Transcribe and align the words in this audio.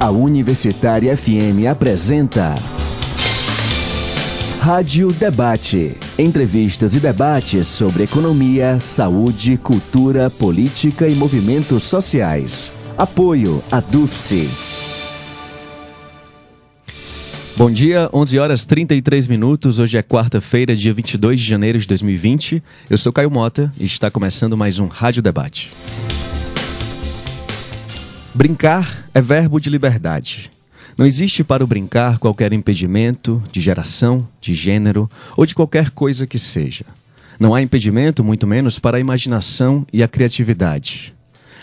A 0.00 0.10
Universitária 0.10 1.14
FM 1.14 1.68
apresenta 1.70 2.54
Rádio 4.62 5.12
Debate. 5.12 5.94
Entrevistas 6.18 6.94
e 6.94 7.00
debates 7.00 7.68
sobre 7.68 8.04
economia, 8.04 8.80
saúde, 8.80 9.58
cultura, 9.58 10.30
política 10.30 11.06
e 11.06 11.14
movimentos 11.14 11.84
sociais. 11.84 12.72
Apoio 12.96 13.62
a 13.70 13.80
DUFSE. 13.80 14.48
Bom 17.58 17.70
dia, 17.70 18.08
11 18.10 18.38
horas 18.38 18.64
33 18.64 19.26
minutos. 19.26 19.78
Hoje 19.78 19.98
é 19.98 20.02
quarta-feira, 20.02 20.74
dia 20.74 20.94
22 20.94 21.38
de 21.38 21.46
janeiro 21.46 21.78
de 21.78 21.86
2020. 21.86 22.62
Eu 22.88 22.96
sou 22.96 23.12
Caio 23.12 23.30
Mota 23.30 23.70
e 23.78 23.84
está 23.84 24.10
começando 24.10 24.56
mais 24.56 24.78
um 24.78 24.86
Rádio 24.86 25.20
Debate. 25.20 25.70
Brincar 28.34 28.99
é 29.14 29.20
verbo 29.20 29.58
de 29.58 29.68
liberdade. 29.68 30.50
Não 30.96 31.06
existe 31.06 31.42
para 31.42 31.64
o 31.64 31.66
brincar 31.66 32.18
qualquer 32.18 32.52
impedimento 32.52 33.42
de 33.50 33.60
geração, 33.60 34.26
de 34.40 34.54
gênero 34.54 35.10
ou 35.36 35.46
de 35.46 35.54
qualquer 35.54 35.90
coisa 35.90 36.26
que 36.26 36.38
seja. 36.38 36.84
Não 37.38 37.54
há 37.54 37.62
impedimento, 37.62 38.22
muito 38.22 38.46
menos, 38.46 38.78
para 38.78 38.98
a 38.98 39.00
imaginação 39.00 39.86
e 39.92 40.02
a 40.02 40.08
criatividade. 40.08 41.14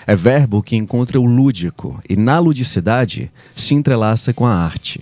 É 0.07 0.15
verbo 0.15 0.63
que 0.63 0.75
encontra 0.75 1.19
o 1.19 1.25
lúdico 1.25 2.02
e, 2.09 2.15
na 2.15 2.39
ludicidade, 2.39 3.29
se 3.55 3.75
entrelaça 3.75 4.33
com 4.33 4.45
a 4.45 4.55
arte. 4.55 5.02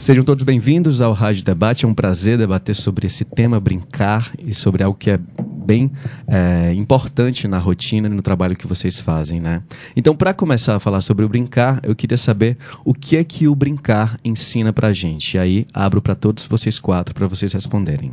Sejam 0.02 0.24
todos 0.24 0.42
bem-vindos 0.42 1.00
ao 1.00 1.12
Rádio 1.12 1.44
Debate. 1.44 1.84
É 1.84 1.88
um 1.88 1.94
prazer 1.94 2.36
debater 2.36 2.74
sobre 2.74 3.06
esse 3.06 3.24
tema, 3.24 3.60
brincar, 3.60 4.32
e 4.36 4.52
sobre 4.52 4.82
algo 4.82 4.98
que 4.98 5.08
é 5.08 5.20
bem 5.64 5.92
é, 6.26 6.72
importante 6.72 7.46
na 7.46 7.56
rotina 7.58 8.08
e 8.08 8.10
no 8.10 8.20
trabalho 8.20 8.56
que 8.56 8.66
vocês 8.66 8.98
fazem, 8.98 9.40
né? 9.40 9.62
Então, 9.94 10.16
para 10.16 10.34
começar 10.34 10.74
a 10.74 10.80
falar 10.80 11.02
sobre 11.02 11.24
o 11.24 11.28
brincar, 11.28 11.78
eu 11.84 11.94
queria 11.94 12.16
saber 12.16 12.58
o 12.84 12.92
que 12.92 13.16
é 13.16 13.22
que 13.22 13.46
o 13.46 13.54
brincar 13.54 14.18
ensina 14.24 14.72
pra 14.72 14.92
gente. 14.92 15.36
E 15.36 15.38
aí, 15.38 15.66
abro 15.72 16.02
para 16.02 16.16
todos 16.16 16.46
vocês 16.46 16.80
quatro 16.80 17.14
para 17.14 17.28
vocês 17.28 17.52
responderem. 17.52 18.10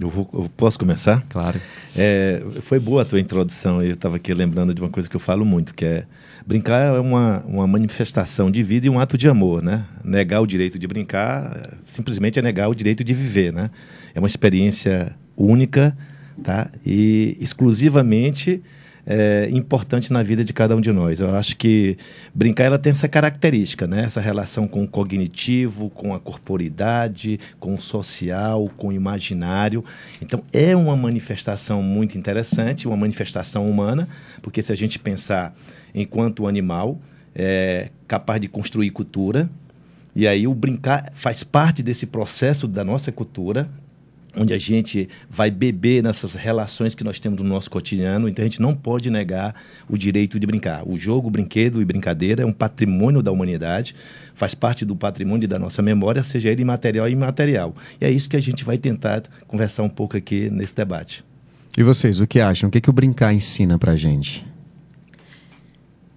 Eu, 0.00 0.08
vou, 0.08 0.30
eu, 0.32 0.50
posso 0.56 0.78
começar? 0.78 1.22
Claro. 1.28 1.60
É, 1.94 2.42
foi 2.62 2.80
boa 2.80 3.02
a 3.02 3.04
tua 3.04 3.20
introdução. 3.20 3.82
Eu 3.82 3.92
estava 3.92 4.16
aqui 4.16 4.32
lembrando 4.32 4.72
de 4.72 4.80
uma 4.80 4.88
coisa 4.88 5.06
que 5.06 5.16
eu 5.16 5.20
falo 5.20 5.44
muito, 5.44 5.74
que 5.74 5.84
é 5.84 6.06
brincar 6.46 6.94
é 6.94 7.00
uma, 7.00 7.42
uma 7.44 7.66
manifestação 7.66 8.50
de 8.50 8.62
vida 8.62 8.86
e 8.86 8.90
um 8.90 9.00
ato 9.00 9.18
de 9.18 9.28
amor, 9.28 9.62
né? 9.62 9.84
Negar 10.04 10.40
o 10.40 10.46
direito 10.46 10.78
de 10.78 10.86
brincar 10.86 11.78
simplesmente 11.84 12.38
é 12.38 12.42
negar 12.42 12.68
o 12.68 12.74
direito 12.74 13.02
de 13.02 13.12
viver, 13.12 13.52
né? 13.52 13.70
É 14.14 14.20
uma 14.20 14.28
experiência 14.28 15.12
única, 15.36 15.96
tá? 16.42 16.70
E 16.84 17.36
exclusivamente 17.40 18.62
é, 19.04 19.48
importante 19.52 20.12
na 20.12 20.22
vida 20.22 20.44
de 20.44 20.52
cada 20.52 20.76
um 20.76 20.80
de 20.80 20.92
nós. 20.92 21.18
Eu 21.18 21.34
acho 21.34 21.56
que 21.56 21.96
brincar 22.32 22.64
ela 22.64 22.78
tem 22.78 22.92
essa 22.92 23.08
característica, 23.08 23.86
né? 23.88 24.04
Essa 24.04 24.20
relação 24.20 24.68
com 24.68 24.84
o 24.84 24.88
cognitivo, 24.88 25.90
com 25.90 26.14
a 26.14 26.20
corporidade, 26.20 27.40
com 27.58 27.74
o 27.74 27.82
social, 27.82 28.70
com 28.76 28.88
o 28.88 28.92
imaginário. 28.92 29.84
Então 30.22 30.44
é 30.52 30.76
uma 30.76 30.96
manifestação 30.96 31.82
muito 31.82 32.16
interessante, 32.16 32.86
uma 32.86 32.96
manifestação 32.96 33.68
humana, 33.68 34.08
porque 34.40 34.62
se 34.62 34.72
a 34.72 34.76
gente 34.76 34.98
pensar 34.98 35.52
enquanto 35.96 36.46
animal 36.46 37.00
é 37.34 37.88
capaz 38.06 38.40
de 38.40 38.46
construir 38.46 38.90
cultura, 38.90 39.50
e 40.14 40.26
aí 40.26 40.46
o 40.46 40.54
brincar 40.54 41.10
faz 41.14 41.42
parte 41.42 41.82
desse 41.82 42.06
processo 42.06 42.68
da 42.68 42.84
nossa 42.84 43.10
cultura, 43.10 43.68
onde 44.36 44.52
a 44.52 44.58
gente 44.58 45.08
vai 45.30 45.50
beber 45.50 46.02
nessas 46.02 46.34
relações 46.34 46.94
que 46.94 47.02
nós 47.02 47.18
temos 47.18 47.42
no 47.42 47.48
nosso 47.48 47.70
cotidiano. 47.70 48.28
Então 48.28 48.42
a 48.42 48.46
gente 48.46 48.60
não 48.60 48.74
pode 48.74 49.10
negar 49.10 49.54
o 49.88 49.96
direito 49.96 50.38
de 50.38 50.46
brincar. 50.46 50.86
O 50.86 50.98
jogo, 50.98 51.28
o 51.28 51.30
brinquedo 51.30 51.80
e 51.80 51.84
brincadeira 51.84 52.42
é 52.42 52.46
um 52.46 52.52
patrimônio 52.52 53.22
da 53.22 53.32
humanidade, 53.32 53.94
faz 54.34 54.54
parte 54.54 54.84
do 54.84 54.94
patrimônio 54.94 55.48
da 55.48 55.58
nossa 55.58 55.82
memória, 55.82 56.22
seja 56.22 56.50
ele 56.50 56.64
material 56.64 57.08
e 57.08 57.12
imaterial. 57.12 57.74
E 58.00 58.04
é 58.04 58.10
isso 58.10 58.28
que 58.28 58.36
a 58.36 58.40
gente 58.40 58.64
vai 58.64 58.78
tentar 58.78 59.22
conversar 59.46 59.82
um 59.82 59.90
pouco 59.90 60.16
aqui 60.16 60.50
nesse 60.50 60.74
debate. 60.74 61.24
E 61.76 61.82
vocês, 61.82 62.20
o 62.20 62.26
que 62.26 62.40
acham? 62.40 62.68
O 62.68 62.72
que, 62.72 62.80
que 62.80 62.90
o 62.90 62.92
brincar 62.92 63.34
ensina 63.34 63.78
pra 63.78 63.96
gente? 63.96 64.46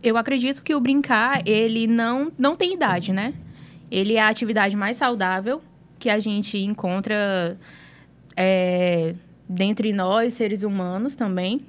Eu 0.01 0.17
acredito 0.17 0.63
que 0.63 0.73
o 0.73 0.79
brincar, 0.79 1.41
ele 1.45 1.87
não, 1.87 2.31
não 2.37 2.55
tem 2.55 2.73
idade, 2.73 3.11
né? 3.11 3.33
Ele 3.91 4.15
é 4.15 4.21
a 4.21 4.29
atividade 4.29 4.75
mais 4.75 4.97
saudável 4.97 5.61
que 5.97 6.09
a 6.09 6.19
gente 6.19 6.57
encontra 6.57 7.57
é, 8.35 9.13
dentre 9.47 9.91
nós, 9.91 10.33
seres 10.35 10.63
humanos 10.63 11.15
também, 11.15 11.61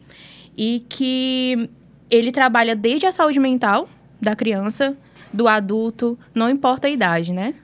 e 0.57 0.85
que 0.89 1.69
ele 2.11 2.31
trabalha 2.31 2.77
desde 2.77 3.07
a 3.07 3.13
saúde 3.13 3.41
mental 3.41 3.89
da 4.21 4.37
criança, 4.37 4.97
do 5.33 5.49
adulto, 5.49 6.19
não 6.35 6.49
importa 6.49 6.87
a 6.87 6.91
idade, 6.91 7.33
né? 7.33 7.55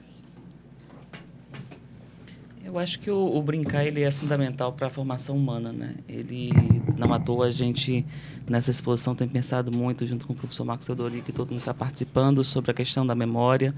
Eu 2.65 2.77
acho 2.77 2.99
que 2.99 3.09
o, 3.09 3.35
o 3.35 3.41
brincar 3.41 3.85
ele 3.85 4.01
é 4.01 4.11
fundamental 4.11 4.73
para 4.73 4.87
a 4.87 4.89
formação 4.89 5.37
humana, 5.37 5.71
né? 5.71 5.95
Ele 6.07 6.51
não 6.97 7.13
à 7.13 7.19
toa 7.19 7.47
a 7.47 7.51
gente 7.51 8.05
nessa 8.47 8.71
exposição 8.71 9.13
tem 9.13 9.27
pensado 9.27 9.71
muito 9.71 10.05
junto 10.05 10.25
com 10.25 10.33
o 10.33 10.35
professor 10.35 10.63
Marcos 10.63 10.85
Teodori, 10.85 11.21
que 11.21 11.31
todo 11.31 11.49
mundo 11.49 11.59
está 11.59 11.73
participando 11.73 12.43
sobre 12.43 12.71
a 12.71 12.73
questão 12.73 13.05
da 13.05 13.13
memória 13.13 13.75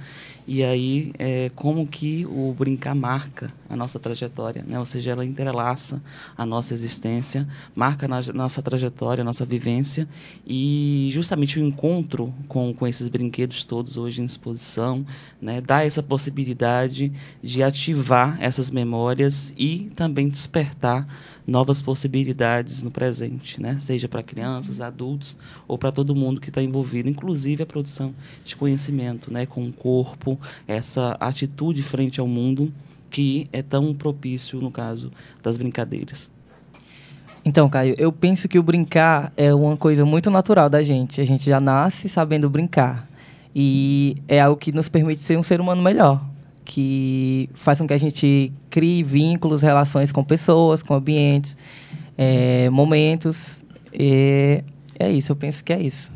e 0.47 0.63
aí 0.63 1.11
é, 1.17 1.51
como 1.55 1.87
que 1.87 2.25
o 2.25 2.53
brincar 2.57 2.95
marca 2.95 3.51
a 3.69 3.75
nossa 3.75 3.99
trajetória, 3.99 4.63
né? 4.67 4.79
Ou 4.79 4.85
seja, 4.85 5.11
ela 5.11 5.25
entrelaça 5.25 6.01
a 6.37 6.45
nossa 6.45 6.73
existência, 6.73 7.47
marca 7.75 8.05
a 8.05 8.33
nossa 8.33 8.61
trajetória, 8.61 9.21
a 9.21 9.25
nossa 9.25 9.45
vivência 9.45 10.07
e 10.45 11.09
justamente 11.11 11.59
o 11.59 11.63
encontro 11.63 12.33
com, 12.47 12.73
com 12.73 12.87
esses 12.87 13.09
brinquedos 13.09 13.63
todos 13.63 13.97
hoje 13.97 14.21
em 14.21 14.25
exposição, 14.25 15.05
né? 15.41 15.61
Dá 15.61 15.83
essa 15.83 16.01
possibilidade 16.01 17.11
de 17.43 17.63
ativar 17.63 18.37
essas 18.39 18.69
memórias 18.69 19.53
e 19.57 19.91
também 19.95 20.29
despertar 20.29 21.07
novas 21.49 21.81
possibilidades 21.81 22.83
no 22.83 22.91
presente, 22.91 23.61
né? 23.61 23.77
Seja 23.79 24.07
para 24.07 24.23
crianças, 24.23 24.81
adultos 24.81 25.35
ou 25.67 25.77
para 25.77 25.91
todo 25.91 26.15
mundo 26.15 26.39
que 26.39 26.49
está 26.49 26.61
envolvido, 26.61 27.09
inclusive 27.09 27.63
a 27.63 27.65
produção 27.65 28.13
de 28.45 28.55
conhecimento, 28.55 29.31
né? 29.33 29.45
Com 29.45 29.67
o 29.67 29.73
corpo, 29.73 30.39
essa 30.67 31.17
atitude 31.19 31.83
frente 31.83 32.19
ao 32.19 32.27
mundo 32.27 32.71
que 33.09 33.47
é 33.51 33.61
tão 33.61 33.93
propício 33.93 34.59
no 34.59 34.69
caso 34.69 35.11
das 35.41 35.57
brincadeiras. 35.57 36.31
Então, 37.43 37.69
Caio, 37.69 37.95
eu 37.97 38.11
penso 38.11 38.47
que 38.47 38.59
o 38.59 38.63
brincar 38.63 39.31
é 39.35 39.53
uma 39.53 39.75
coisa 39.75 40.05
muito 40.05 40.29
natural 40.29 40.69
da 40.69 40.83
gente. 40.83 41.21
A 41.21 41.25
gente 41.25 41.45
já 41.45 41.59
nasce 41.59 42.09
sabendo 42.09 42.49
brincar. 42.49 43.09
E 43.55 44.17
é 44.27 44.39
algo 44.39 44.57
que 44.57 44.71
nos 44.71 44.87
permite 44.87 45.21
ser 45.21 45.37
um 45.37 45.43
ser 45.43 45.59
humano 45.59 45.81
melhor, 45.81 46.23
que 46.69 47.49
faz 47.55 47.79
com 47.79 47.87
que 47.87 47.93
a 47.95 47.97
gente 47.97 48.53
crie 48.69 49.01
vínculos, 49.01 49.63
relações 49.63 50.11
com 50.11 50.23
pessoas, 50.23 50.83
com 50.83 50.93
ambientes, 50.93 51.57
é, 52.15 52.69
momentos. 52.69 53.65
E 53.91 54.63
é 54.99 55.09
isso, 55.09 55.31
eu 55.31 55.35
penso 55.35 55.63
que 55.63 55.73
é 55.73 55.81
isso. 55.81 56.11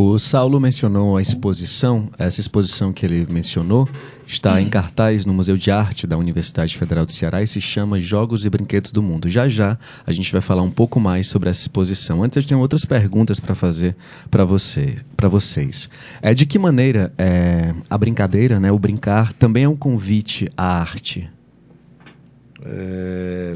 O 0.00 0.16
Saulo 0.16 0.60
mencionou 0.60 1.16
a 1.16 1.20
exposição, 1.20 2.08
essa 2.16 2.40
exposição 2.40 2.92
que 2.92 3.04
ele 3.04 3.26
mencionou 3.28 3.88
está 4.24 4.62
em 4.62 4.68
cartaz 4.68 5.24
no 5.24 5.34
Museu 5.34 5.56
de 5.56 5.72
Arte 5.72 6.06
da 6.06 6.16
Universidade 6.16 6.78
Federal 6.78 7.04
do 7.04 7.10
Ceará 7.10 7.42
e 7.42 7.48
se 7.48 7.60
chama 7.60 7.98
Jogos 7.98 8.44
e 8.44 8.48
Brinquedos 8.48 8.92
do 8.92 9.02
Mundo. 9.02 9.28
Já 9.28 9.48
já 9.48 9.76
a 10.06 10.12
gente 10.12 10.30
vai 10.30 10.40
falar 10.40 10.62
um 10.62 10.70
pouco 10.70 11.00
mais 11.00 11.26
sobre 11.26 11.50
essa 11.50 11.62
exposição. 11.62 12.22
Antes 12.22 12.36
eu 12.36 12.44
tenho 12.44 12.60
outras 12.60 12.84
perguntas 12.84 13.40
para 13.40 13.56
fazer 13.56 13.96
para 14.30 14.44
você, 14.44 14.98
para 15.16 15.28
vocês. 15.28 15.90
É 16.22 16.32
de 16.32 16.46
que 16.46 16.60
maneira 16.60 17.12
é, 17.18 17.74
a 17.90 17.98
brincadeira, 17.98 18.60
né, 18.60 18.70
o 18.70 18.78
brincar, 18.78 19.32
também 19.32 19.64
é 19.64 19.68
um 19.68 19.76
convite 19.76 20.48
à 20.56 20.78
arte? 20.78 21.28
É, 22.64 23.54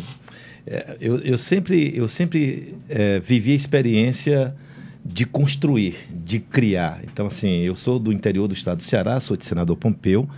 é 0.66 0.96
eu, 1.00 1.18
eu, 1.18 1.38
sempre, 1.38 1.96
eu 1.96 2.08
sempre 2.08 2.74
é, 2.88 3.20
vivi 3.20 3.52
a 3.52 3.54
experiência 3.54 4.56
de 5.04 5.26
construir, 5.26 6.06
de 6.10 6.38
criar. 6.38 7.00
Então, 7.04 7.26
assim, 7.26 7.60
eu 7.62 7.74
sou 7.74 7.98
do 7.98 8.12
interior 8.12 8.46
do 8.46 8.54
estado 8.54 8.78
do 8.78 8.84
Ceará, 8.84 9.18
sou 9.20 9.36
de 9.36 9.44
senador 9.44 9.76
Pompeu, 9.76 10.28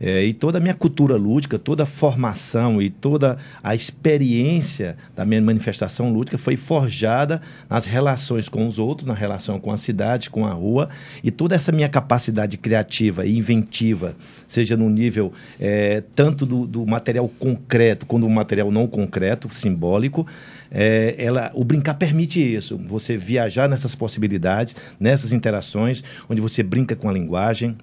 é, 0.00 0.24
e 0.24 0.32
toda 0.32 0.58
a 0.58 0.60
minha 0.60 0.74
cultura 0.74 1.16
lúdica, 1.16 1.58
toda 1.58 1.82
a 1.82 1.86
formação 1.86 2.80
e 2.80 2.88
toda 2.88 3.36
a 3.62 3.74
experiência 3.74 4.96
da 5.16 5.24
minha 5.24 5.40
manifestação 5.40 6.12
lúdica 6.12 6.38
foi 6.38 6.56
forjada 6.56 7.42
nas 7.68 7.84
relações 7.84 8.48
com 8.48 8.66
os 8.66 8.78
outros, 8.78 9.08
na 9.08 9.14
relação 9.14 9.58
com 9.58 9.72
a 9.72 9.76
cidade, 9.76 10.30
com 10.30 10.46
a 10.46 10.52
rua, 10.52 10.88
e 11.22 11.30
toda 11.30 11.56
essa 11.56 11.72
minha 11.72 11.88
capacidade 11.88 12.56
criativa 12.56 13.26
e 13.26 13.36
inventiva, 13.36 14.14
seja 14.46 14.76
no 14.76 14.88
nível 14.88 15.32
é, 15.58 16.02
tanto 16.14 16.46
do, 16.46 16.64
do 16.64 16.86
material 16.86 17.28
concreto 17.28 18.06
quanto 18.06 18.22
do 18.22 18.30
material 18.30 18.70
não 18.70 18.86
concreto, 18.86 19.52
simbólico, 19.52 20.24
é, 20.70 21.14
ela, 21.18 21.50
o 21.54 21.64
brincar 21.64 21.94
permite 21.94 22.40
isso. 22.40 22.78
Você 22.86 23.16
viajar 23.16 23.68
nessas 23.68 23.94
possibilidades, 23.94 24.76
nessas 24.98 25.32
interações, 25.32 26.02
onde 26.28 26.40
você 26.40 26.62
brinca 26.62 26.94
com 26.94 27.08
a 27.08 27.12
linguagem, 27.12 27.76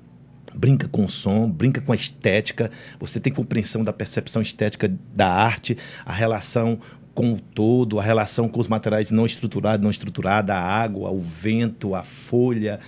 brinca 0.54 0.88
com 0.88 1.06
o 1.06 1.10
som, 1.10 1.50
brinca 1.50 1.82
com 1.82 1.92
a 1.92 1.96
estética, 1.96 2.72
você 3.00 3.20
tem 3.20 3.34
compreensão 3.34 3.84
da 3.84 3.92
percepção 3.92 4.42
estética 4.42 4.92
da 5.14 5.30
arte, 5.30 5.78
a 6.06 6.14
relação 6.14 6.80
com 7.16 7.32
o 7.32 7.40
todo, 7.40 7.98
a 7.98 8.04
relação 8.04 8.50
com 8.50 8.60
os 8.60 8.68
materiais 8.68 9.10
não 9.10 9.26
estruturados, 9.26 9.82
não 9.82 9.90
estruturados, 9.90 10.52
a 10.52 10.60
água, 10.60 11.10
o 11.10 11.22
vento, 11.22 11.96
a 11.96 12.04
folha, 12.04 12.80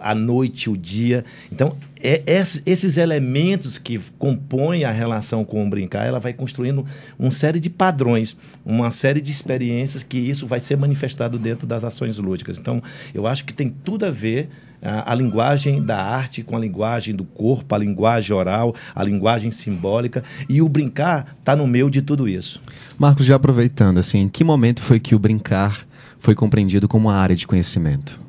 a 0.00 0.14
noite, 0.14 0.70
o 0.70 0.76
dia. 0.76 1.22
Então, 1.52 1.76
é, 2.02 2.22
esses 2.66 2.96
elementos 2.96 3.76
que 3.76 4.00
compõem 4.18 4.84
a 4.84 4.90
relação 4.90 5.44
com 5.44 5.64
o 5.64 5.68
brincar, 5.68 6.06
ela 6.06 6.18
vai 6.18 6.32
construindo 6.32 6.86
uma 7.18 7.30
série 7.30 7.60
de 7.60 7.68
padrões, 7.68 8.36
uma 8.64 8.90
série 8.90 9.20
de 9.20 9.30
experiências 9.30 10.02
que 10.02 10.18
isso 10.18 10.46
vai 10.46 10.60
ser 10.60 10.78
manifestado 10.78 11.38
dentro 11.38 11.66
das 11.66 11.84
ações 11.84 12.16
lúdicas. 12.16 12.56
Então, 12.56 12.82
eu 13.12 13.26
acho 13.26 13.44
que 13.44 13.52
tem 13.52 13.68
tudo 13.68 14.06
a 14.06 14.10
ver 14.10 14.48
a, 14.84 15.10
a, 15.12 15.14
linguagem 15.14 15.82
da 15.82 16.00
arte 16.00 16.42
com 16.42 16.56
a 16.56 16.60
linguagem 16.60 17.14
do 17.14 17.24
corpo, 17.24 17.74
a 17.74 17.78
linguagem 17.78 18.36
oral, 18.36 18.74
a 18.94 19.02
linguagem 19.02 19.50
simbólica. 19.50 20.22
E 20.48 20.60
o 20.60 20.68
brincar 20.68 21.36
está 21.40 21.56
no 21.56 21.66
meio 21.66 21.90
de 21.90 22.02
tudo 22.02 22.28
isso. 22.28 22.60
Marcos, 22.98 23.24
já 23.24 23.36
aproveitando, 23.36 23.98
assim, 23.98 24.20
em 24.20 24.28
que 24.28 24.44
momento 24.44 24.82
foi 24.82 25.00
que 25.00 25.14
o 25.14 25.18
brincar 25.18 25.86
foi 26.18 26.34
compreendido 26.34 26.86
como 26.86 27.08
uma 27.08 27.16
área 27.16 27.34
de 27.34 27.46
conhecimento? 27.46 28.20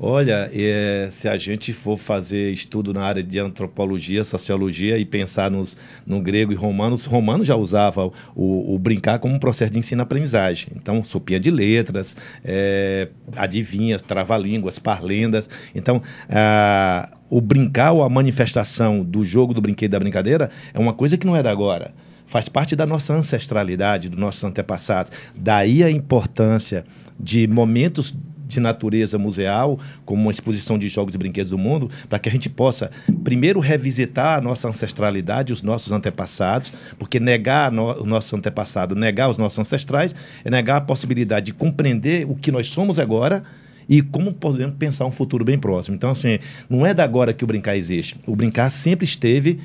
Olha, 0.00 0.48
é, 0.54 1.08
se 1.10 1.28
a 1.28 1.36
gente 1.36 1.72
for 1.72 1.96
fazer 1.96 2.52
estudo 2.52 2.94
na 2.94 3.02
área 3.02 3.22
de 3.22 3.36
antropologia, 3.38 4.22
sociologia 4.22 4.96
e 4.96 5.04
pensar 5.04 5.50
nos, 5.50 5.76
no 6.06 6.20
grego 6.20 6.52
e 6.52 6.54
romano, 6.54 6.94
os 6.94 7.04
romanos 7.04 7.48
já 7.48 7.56
usavam 7.56 8.12
o, 8.34 8.74
o 8.74 8.78
brincar 8.78 9.18
como 9.18 9.34
um 9.34 9.40
processo 9.40 9.72
de 9.72 9.78
ensino-aprendizagem. 9.80 10.68
Então, 10.76 11.02
sopinha 11.02 11.40
de 11.40 11.50
letras, 11.50 12.16
é, 12.44 13.08
adivinhas, 13.34 14.00
trava-línguas, 14.00 14.78
parlendas. 14.78 15.50
Então, 15.74 16.00
a, 16.30 17.10
o 17.28 17.40
brincar 17.40 17.90
ou 17.90 18.04
a 18.04 18.08
manifestação 18.08 19.02
do 19.02 19.24
jogo, 19.24 19.52
do 19.52 19.60
brinquedo, 19.60 19.90
da 19.90 19.98
brincadeira 19.98 20.48
é 20.72 20.78
uma 20.78 20.92
coisa 20.92 21.16
que 21.16 21.26
não 21.26 21.34
é 21.34 21.42
da 21.42 21.50
agora 21.50 21.92
faz 22.28 22.46
parte 22.46 22.76
da 22.76 22.84
nossa 22.84 23.14
ancestralidade, 23.14 24.10
dos 24.10 24.20
nossos 24.20 24.44
antepassados. 24.44 25.10
Daí 25.34 25.82
a 25.82 25.90
importância 25.90 26.84
de 27.18 27.48
momentos 27.48 28.14
de 28.48 28.58
natureza 28.58 29.18
museal, 29.18 29.78
como 30.04 30.22
uma 30.22 30.32
exposição 30.32 30.78
de 30.78 30.88
jogos 30.88 31.14
e 31.14 31.18
brinquedos 31.18 31.50
do 31.50 31.58
mundo, 31.58 31.90
para 32.08 32.18
que 32.18 32.28
a 32.28 32.32
gente 32.32 32.48
possa, 32.48 32.90
primeiro, 33.22 33.60
revisitar 33.60 34.38
a 34.38 34.40
nossa 34.40 34.68
ancestralidade, 34.68 35.52
os 35.52 35.62
nossos 35.62 35.92
antepassados, 35.92 36.72
porque 36.98 37.20
negar 37.20 37.70
no, 37.70 38.02
o 38.02 38.06
nosso 38.06 38.34
antepassado, 38.34 38.96
negar 38.96 39.28
os 39.28 39.36
nossos 39.36 39.58
ancestrais, 39.58 40.14
é 40.44 40.50
negar 40.50 40.78
a 40.78 40.80
possibilidade 40.80 41.46
de 41.46 41.52
compreender 41.52 42.26
o 42.28 42.34
que 42.34 42.50
nós 42.50 42.68
somos 42.70 42.98
agora 42.98 43.44
e 43.88 44.02
como 44.02 44.32
podemos 44.34 44.76
pensar 44.76 45.04
um 45.06 45.10
futuro 45.10 45.44
bem 45.44 45.58
próximo. 45.58 45.94
Então, 45.94 46.10
assim, 46.10 46.38
não 46.68 46.86
é 46.86 46.92
da 46.92 47.04
agora 47.04 47.32
que 47.32 47.44
o 47.44 47.46
brincar 47.46 47.76
existe. 47.76 48.16
O 48.26 48.34
brincar 48.34 48.70
sempre 48.70 49.04
esteve 49.04 49.60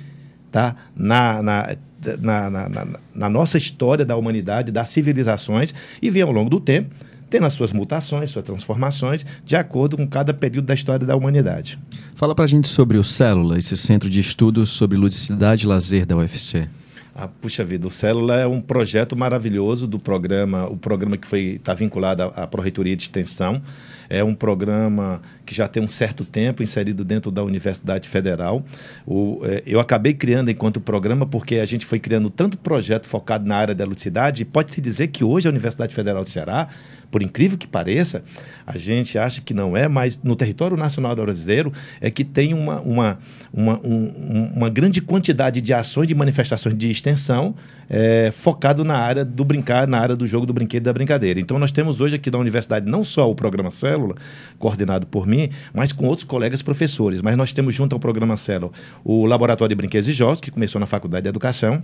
tá, 0.52 0.76
na, 0.96 1.42
na 1.42 1.76
na, 2.20 2.50
na, 2.50 2.70
na, 2.70 2.88
na, 3.16 3.30
nossa 3.30 3.58
história 3.58 4.04
da 4.04 4.18
humanidade, 4.18 4.74
das 4.74 4.90
civilizações, 4.90 5.74
e 6.02 6.10
vem 6.10 6.22
ao 6.22 6.34
longo 6.34 6.50
do 6.50 6.60
tempo 6.60 6.94
tendo 7.34 7.48
as 7.48 7.56
suas 7.56 7.74
mutações, 7.74 8.30
suas 8.30 8.46
transformações, 8.46 9.26
de 9.44 9.56
acordo 9.56 9.98
com 9.98 10.08
cada 10.08 10.32
período 10.36 10.68
da 10.68 10.76
história 10.76 11.04
da 11.04 11.16
humanidade. 11.16 11.80
Fala 12.14 12.36
para 12.36 12.46
a 12.46 12.48
gente 12.48 12.68
sobre 12.68 12.96
o 12.96 13.04
Célula, 13.04 13.58
esse 13.58 13.76
centro 13.76 14.08
de 14.08 14.20
estudos 14.20 14.70
sobre 14.70 15.00
ludicidade 15.00 15.66
e 15.66 15.68
lazer 15.68 16.06
da 16.06 16.16
UFC. 16.16 16.70
Ah, 17.16 17.28
puxa 17.28 17.64
vida, 17.64 17.88
o 17.88 17.90
Célula 17.90 18.40
é 18.40 18.46
um 18.46 18.62
projeto 18.62 19.16
maravilhoso 19.16 19.88
do 19.88 19.98
programa, 19.98 20.68
o 20.70 20.78
programa 20.78 21.18
que 21.18 21.26
foi 21.26 21.56
está 21.56 21.74
vinculado 21.74 22.22
à, 22.22 22.44
à 22.44 22.48
Proreitoria 22.48 22.96
de 22.96 23.02
Extensão. 23.02 23.60
É 24.08 24.24
um 24.24 24.36
programa 24.36 25.20
que 25.46 25.54
já 25.54 25.68
tem 25.68 25.84
um 25.84 25.88
certo 25.88 26.26
tempo 26.26 26.64
inserido 26.64 27.04
dentro 27.04 27.32
da 27.32 27.44
Universidade 27.44 28.08
Federal. 28.08 28.64
O, 29.06 29.42
é, 29.44 29.64
eu 29.66 29.80
acabei 29.80 30.14
criando 30.14 30.50
enquanto 30.50 30.80
programa 30.80 31.26
porque 31.26 31.56
a 31.56 31.66
gente 31.66 31.86
foi 31.86 32.00
criando 32.00 32.30
tanto 32.30 32.58
projeto 32.58 33.06
focado 33.06 33.46
na 33.48 33.56
área 33.56 33.76
da 33.76 33.86
ludicidade. 33.86 34.46
Pode-se 34.46 34.80
dizer 34.82 35.08
que 35.08 35.24
hoje 35.24 35.48
a 35.48 35.52
Universidade 35.52 35.94
Federal 35.94 36.24
do 36.24 36.30
Ceará 36.30 36.70
por 37.14 37.22
incrível 37.22 37.60
que 37.60 37.68
pareça, 37.68 38.24
a 38.66 38.76
gente 38.76 39.20
acha 39.20 39.40
que 39.40 39.54
não 39.54 39.78
é, 39.78 39.88
mas 39.88 40.20
no 40.24 40.36
território 40.36 40.76
nacional 40.76 41.16
brasileiro 41.16 41.72
é 42.02 42.10
que 42.10 42.24
tem 42.24 42.56
uma, 42.56 42.82
uma, 42.82 43.20
uma, 43.54 43.80
um, 43.84 44.52
uma 44.56 44.68
grande 44.68 45.00
quantidade 45.00 45.62
de 45.62 45.72
ações, 45.76 46.08
de 46.08 46.16
manifestações 46.16 46.76
de 46.76 46.90
extensão 46.90 47.54
é, 47.88 48.32
focado 48.32 48.84
na 48.84 48.98
área 48.98 49.24
do 49.24 49.46
brincar, 49.46 49.88
na 49.88 50.00
área 50.00 50.16
do 50.16 50.26
jogo, 50.26 50.48
do 50.48 50.54
brinquedo 50.54 50.82
e 50.82 50.86
da 50.86 50.94
brincadeira. 50.94 51.40
Então, 51.40 51.60
nós 51.60 51.72
temos 51.72 52.02
hoje 52.02 52.16
aqui 52.16 52.32
na 52.32 52.40
universidade 52.40 52.90
não 52.90 53.04
só 53.04 53.30
o 53.30 53.36
programa 53.36 53.70
Célula, 53.70 54.16
coordenado 54.58 55.06
por 55.06 55.28
mim, 55.28 55.33
mas 55.74 55.92
com 55.92 56.08
outros 56.08 56.26
colegas 56.26 56.62
professores. 56.62 57.22
Mas 57.22 57.38
nós 57.38 57.54
temos 57.54 57.74
junto 57.76 57.94
ao 57.94 58.00
programa 58.00 58.38
Célula 58.38 58.72
o 59.04 59.26
Laboratório 59.26 59.70
de 59.70 59.76
Brinquedos 59.76 60.08
e 60.08 60.14
Jogos, 60.14 60.40
que 60.40 60.52
começou 60.52 60.80
na 60.80 60.86
Faculdade 60.86 61.24
de 61.24 61.30
Educação, 61.30 61.82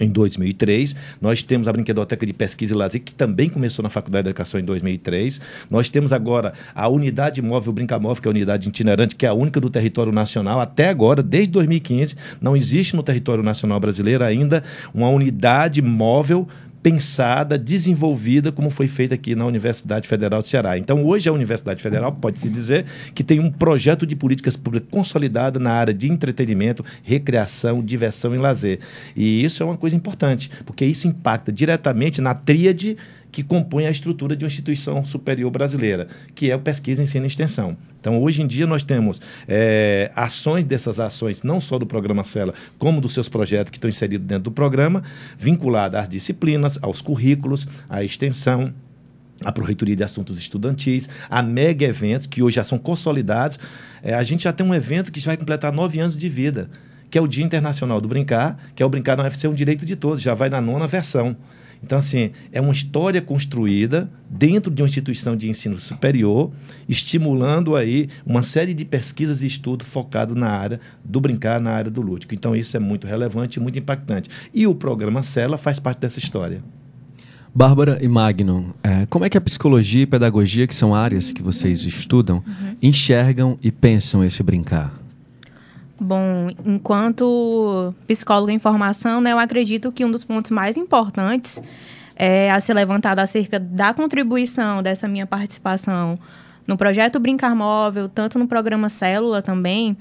em 0.00 0.08
2003. 0.08 0.94
Nós 1.20 1.42
temos 1.42 1.68
a 1.68 1.72
Brinquedoteca 1.72 2.26
de 2.26 2.32
Pesquisa 2.32 2.74
e 2.74 2.76
Lazer, 2.76 3.02
que 3.02 3.12
também 3.12 3.48
começou 3.48 3.82
na 3.82 3.88
Faculdade 3.88 4.24
de 4.24 4.30
Educação 4.30 4.58
em 4.60 4.64
2003. 4.64 5.40
Nós 5.70 5.88
temos 5.88 6.12
agora 6.12 6.52
a 6.74 6.88
Unidade 6.88 7.40
Móvel 7.40 7.72
Brincamóvel, 7.72 8.20
que 8.22 8.28
é 8.28 8.30
a 8.30 8.34
unidade 8.34 8.68
itinerante, 8.68 9.14
que 9.14 9.26
é 9.26 9.28
a 9.28 9.34
única 9.34 9.60
do 9.60 9.70
território 9.70 10.12
nacional. 10.12 10.60
Até 10.60 10.88
agora, 10.88 11.22
desde 11.22 11.50
2015, 11.52 12.16
não 12.40 12.56
existe 12.56 12.96
no 12.96 13.02
território 13.02 13.42
nacional 13.42 13.78
brasileiro 13.78 14.24
ainda 14.24 14.62
uma 14.92 15.08
unidade 15.08 15.80
móvel 15.80 16.48
pensada, 16.84 17.56
desenvolvida, 17.56 18.52
como 18.52 18.68
foi 18.68 18.86
feita 18.86 19.14
aqui 19.14 19.34
na 19.34 19.46
Universidade 19.46 20.06
Federal 20.06 20.42
do 20.42 20.48
Ceará. 20.48 20.76
Então, 20.76 21.02
hoje 21.02 21.30
a 21.30 21.32
Universidade 21.32 21.80
Federal 21.80 22.12
pode-se 22.12 22.46
dizer 22.46 22.84
que 23.14 23.24
tem 23.24 23.40
um 23.40 23.50
projeto 23.50 24.06
de 24.06 24.14
políticas 24.14 24.54
públicas 24.54 24.90
consolidado 24.90 25.58
na 25.58 25.72
área 25.72 25.94
de 25.94 26.12
entretenimento, 26.12 26.84
recreação, 27.02 27.82
diversão 27.82 28.34
e 28.34 28.38
lazer. 28.38 28.80
E 29.16 29.42
isso 29.42 29.62
é 29.62 29.66
uma 29.66 29.78
coisa 29.78 29.96
importante, 29.96 30.50
porque 30.66 30.84
isso 30.84 31.08
impacta 31.08 31.50
diretamente 31.50 32.20
na 32.20 32.34
tríade 32.34 32.98
que 33.34 33.42
compõe 33.42 33.88
a 33.88 33.90
estrutura 33.90 34.36
de 34.36 34.44
uma 34.44 34.48
instituição 34.48 35.04
superior 35.04 35.50
brasileira, 35.50 36.06
que 36.36 36.52
é 36.52 36.54
o 36.54 36.60
pesquisa, 36.60 37.02
ensino 37.02 37.26
e 37.26 37.26
extensão. 37.26 37.76
Então, 38.00 38.22
hoje 38.22 38.40
em 38.40 38.46
dia, 38.46 38.64
nós 38.64 38.84
temos 38.84 39.20
é, 39.48 40.08
ações 40.14 40.64
dessas 40.64 41.00
ações, 41.00 41.42
não 41.42 41.60
só 41.60 41.76
do 41.76 41.84
programa 41.84 42.22
Cela, 42.22 42.54
como 42.78 43.00
dos 43.00 43.12
seus 43.12 43.28
projetos 43.28 43.72
que 43.72 43.76
estão 43.76 43.90
inseridos 43.90 44.24
dentro 44.24 44.44
do 44.44 44.50
programa, 44.52 45.02
vinculadas 45.36 46.02
às 46.02 46.08
disciplinas, 46.08 46.78
aos 46.80 47.02
currículos, 47.02 47.66
à 47.90 48.04
extensão, 48.04 48.72
a 49.44 49.50
Proreitoria 49.50 49.96
de 49.96 50.04
Assuntos 50.04 50.38
Estudantis, 50.38 51.08
a 51.28 51.42
mega 51.42 51.86
eventos, 51.86 52.28
que 52.28 52.40
hoje 52.40 52.54
já 52.54 52.62
são 52.62 52.78
consolidados. 52.78 53.58
É, 54.00 54.14
a 54.14 54.22
gente 54.22 54.44
já 54.44 54.52
tem 54.52 54.64
um 54.64 54.72
evento 54.72 55.10
que 55.10 55.18
já 55.18 55.30
vai 55.30 55.36
completar 55.36 55.72
nove 55.72 55.98
anos 55.98 56.16
de 56.16 56.28
vida, 56.28 56.70
que 57.10 57.18
é 57.18 57.20
o 57.20 57.26
Dia 57.26 57.44
Internacional 57.44 58.00
do 58.00 58.06
Brincar, 58.06 58.56
que 58.76 58.82
é 58.82 58.86
o 58.86 58.88
Brincar 58.88 59.16
na 59.16 59.24
UFC, 59.24 59.48
um 59.48 59.54
direito 59.54 59.84
de 59.84 59.96
todos, 59.96 60.22
já 60.22 60.34
vai 60.34 60.48
na 60.48 60.60
nona 60.60 60.86
versão. 60.86 61.36
Então, 61.84 61.98
assim, 61.98 62.30
é 62.50 62.62
uma 62.62 62.72
história 62.72 63.20
construída 63.20 64.10
dentro 64.30 64.72
de 64.72 64.80
uma 64.80 64.88
instituição 64.88 65.36
de 65.36 65.50
ensino 65.50 65.78
superior, 65.78 66.50
estimulando 66.88 67.76
aí 67.76 68.08
uma 68.24 68.42
série 68.42 68.72
de 68.72 68.86
pesquisas 68.86 69.42
e 69.42 69.46
estudos 69.46 69.86
focados 69.86 70.34
na 70.34 70.48
área 70.48 70.80
do 71.04 71.20
brincar, 71.20 71.60
na 71.60 71.72
área 71.72 71.90
do 71.90 72.00
lúdico. 72.00 72.34
Então, 72.34 72.56
isso 72.56 72.74
é 72.74 72.80
muito 72.80 73.06
relevante 73.06 73.58
e 73.58 73.62
muito 73.62 73.78
impactante. 73.78 74.30
E 74.54 74.66
o 74.66 74.74
programa 74.74 75.22
Cela 75.22 75.58
faz 75.58 75.78
parte 75.78 75.98
dessa 75.98 76.18
história. 76.18 76.64
Bárbara 77.54 77.98
e 78.02 78.08
Magnum, 78.08 78.70
é, 78.82 79.04
como 79.06 79.26
é 79.26 79.28
que 79.28 79.36
a 79.36 79.40
psicologia 79.40 80.02
e 80.02 80.06
pedagogia, 80.06 80.66
que 80.66 80.74
são 80.74 80.94
áreas 80.94 81.32
que 81.32 81.42
vocês 81.42 81.84
estudam, 81.84 82.42
uhum. 82.46 82.76
enxergam 82.82 83.58
e 83.62 83.70
pensam 83.70 84.24
esse 84.24 84.42
brincar? 84.42 85.03
Bom, 86.00 86.48
enquanto 86.64 87.94
psicóloga 88.06 88.52
em 88.52 88.58
formação, 88.58 89.20
né, 89.20 89.32
eu 89.32 89.38
acredito 89.38 89.92
que 89.92 90.04
um 90.04 90.10
dos 90.10 90.24
pontos 90.24 90.50
mais 90.50 90.76
importantes 90.76 91.62
é, 92.16 92.50
a 92.50 92.58
ser 92.60 92.74
levantado 92.74 93.20
acerca 93.20 93.58
da 93.60 93.94
contribuição 93.94 94.82
dessa 94.82 95.06
minha 95.06 95.26
participação 95.26 96.18
no 96.66 96.76
projeto 96.76 97.20
Brincar 97.20 97.54
Móvel, 97.54 98.08
tanto 98.08 98.38
no 98.38 98.48
programa 98.48 98.88
Célula 98.88 99.42
também, 99.42 99.96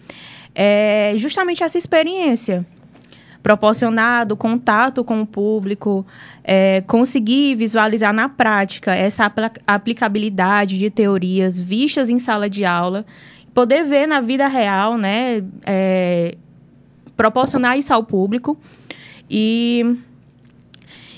é 0.56 1.14
justamente 1.18 1.64
essa 1.64 1.78
experiência 1.78 2.66
proporcionado 3.42 4.38
contato 4.38 5.04
com 5.04 5.22
o 5.22 5.28
público, 5.28 6.06
é, 6.46 6.82
conseguir 6.88 7.56
visualizar 7.56 8.14
na 8.14 8.30
prática 8.30 8.96
essa 8.96 9.30
aplicabilidade 9.68 10.80
de 10.80 10.90
teorias 10.90 11.60
vistas 11.60 12.10
em 12.10 12.20
sala 12.20 12.50
de 12.50 12.64
aula, 12.64 13.06
poder 13.54 13.84
ver 13.84 14.08
na 14.08 14.22
vida 14.22 14.48
real, 14.48 14.98
né, 14.98 15.44
é, 15.66 16.36
proporcionar 17.16 17.78
isso 17.78 17.94
ao 17.94 18.04
público. 18.04 18.58
E 19.30 19.98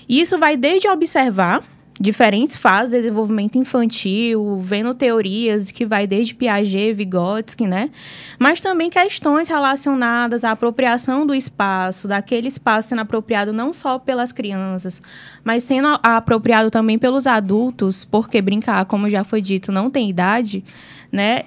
isso 0.07 0.37
vai 0.37 0.55
desde 0.55 0.87
observar 0.87 1.63
diferentes 1.99 2.57
fases 2.57 2.91
de 2.91 2.97
desenvolvimento 2.97 3.57
infantil, 3.57 4.59
vendo 4.61 4.93
teorias 4.93 5.71
que 5.71 5.85
vai 5.85 6.05
desde 6.05 6.35
Piaget, 6.35 6.93
Vygotsky, 6.93 7.65
né? 7.65 7.89
Mas 8.37 8.59
também 8.59 8.89
questões 8.89 9.47
relacionadas 9.47 10.43
à 10.43 10.51
apropriação 10.51 11.25
do 11.25 11.33
espaço, 11.33 12.07
daquele 12.07 12.49
espaço 12.49 12.89
sendo 12.89 12.99
apropriado 12.99 13.53
não 13.53 13.71
só 13.71 13.97
pelas 13.97 14.33
crianças, 14.33 15.01
mas 15.43 15.63
sendo 15.63 15.87
apropriado 16.03 16.69
também 16.69 16.99
pelos 16.99 17.25
adultos, 17.25 18.03
porque 18.03 18.41
brincar, 18.41 18.83
como 18.85 19.09
já 19.09 19.23
foi 19.23 19.41
dito, 19.41 19.71
não 19.71 19.89
tem 19.89 20.09
idade, 20.09 20.63
né? 21.11 21.43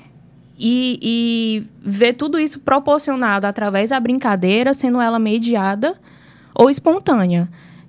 E, 0.58 0.98
e 1.00 1.66
ver 1.80 2.14
tudo 2.14 2.38
isso 2.38 2.60
proporcionado 2.60 3.46
através 3.46 3.90
da 3.90 4.00
brincadeira, 4.00 4.74
sendo 4.74 5.00
ela 5.00 5.18
mediada 5.18 5.94
ou 6.54 6.68
espontânea 6.68 7.48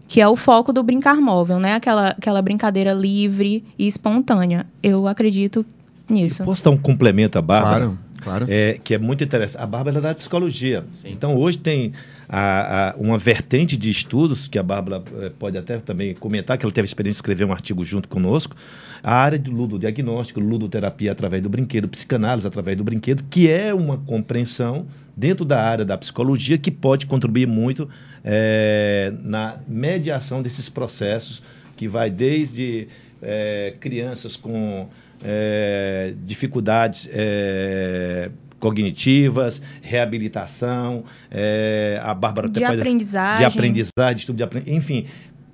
que 0.09 0.19
é 0.19 0.27
o 0.27 0.35
foco 0.35 0.73
do 0.73 0.81
brincar 0.81 1.17
móvel, 1.17 1.59
né? 1.59 1.75
Aquela, 1.75 2.09
aquela 2.09 2.41
brincadeira 2.41 2.91
livre 2.93 3.63
e 3.77 3.85
espontânea. 3.85 4.65
Eu 4.81 5.07
acredito 5.07 5.63
nisso. 6.09 6.41
Eu 6.41 6.47
posso 6.47 6.63
dar 6.63 6.71
um 6.71 6.77
complemento 6.77 7.37
à 7.37 7.41
Bárbara? 7.43 7.85
Claro, 7.85 7.99
claro. 8.19 8.45
É, 8.49 8.79
que 8.83 8.95
é 8.95 8.97
muito 8.97 9.23
interessante. 9.23 9.61
A 9.61 9.67
Bárbara 9.67 9.99
é 9.99 10.01
da 10.01 10.15
psicologia. 10.15 10.83
Sim. 10.91 11.11
Então, 11.11 11.37
hoje 11.37 11.59
tem 11.59 11.93
a, 12.31 12.91
a, 12.91 12.95
uma 12.95 13.17
vertente 13.17 13.75
de 13.75 13.89
estudos, 13.89 14.47
que 14.47 14.59
a 14.59 14.63
Bárbara 14.63 15.03
é, 15.19 15.29
pode 15.29 15.57
até 15.57 15.79
também 15.79 16.13
comentar, 16.13 16.59
que 16.59 16.63
ela 16.63 16.71
teve 16.71 16.85
a 16.85 16.89
experiência 16.89 17.17
de 17.17 17.23
escrever 17.23 17.45
um 17.45 17.51
artigo 17.51 17.83
junto 17.83 18.07
conosco, 18.07 18.55
a 19.01 19.15
área 19.15 19.39
de 19.39 19.49
ludodiagnóstico, 19.49 20.39
ludoterapia 20.39 21.11
através 21.11 21.41
do 21.41 21.49
brinquedo, 21.49 21.87
psicanálise 21.87 22.45
através 22.45 22.77
do 22.77 22.83
brinquedo, 22.83 23.23
que 23.29 23.49
é 23.49 23.73
uma 23.73 23.97
compreensão 23.97 24.85
dentro 25.17 25.43
da 25.43 25.59
área 25.59 25.83
da 25.83 25.97
psicologia 25.97 26.57
que 26.57 26.69
pode 26.69 27.07
contribuir 27.07 27.47
muito 27.47 27.89
é, 28.23 29.11
na 29.23 29.57
mediação 29.67 30.43
desses 30.43 30.69
processos, 30.69 31.41
que 31.75 31.87
vai 31.87 32.11
desde 32.11 32.87
é, 33.23 33.73
crianças 33.79 34.35
com 34.35 34.87
é, 35.23 36.13
dificuldades 36.25 37.09
cognitivas, 38.59 39.61
reabilitação, 39.81 41.03
é, 41.31 41.99
a 42.03 42.13
Bárbara 42.13 42.49
de 42.49 42.63
aprendizagem, 42.63 43.37
de 43.39 43.45
aprendizagem, 43.45 44.17
estudo 44.17 44.37
de 44.37 44.43
aprendizagem, 44.43 44.77
enfim, 44.77 45.05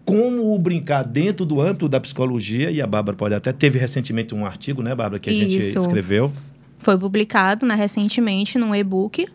como 0.03 0.53
o 0.53 0.59
brincar 0.59 1.03
dentro 1.03 1.45
do 1.45 1.61
âmbito 1.61 1.87
da 1.87 1.99
psicologia, 1.99 2.69
e 2.69 2.81
a 2.81 2.87
Bárbara 2.87 3.15
pode 3.17 3.33
até, 3.33 3.51
teve 3.51 3.79
recentemente 3.79 4.35
um 4.35 4.45
artigo, 4.45 4.81
né, 4.81 4.93
Bárbara, 4.93 5.19
que 5.19 5.29
a 5.29 5.33
Isso. 5.33 5.49
gente 5.49 5.77
escreveu. 5.77 6.31
Foi 6.79 6.97
publicado 6.97 7.65
né, 7.65 7.73
recentemente 7.73 8.57
num 8.57 8.75
e-book 8.75 9.25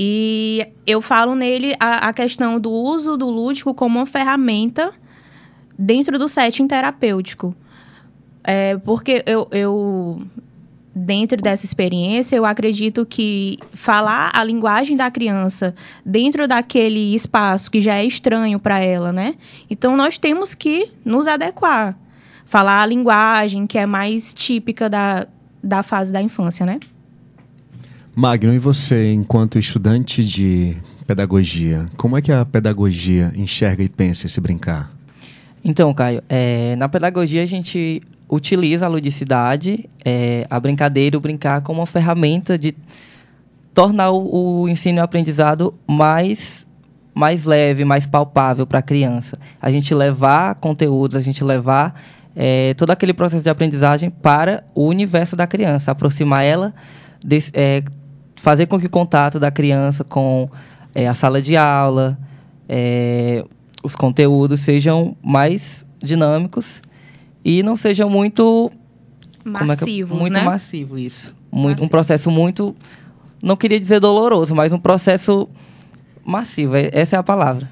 e 0.00 0.66
eu 0.86 1.00
falo 1.00 1.34
nele 1.34 1.74
a, 1.80 2.08
a 2.08 2.12
questão 2.12 2.60
do 2.60 2.70
uso 2.70 3.16
do 3.16 3.28
lúdico 3.28 3.74
como 3.74 3.98
uma 3.98 4.06
ferramenta 4.06 4.92
dentro 5.78 6.18
do 6.18 6.28
setting 6.28 6.66
terapêutico. 6.66 7.54
É, 8.44 8.76
porque 8.78 9.22
eu, 9.26 9.48
eu, 9.50 10.22
dentro 10.98 11.40
dessa 11.40 11.64
experiência, 11.64 12.36
eu 12.36 12.44
acredito 12.44 13.06
que 13.06 13.58
falar 13.72 14.30
a 14.34 14.42
linguagem 14.42 14.96
da 14.96 15.10
criança 15.10 15.74
dentro 16.04 16.48
daquele 16.48 17.14
espaço 17.14 17.70
que 17.70 17.80
já 17.80 17.94
é 17.94 18.04
estranho 18.04 18.58
para 18.58 18.80
ela, 18.80 19.12
né? 19.12 19.34
Então, 19.70 19.96
nós 19.96 20.18
temos 20.18 20.54
que 20.54 20.90
nos 21.04 21.26
adequar. 21.26 21.96
Falar 22.44 22.82
a 22.82 22.86
linguagem 22.86 23.66
que 23.66 23.78
é 23.78 23.86
mais 23.86 24.34
típica 24.34 24.88
da, 24.88 25.26
da 25.62 25.82
fase 25.82 26.12
da 26.12 26.20
infância, 26.20 26.66
né? 26.66 26.80
Magno, 28.14 28.52
e 28.52 28.58
você, 28.58 29.12
enquanto 29.12 29.58
estudante 29.58 30.24
de 30.24 30.76
pedagogia, 31.06 31.86
como 31.96 32.16
é 32.16 32.22
que 32.22 32.32
a 32.32 32.44
pedagogia 32.44 33.32
enxerga 33.36 33.82
e 33.82 33.88
pensa 33.88 34.26
esse 34.26 34.40
brincar? 34.40 34.92
Então, 35.64 35.92
Caio, 35.94 36.22
é, 36.28 36.74
na 36.76 36.88
pedagogia 36.88 37.42
a 37.42 37.46
gente 37.46 38.02
utiliza 38.28 38.86
a 38.86 38.88
ludicidade, 38.88 39.88
é, 40.04 40.46
a 40.50 40.60
brincadeira, 40.60 41.16
o 41.16 41.20
brincar 41.20 41.62
como 41.62 41.80
uma 41.80 41.86
ferramenta 41.86 42.58
de 42.58 42.74
tornar 43.72 44.10
o, 44.10 44.62
o 44.62 44.68
ensino 44.68 44.98
e 44.98 45.00
o 45.00 45.04
aprendizado 45.04 45.74
mais 45.86 46.66
mais 47.14 47.44
leve, 47.44 47.84
mais 47.84 48.06
palpável 48.06 48.64
para 48.64 48.78
a 48.78 48.82
criança. 48.82 49.40
A 49.60 49.72
gente 49.72 49.92
levar 49.92 50.54
conteúdos, 50.54 51.16
a 51.16 51.20
gente 51.20 51.42
levar 51.42 52.00
é, 52.36 52.74
todo 52.74 52.92
aquele 52.92 53.12
processo 53.12 53.42
de 53.42 53.50
aprendizagem 53.50 54.08
para 54.08 54.62
o 54.72 54.86
universo 54.86 55.34
da 55.34 55.44
criança, 55.44 55.90
aproximar 55.90 56.44
ela, 56.44 56.72
de, 57.24 57.38
é, 57.54 57.82
fazer 58.36 58.66
com 58.66 58.78
que 58.78 58.86
o 58.86 58.90
contato 58.90 59.40
da 59.40 59.50
criança 59.50 60.04
com 60.04 60.48
é, 60.94 61.08
a 61.08 61.14
sala 61.14 61.42
de 61.42 61.56
aula, 61.56 62.16
é, 62.68 63.44
os 63.82 63.96
conteúdos 63.96 64.60
sejam 64.60 65.16
mais 65.20 65.84
dinâmicos 66.00 66.80
e 67.48 67.62
não 67.62 67.76
sejam 67.76 68.10
muito 68.10 68.70
massivos, 69.42 70.18
é 70.18 70.20
muito 70.20 70.34
né? 70.34 70.42
massivo 70.42 70.98
isso, 70.98 71.34
muito, 71.50 71.82
um 71.82 71.88
processo 71.88 72.30
muito, 72.30 72.76
não 73.42 73.56
queria 73.56 73.80
dizer 73.80 74.00
doloroso, 74.00 74.54
mas 74.54 74.70
um 74.70 74.78
processo 74.78 75.48
massivo. 76.22 76.76
É, 76.76 76.90
essa 76.92 77.16
é 77.16 77.18
a 77.18 77.22
palavra. 77.22 77.66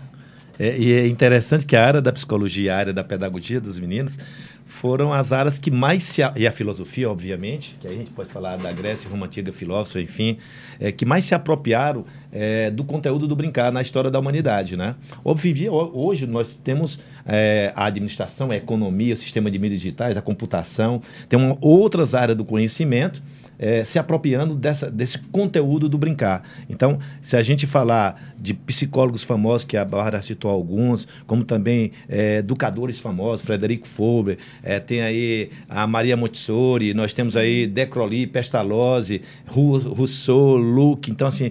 É, 0.58 0.78
e 0.78 0.94
é 0.94 1.06
interessante 1.06 1.66
que 1.66 1.76
a 1.76 1.86
área 1.86 2.00
da 2.00 2.10
psicologia, 2.10 2.74
a 2.74 2.78
área 2.78 2.92
da 2.94 3.04
pedagogia 3.04 3.60
dos 3.60 3.78
meninos, 3.78 4.18
foram 4.66 5.12
as 5.12 5.32
áreas 5.32 5.58
que 5.58 5.70
mais 5.70 6.02
se. 6.02 6.20
E 6.34 6.46
a 6.46 6.52
filosofia, 6.52 7.08
obviamente, 7.08 7.78
que 7.80 7.86
a 7.86 7.92
gente 7.92 8.10
pode 8.10 8.30
falar 8.30 8.56
da 8.56 8.72
Grécia, 8.72 9.08
Roma 9.08 9.26
Antiga, 9.26 9.52
filósofa, 9.52 10.00
enfim, 10.00 10.38
é, 10.80 10.90
que 10.90 11.06
mais 11.06 11.24
se 11.24 11.34
apropriaram 11.34 12.04
é, 12.32 12.70
do 12.70 12.82
conteúdo 12.82 13.28
do 13.28 13.36
brincar 13.36 13.72
na 13.72 13.80
história 13.80 14.10
da 14.10 14.18
humanidade. 14.18 14.76
Né? 14.76 14.96
Hoje 15.24 16.26
nós 16.26 16.54
temos 16.54 16.98
é, 17.24 17.72
a 17.76 17.86
administração, 17.86 18.50
a 18.50 18.56
economia, 18.56 19.14
o 19.14 19.16
sistema 19.16 19.50
de 19.50 19.58
mídias 19.58 19.80
digitais, 19.80 20.16
a 20.16 20.22
computação, 20.22 21.00
tem 21.28 21.38
outras 21.60 22.14
áreas 22.14 22.36
do 22.36 22.44
conhecimento 22.44 23.22
é, 23.58 23.84
se 23.84 23.98
apropriando 23.98 24.54
dessa, 24.54 24.90
desse 24.90 25.18
conteúdo 25.18 25.88
do 25.88 25.98
brincar. 25.98 26.42
Então, 26.68 26.98
se 27.22 27.36
a 27.36 27.42
gente 27.42 27.66
falar 27.66 28.34
de 28.38 28.52
psicólogos 28.54 29.22
famosos, 29.22 29.64
que 29.64 29.76
a 29.76 29.84
Bárbara 29.84 30.20
citou 30.22 30.50
alguns, 30.50 31.06
como 31.26 31.44
também 31.44 31.92
é, 32.08 32.38
educadores 32.38 32.98
famosos, 33.00 33.44
Frederico 33.44 33.88
Fowler, 33.88 34.38
é, 34.62 34.78
tem 34.78 35.00
aí 35.00 35.50
a 35.68 35.86
Maria 35.86 36.16
Montessori, 36.16 36.92
nós 36.94 37.12
temos 37.12 37.36
aí 37.36 37.66
Decroly, 37.66 38.26
Pestalozzi, 38.26 39.22
Rousseau, 39.46 40.56
Luke. 40.56 41.10
Então, 41.10 41.26
assim, 41.26 41.50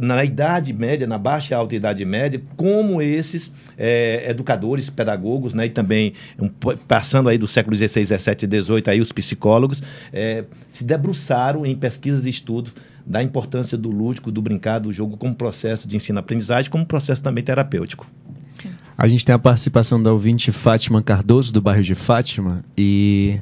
na 0.00 0.24
Idade 0.24 0.72
Média, 0.72 1.06
na 1.06 1.18
baixa 1.18 1.54
e 1.54 1.56
alta 1.56 1.74
Idade 1.74 2.04
Média, 2.04 2.40
como 2.56 3.02
esses 3.02 3.52
é, 3.76 4.24
educadores, 4.28 4.88
pedagogos, 4.88 5.54
né, 5.54 5.66
e 5.66 5.70
também 5.70 6.14
um, 6.38 6.48
passando 6.48 7.28
aí 7.28 7.36
do 7.36 7.46
século 7.46 7.76
XVI, 7.76 8.04
XVII 8.04 8.18
e 8.42 8.62
XVIII, 8.62 8.82
aí 8.86 9.00
os 9.00 9.12
psicólogos, 9.12 9.82
é, 10.12 10.44
se 10.72 10.84
debruçaram 10.84 11.41
em 11.64 11.76
pesquisas 11.76 12.26
e 12.26 12.30
estudos 12.30 12.72
da 13.04 13.22
importância 13.22 13.76
do 13.76 13.90
lúdico, 13.90 14.30
do 14.30 14.40
brincar, 14.40 14.78
do 14.78 14.92
jogo 14.92 15.16
como 15.16 15.34
processo 15.34 15.88
de 15.88 15.96
ensino-aprendizagem, 15.96 16.70
como 16.70 16.86
processo 16.86 17.22
também 17.22 17.42
terapêutico. 17.42 18.06
Sim. 18.48 18.70
A 18.96 19.08
gente 19.08 19.24
tem 19.24 19.34
a 19.34 19.38
participação 19.38 20.02
da 20.02 20.12
ouvinte 20.12 20.52
Fátima 20.52 21.02
Cardoso, 21.02 21.52
do 21.52 21.60
bairro 21.60 21.82
de 21.82 21.94
Fátima, 21.94 22.64
e 22.76 23.40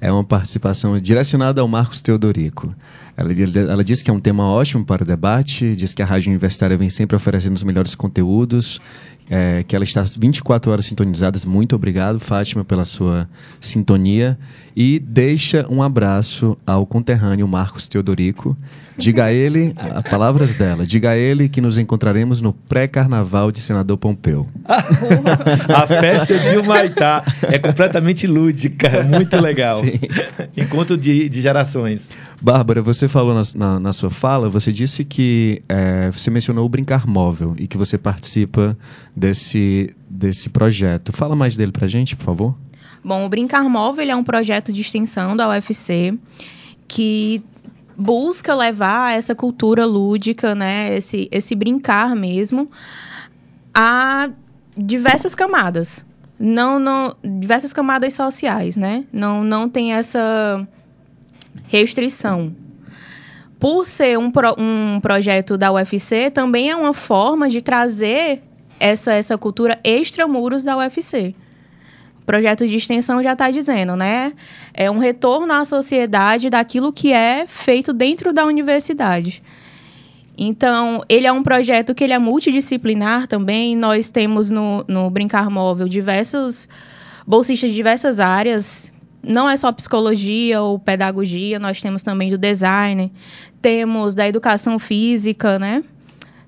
é 0.00 0.12
uma 0.12 0.22
participação 0.22 0.98
direcionada 1.00 1.60
ao 1.60 1.68
Marcos 1.68 2.00
Teodorico. 2.00 2.74
Ela, 3.16 3.32
ela 3.32 3.82
que 3.82 4.10
é 4.10 4.12
um 4.12 4.20
tema 4.20 4.44
ótimo 4.44 4.84
para 4.84 5.02
o 5.02 5.06
debate, 5.06 5.74
diz 5.74 5.94
que 5.94 6.02
a 6.02 6.06
Rádio 6.06 6.30
Universitária 6.30 6.76
vem 6.76 6.90
sempre 6.90 7.16
oferecendo 7.16 7.56
os 7.56 7.62
melhores 7.62 7.94
conteúdos, 7.94 8.78
é, 9.28 9.64
que 9.66 9.74
ela 9.74 9.84
está 9.84 10.02
24 10.02 10.70
horas 10.70 10.84
sintonizadas. 10.84 11.44
Muito 11.44 11.74
obrigado, 11.74 12.20
Fátima, 12.20 12.62
pela 12.62 12.84
sua 12.84 13.28
sintonia. 13.58 14.38
E 14.76 14.98
deixa 14.98 15.64
um 15.70 15.82
abraço 15.82 16.54
ao 16.66 16.84
conterrâneo 16.84 17.48
Marcos 17.48 17.88
Teodorico. 17.88 18.54
Diga 18.98 19.24
a 19.24 19.32
ele, 19.32 19.74
a 19.76 20.02
palavras 20.02 20.52
dela, 20.52 20.84
diga 20.84 21.10
a 21.10 21.16
ele 21.16 21.48
que 21.48 21.62
nos 21.62 21.78
encontraremos 21.78 22.42
no 22.42 22.52
pré-carnaval 22.52 23.50
de 23.50 23.60
Senador 23.60 23.96
Pompeu. 23.96 24.46
a 24.68 25.86
festa 25.86 26.38
de 26.38 26.58
Humaitá 26.58 27.24
é 27.42 27.58
completamente 27.58 28.26
lúdica, 28.26 29.02
muito 29.04 29.36
legal. 29.38 29.80
Sim. 29.80 29.98
Encontro 30.56 30.96
de, 30.96 31.28
de 31.28 31.40
gerações. 31.40 32.08
Bárbara, 32.40 32.82
você 32.82 33.08
falou 33.08 33.34
na, 33.34 33.42
na, 33.54 33.80
na 33.80 33.92
sua 33.94 34.10
fala, 34.10 34.48
você 34.48 34.72
disse 34.72 35.04
que 35.04 35.62
é, 35.68 36.10
você 36.10 36.30
mencionou 36.30 36.66
o 36.66 36.68
Brincar 36.68 37.06
Móvel 37.06 37.54
e 37.58 37.66
que 37.66 37.78
você 37.78 37.96
participa 37.96 38.76
desse, 39.14 39.94
desse 40.08 40.50
projeto. 40.50 41.12
Fala 41.12 41.34
mais 41.34 41.56
dele 41.56 41.72
pra 41.72 41.86
gente, 41.86 42.14
por 42.14 42.24
favor. 42.24 42.65
Bom, 43.06 43.24
o 43.24 43.28
Brincar 43.28 43.68
Móvel 43.68 44.10
é 44.10 44.16
um 44.16 44.24
projeto 44.24 44.72
de 44.72 44.80
extensão 44.80 45.36
da 45.36 45.48
UFC 45.48 46.18
que 46.88 47.40
busca 47.96 48.52
levar 48.52 49.16
essa 49.16 49.32
cultura 49.32 49.86
lúdica, 49.86 50.56
né, 50.56 50.96
esse, 50.96 51.28
esse 51.30 51.54
brincar 51.54 52.16
mesmo, 52.16 52.68
a 53.72 54.28
diversas 54.76 55.36
camadas. 55.36 56.04
Não, 56.36 56.80
não, 56.80 57.14
diversas 57.22 57.72
camadas 57.72 58.12
sociais, 58.12 58.74
né? 58.74 59.04
Não, 59.12 59.44
não 59.44 59.68
tem 59.68 59.92
essa 59.92 60.66
restrição. 61.68 62.56
Por 63.60 63.86
ser 63.86 64.18
um, 64.18 64.32
pro, 64.32 64.56
um 64.58 64.98
projeto 64.98 65.56
da 65.56 65.72
UFC, 65.72 66.28
também 66.28 66.70
é 66.70 66.74
uma 66.74 66.92
forma 66.92 67.48
de 67.48 67.62
trazer 67.62 68.42
essa, 68.80 69.12
essa 69.12 69.38
cultura 69.38 69.78
extramuros 69.84 70.64
da 70.64 70.76
UFC 70.76 71.36
projeto 72.26 72.66
de 72.66 72.76
extensão 72.76 73.22
já 73.22 73.32
está 73.32 73.50
dizendo, 73.50 73.96
né? 73.96 74.32
É 74.74 74.90
um 74.90 74.98
retorno 74.98 75.52
à 75.52 75.64
sociedade 75.64 76.50
daquilo 76.50 76.92
que 76.92 77.12
é 77.12 77.46
feito 77.46 77.92
dentro 77.92 78.32
da 78.32 78.44
universidade. 78.44 79.42
Então, 80.36 81.02
ele 81.08 81.26
é 81.26 81.32
um 81.32 81.42
projeto 81.42 81.94
que 81.94 82.04
ele 82.04 82.12
é 82.12 82.18
multidisciplinar 82.18 83.26
também. 83.26 83.74
Nós 83.74 84.10
temos 84.10 84.50
no, 84.50 84.84
no 84.86 85.08
Brincar 85.08 85.48
Móvel 85.48 85.88
diversos 85.88 86.68
bolsistas 87.26 87.70
de 87.70 87.76
diversas 87.76 88.20
áreas. 88.20 88.92
Não 89.26 89.48
é 89.48 89.56
só 89.56 89.72
psicologia 89.72 90.60
ou 90.60 90.78
pedagogia, 90.78 91.58
nós 91.58 91.80
temos 91.80 92.02
também 92.02 92.30
do 92.30 92.36
design, 92.36 93.10
temos 93.62 94.14
da 94.14 94.28
educação 94.28 94.78
física, 94.78 95.58
né? 95.58 95.82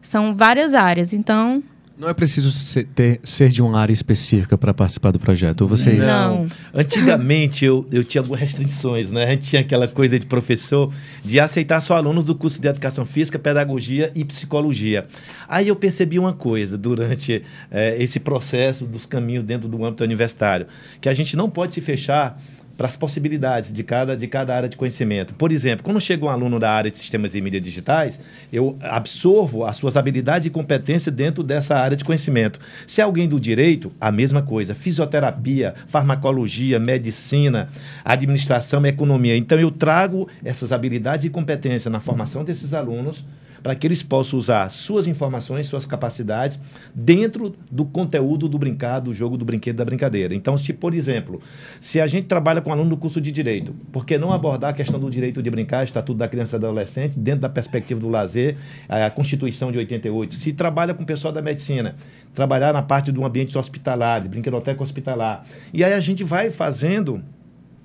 São 0.03 0.37
várias 0.37 0.75
áreas. 0.75 1.13
Então, 1.13 1.63
não 1.99 2.09
é 2.09 2.15
preciso 2.15 2.53
ser, 2.53 2.87
ter, 2.95 3.21
ser 3.25 3.49
de 3.49 3.61
uma 3.61 3.81
área 3.81 3.93
específica 3.93 4.57
para 4.57 4.73
participar 4.73 5.11
do 5.11 5.19
projeto, 5.19 5.63
ou 5.63 5.67
vocês? 5.67 6.07
Não. 6.07 6.47
Antigamente 6.73 7.65
eu, 7.65 7.85
eu 7.91 8.05
tinha 8.05 8.21
algumas 8.21 8.41
restrições, 8.41 9.11
né? 9.11 9.25
A 9.25 9.31
gente 9.31 9.49
tinha 9.49 9.63
aquela 9.63 9.89
coisa 9.89 10.17
de 10.17 10.25
professor 10.25 10.93
de 11.25 11.41
aceitar 11.41 11.81
só 11.81 11.97
alunos 11.97 12.25
do 12.25 12.37
curso 12.37 12.61
de 12.61 12.69
Educação 12.69 13.05
Física, 13.05 13.39
Pedagogia 13.39 14.13
e 14.15 14.25
Psicologia. 14.25 15.07
Aí 15.49 15.67
eu 15.69 15.75
percebi 15.75 16.19
uma 16.21 16.33
coisa 16.33 16.79
durante 16.79 17.43
é, 17.71 18.01
esse 18.01 18.21
processo 18.21 18.85
dos 18.85 19.05
caminhos 19.05 19.43
dentro 19.43 19.69
do 19.69 19.85
âmbito 19.85 20.05
universitário, 20.05 20.69
que 21.01 21.09
a 21.09 21.15
gente 21.15 21.37
não 21.37 21.51
pode 21.51 21.75
se 21.75 21.81
fechar 21.81 22.41
para 22.79 22.87
as 22.87 22.97
possibilidades 22.97 23.73
de 23.73 23.83
cada, 23.83 24.17
de 24.17 24.29
cada 24.29 24.55
área 24.55 24.69
de 24.69 24.77
conhecimento. 24.77 25.35
Por 25.35 25.51
exemplo, 25.51 25.85
quando 25.85 26.01
chega 26.01 26.25
um 26.25 26.29
aluno 26.29 26.61
da 26.61 26.71
área 26.71 26.89
de 26.89 26.97
sistemas 26.97 27.35
e 27.35 27.41
mídias 27.41 27.61
digitais, 27.61 28.21
eu 28.53 28.79
absorvo 28.81 29.65
as 29.65 29.75
suas 29.75 29.97
habilidades 29.97 30.47
e 30.47 30.51
competências 30.51 31.13
dentro 31.13 31.43
dessa 31.43 31.77
área 31.77 31.97
de 31.97 32.05
conhecimento. 32.05 32.61
Se 32.87 33.01
é 33.01 33.05
alguém 33.05 33.29
do 33.29 33.41
direito, 33.41 33.91
a 34.01 34.13
mesma 34.13 34.43
coisa. 34.43 34.77
Fisioterapia, 34.77 35.75
farmacologia, 35.89 36.79
medicina, 36.79 37.69
administração, 38.05 38.87
economia. 38.87 39.37
Então, 39.37 39.59
eu 39.59 39.73
trago 39.73 40.29
essas 40.45 40.71
habilidades 40.71 41.25
e 41.25 41.31
competências 41.31 41.93
na 41.93 41.99
formação 41.99 42.45
desses 42.45 42.73
alunos 42.73 43.25
para 43.63 43.75
que 43.75 43.87
eles 43.87 44.03
possam 44.03 44.39
usar 44.39 44.71
suas 44.71 45.07
informações, 45.07 45.67
suas 45.67 45.87
capacidades 45.87 46.59
dentro 46.95 47.55
do 47.71 47.85
conteúdo 47.85 48.49
do 48.49 48.59
brincar, 48.59 49.01
do 49.01 49.15
jogo, 49.15 49.37
do 49.37 49.45
brinquedo, 49.45 49.77
da 49.77 49.85
brincadeira. 49.85 50.35
Então, 50.35 50.57
se, 50.57 50.73
por 50.73 50.95
exemplo, 50.95 51.41
se 51.81 52.01
a 52.01 52.07
gente 52.07 52.27
trabalha 52.27 52.61
com 52.61 52.71
um 52.71 52.73
aluno 52.73 52.91
do 52.91 52.97
curso 52.97 53.21
de 53.21 53.33
Direito, 53.33 53.75
por 53.93 54.05
que 54.05 54.19
não 54.19 54.33
abordar 54.33 54.71
a 54.71 54.73
questão 54.73 54.99
do 54.99 55.11
direito 55.11 55.43
de 55.43 55.51
brincar, 55.51 55.85
Estatuto 55.85 56.19
da 56.19 56.29
Criança 56.29 56.57
e 56.57 56.59
do 56.59 56.67
Adolescente, 56.67 57.19
dentro 57.19 57.41
da 57.41 57.49
perspectiva 57.49 58.01
do 58.01 58.09
lazer, 58.09 58.57
a 58.89 59.11
Constituição 59.11 59.71
de 59.71 59.79
88? 59.79 60.35
Se 60.35 60.53
trabalha 60.53 60.95
com 60.95 61.03
o 61.03 61.07
pessoal 61.07 61.33
da 61.33 61.41
medicina, 61.41 61.95
trabalhar 62.35 62.73
na 62.73 62.83
parte 62.83 63.13
do 63.13 63.25
ambiente 63.25 63.57
hospitalar, 63.57 64.23
de 64.23 64.29
brinquedoteca 64.29 64.83
hospitalar. 64.83 65.45
E 65.73 65.85
aí 65.85 65.93
a 65.93 66.01
gente 66.01 66.25
vai 66.25 66.51
fazendo 66.51 67.23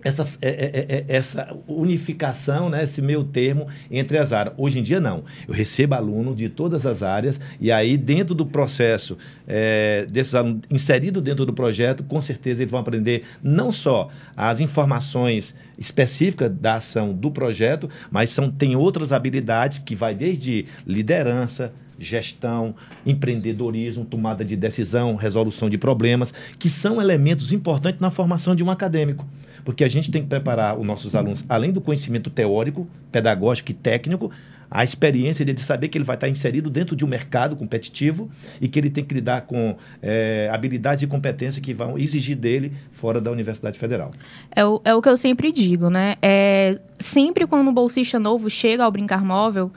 essa, 0.03 0.27
é, 0.41 0.49
é, 0.49 0.95
é, 0.97 1.05
essa 1.07 1.55
unificação, 1.67 2.69
né, 2.69 2.83
esse 2.83 3.01
meio 3.01 3.23
termo 3.23 3.67
entre 3.89 4.17
as 4.17 4.33
áreas. 4.33 4.55
Hoje 4.57 4.79
em 4.79 4.83
dia, 4.83 4.99
não. 4.99 5.23
Eu 5.47 5.53
recebo 5.53 5.95
alunos 5.95 6.35
de 6.35 6.49
todas 6.49 6.85
as 6.85 7.01
áreas 7.01 7.39
e 7.59 7.71
aí, 7.71 7.97
dentro 7.97 8.35
do 8.35 8.45
processo 8.45 9.17
é, 9.47 10.05
desses 10.09 10.35
alunos 10.35 10.61
inseridos 10.69 11.21
dentro 11.23 11.45
do 11.45 11.53
projeto, 11.53 12.03
com 12.03 12.21
certeza 12.21 12.61
eles 12.61 12.71
vão 12.71 12.79
aprender 12.79 13.23
não 13.41 13.71
só 13.71 14.09
as 14.35 14.59
informações 14.59 15.55
específicas 15.77 16.51
da 16.51 16.75
ação 16.75 17.13
do 17.13 17.31
projeto, 17.31 17.89
mas 18.11 18.29
são, 18.29 18.49
tem 18.49 18.75
outras 18.75 19.11
habilidades 19.11 19.79
que 19.79 19.95
vai 19.95 20.13
desde 20.13 20.65
liderança, 20.85 21.73
gestão, 21.99 22.75
empreendedorismo, 23.05 24.05
tomada 24.05 24.43
de 24.43 24.55
decisão, 24.55 25.15
resolução 25.15 25.69
de 25.69 25.77
problemas, 25.77 26.33
que 26.57 26.69
são 26.69 27.01
elementos 27.01 27.51
importantes 27.51 27.99
na 27.99 28.09
formação 28.09 28.55
de 28.55 28.63
um 28.63 28.71
acadêmico 28.71 29.25
porque 29.63 29.83
a 29.83 29.87
gente 29.87 30.11
tem 30.11 30.21
que 30.21 30.27
preparar 30.27 30.77
os 30.77 30.85
nossos 30.85 31.15
alunos, 31.15 31.43
além 31.47 31.71
do 31.71 31.79
conhecimento 31.79 32.29
teórico, 32.29 32.87
pedagógico 33.11 33.71
e 33.71 33.73
técnico, 33.73 34.31
a 34.73 34.83
experiência 34.83 35.45
de 35.45 35.61
saber 35.61 35.87
que 35.87 35.97
ele 35.99 36.03
vai 36.03 36.15
estar 36.15 36.27
inserido 36.27 36.67
dentro 36.67 36.95
de 36.95 37.05
um 37.05 37.07
mercado 37.07 37.55
competitivo 37.55 38.27
e 38.59 38.67
que 38.67 38.79
ele 38.79 38.89
tem 38.89 39.05
que 39.05 39.13
lidar 39.13 39.41
com 39.41 39.77
é, 40.01 40.49
habilidades 40.51 41.03
e 41.03 41.07
competências 41.07 41.63
que 41.63 41.75
vão 41.75 41.95
exigir 41.95 42.35
dele 42.35 42.73
fora 42.91 43.21
da 43.21 43.29
Universidade 43.29 43.77
Federal. 43.77 44.09
É 44.51 44.65
o, 44.65 44.81
é 44.83 44.95
o 44.95 45.01
que 45.01 45.09
eu 45.09 45.15
sempre 45.15 45.51
digo, 45.51 45.91
né? 45.91 46.15
É, 46.23 46.79
sempre 46.97 47.45
quando 47.45 47.67
um 47.67 47.73
bolsista 47.73 48.19
novo 48.19 48.49
chega 48.49 48.83
ao 48.83 48.91
Brincar 48.91 49.23
Móvel, 49.23 49.71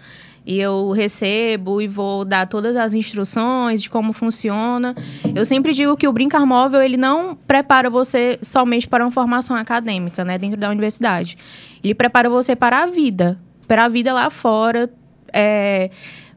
e 0.46 0.60
eu 0.60 0.92
recebo 0.92 1.80
e 1.80 1.88
vou 1.88 2.24
dar 2.24 2.46
todas 2.46 2.76
as 2.76 2.94
instruções 2.94 3.82
de 3.82 3.90
como 3.90 4.12
funciona. 4.12 4.94
Eu 5.34 5.44
sempre 5.44 5.74
digo 5.74 5.96
que 5.96 6.06
o 6.06 6.12
Brincar 6.12 6.46
Móvel 6.46 6.80
ele 6.80 6.96
não 6.96 7.34
prepara 7.34 7.90
você 7.90 8.38
somente 8.40 8.86
para 8.86 9.04
uma 9.04 9.10
formação 9.10 9.56
acadêmica, 9.56 10.24
né, 10.24 10.38
dentro 10.38 10.56
da 10.56 10.70
universidade. 10.70 11.36
Ele 11.82 11.94
prepara 11.96 12.30
você 12.30 12.54
para 12.54 12.84
a 12.84 12.86
vida, 12.86 13.40
para 13.66 13.86
a 13.86 13.88
vida 13.88 14.14
lá 14.14 14.30
fora, 14.30 14.88
é, 15.32 15.90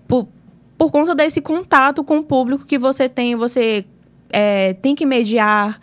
por, 0.07 0.27
por 0.75 0.89
conta 0.89 1.13
desse 1.13 1.39
contato 1.39 2.03
com 2.03 2.17
o 2.17 2.23
público 2.23 2.65
que 2.65 2.79
você 2.79 3.07
tem, 3.07 3.35
você 3.35 3.85
é, 4.31 4.73
tem 4.73 4.95
que 4.95 5.05
mediar 5.05 5.79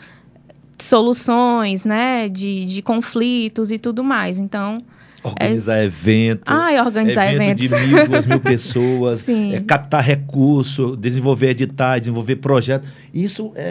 soluções, 0.79 1.85
né, 1.85 2.29
de, 2.29 2.65
de 2.65 2.83
conflitos 2.83 3.71
e 3.71 3.79
tudo 3.79 4.03
mais. 4.03 4.37
Então, 4.37 4.83
Organizar 5.27 5.79
é... 5.79 5.85
evento. 5.85 6.43
Ah, 6.47 6.83
organizar 6.85 7.33
evento 7.33 7.62
eventos. 7.62 7.81
de 7.81 7.87
mil, 7.87 8.09
duas 8.09 8.27
mil 8.27 8.41
pessoas. 8.41 9.29
é, 9.29 9.61
captar 9.61 10.03
recurso, 10.03 10.97
desenvolver 10.97 11.51
editais, 11.51 12.03
desenvolver 12.03 12.37
projetos. 12.37 12.89
Isso 13.12 13.53
é, 13.55 13.62
é, 13.62 13.65
é, 13.65 13.71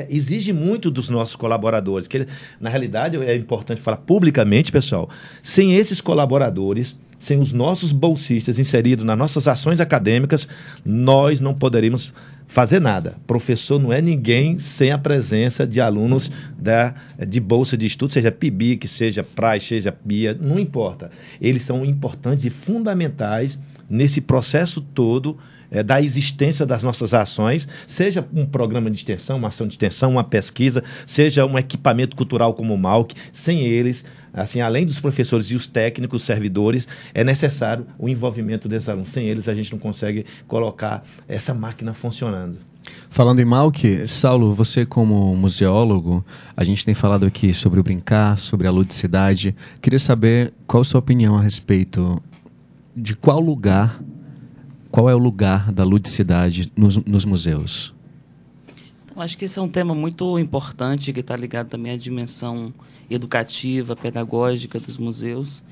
é, 0.00 0.06
exige 0.10 0.52
muito 0.52 0.90
dos 0.90 1.08
nossos 1.08 1.36
colaboradores. 1.36 2.08
Que, 2.08 2.26
na 2.60 2.68
realidade, 2.68 3.16
é 3.16 3.36
importante 3.36 3.80
falar 3.80 3.98
publicamente, 3.98 4.72
pessoal, 4.72 5.08
sem 5.42 5.74
esses 5.76 6.00
colaboradores, 6.00 6.96
sem 7.20 7.38
os 7.38 7.52
nossos 7.52 7.92
bolsistas 7.92 8.58
inseridos 8.58 9.04
nas 9.04 9.16
nossas 9.16 9.46
ações 9.46 9.78
acadêmicas, 9.78 10.48
nós 10.84 11.38
não 11.38 11.54
poderíamos 11.54 12.14
fazer 12.50 12.80
nada. 12.80 13.14
Professor 13.28 13.80
não 13.80 13.92
é 13.92 14.02
ninguém 14.02 14.58
sem 14.58 14.90
a 14.90 14.98
presença 14.98 15.64
de 15.64 15.80
alunos 15.80 16.30
da, 16.58 16.94
de 17.26 17.38
bolsa 17.38 17.76
de 17.76 17.86
estudo, 17.86 18.12
seja 18.12 18.32
PIBIC, 18.32 18.88
seja 18.88 19.22
PRAI, 19.22 19.60
seja 19.60 19.92
PIA, 19.92 20.36
não 20.38 20.58
importa. 20.58 21.12
Eles 21.40 21.62
são 21.62 21.84
importantes 21.84 22.44
e 22.44 22.50
fundamentais 22.50 23.58
nesse 23.88 24.20
processo 24.20 24.80
todo 24.80 25.38
é, 25.70 25.80
da 25.84 26.02
existência 26.02 26.66
das 26.66 26.82
nossas 26.82 27.14
ações, 27.14 27.68
seja 27.86 28.26
um 28.34 28.44
programa 28.44 28.90
de 28.90 28.96
extensão, 28.96 29.38
uma 29.38 29.48
ação 29.48 29.68
de 29.68 29.74
extensão, 29.74 30.10
uma 30.10 30.24
pesquisa, 30.24 30.82
seja 31.06 31.46
um 31.46 31.56
equipamento 31.56 32.16
cultural 32.16 32.54
como 32.54 32.74
o 32.74 32.78
MAUC, 32.78 33.14
sem 33.32 33.64
eles, 33.64 34.04
assim, 34.32 34.60
além 34.60 34.86
dos 34.86 35.00
professores 35.00 35.46
e 35.46 35.54
os 35.54 35.66
técnicos, 35.66 36.22
servidores, 36.22 36.86
é 37.14 37.24
necessário 37.24 37.86
o 37.98 38.08
envolvimento 38.08 38.68
desses 38.68 38.88
alunos. 38.88 39.08
Sem 39.08 39.26
eles, 39.26 39.48
a 39.48 39.54
gente 39.54 39.72
não 39.72 39.78
consegue 39.78 40.24
colocar 40.46 41.02
essa 41.28 41.54
máquina 41.54 41.92
funcionando. 41.92 42.58
Falando 43.10 43.40
em 43.40 43.44
Malk, 43.44 44.08
Saulo, 44.08 44.54
você 44.54 44.86
como 44.86 45.36
museólogo, 45.36 46.24
a 46.56 46.64
gente 46.64 46.84
tem 46.84 46.94
falado 46.94 47.26
aqui 47.26 47.52
sobre 47.52 47.78
o 47.78 47.82
brincar, 47.82 48.38
sobre 48.38 48.66
a 48.66 48.70
ludicidade. 48.70 49.54
Queria 49.82 49.98
saber 49.98 50.52
qual 50.66 50.80
a 50.80 50.84
sua 50.84 51.00
opinião 51.00 51.36
a 51.36 51.42
respeito 51.42 52.22
de 52.96 53.14
qual 53.14 53.40
lugar 53.40 54.00
qual 54.90 55.08
é 55.08 55.14
o 55.14 55.18
lugar 55.18 55.70
da 55.70 55.84
ludicidade 55.84 56.72
nos, 56.76 56.96
nos 57.04 57.24
museus? 57.24 57.94
Acho 59.20 59.36
que 59.36 59.44
esse 59.44 59.58
é 59.58 59.62
um 59.62 59.68
tema 59.68 59.94
muito 59.94 60.38
importante 60.38 61.12
que 61.12 61.20
está 61.20 61.36
ligado 61.36 61.68
também 61.68 61.92
à 61.92 61.96
dimensão 61.96 62.72
educativa, 63.10 63.94
pedagógica 63.94 64.80
dos 64.80 64.96
museus 64.96 65.62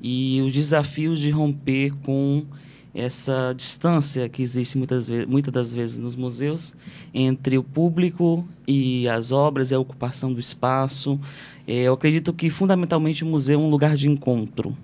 e 0.00 0.40
os 0.40 0.54
desafios 0.54 1.20
de 1.20 1.30
romper 1.30 1.94
com 2.02 2.46
essa 2.94 3.52
distância 3.54 4.26
que 4.26 4.42
existe 4.42 4.78
muitas, 4.78 5.10
muitas 5.28 5.52
das 5.52 5.74
vezes 5.74 5.98
nos 5.98 6.14
museus 6.14 6.74
entre 7.12 7.58
o 7.58 7.62
público 7.62 8.48
e 8.66 9.06
as 9.06 9.32
obras 9.32 9.70
e 9.70 9.74
a 9.74 9.78
ocupação 9.78 10.32
do 10.32 10.40
espaço. 10.40 11.20
É, 11.66 11.82
eu 11.82 11.92
acredito 11.92 12.32
que, 12.32 12.48
fundamentalmente, 12.48 13.22
o 13.22 13.26
museu 13.26 13.60
é 13.60 13.62
um 13.62 13.68
lugar 13.68 13.96
de 13.96 14.08
encontro. 14.08 14.74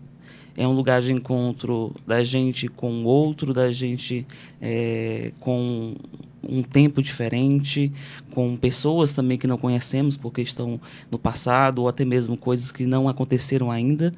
É 0.56 0.68
um 0.68 0.72
lugar 0.72 1.00
de 1.00 1.10
encontro 1.10 1.94
da 2.06 2.22
gente 2.22 2.68
com 2.68 3.02
o 3.02 3.04
outro, 3.04 3.54
da 3.54 3.72
gente 3.72 4.26
é, 4.60 5.32
com 5.40 5.94
um 6.42 6.62
tempo 6.62 7.02
diferente, 7.02 7.92
com 8.32 8.56
pessoas 8.56 9.12
também 9.12 9.38
que 9.38 9.46
não 9.46 9.58
conhecemos 9.58 10.16
porque 10.16 10.42
estão 10.42 10.80
no 11.10 11.18
passado, 11.18 11.80
ou 11.80 11.88
até 11.88 12.04
mesmo 12.04 12.36
coisas 12.36 12.72
que 12.72 12.86
não 12.86 13.08
aconteceram 13.08 13.70
ainda. 13.70 14.12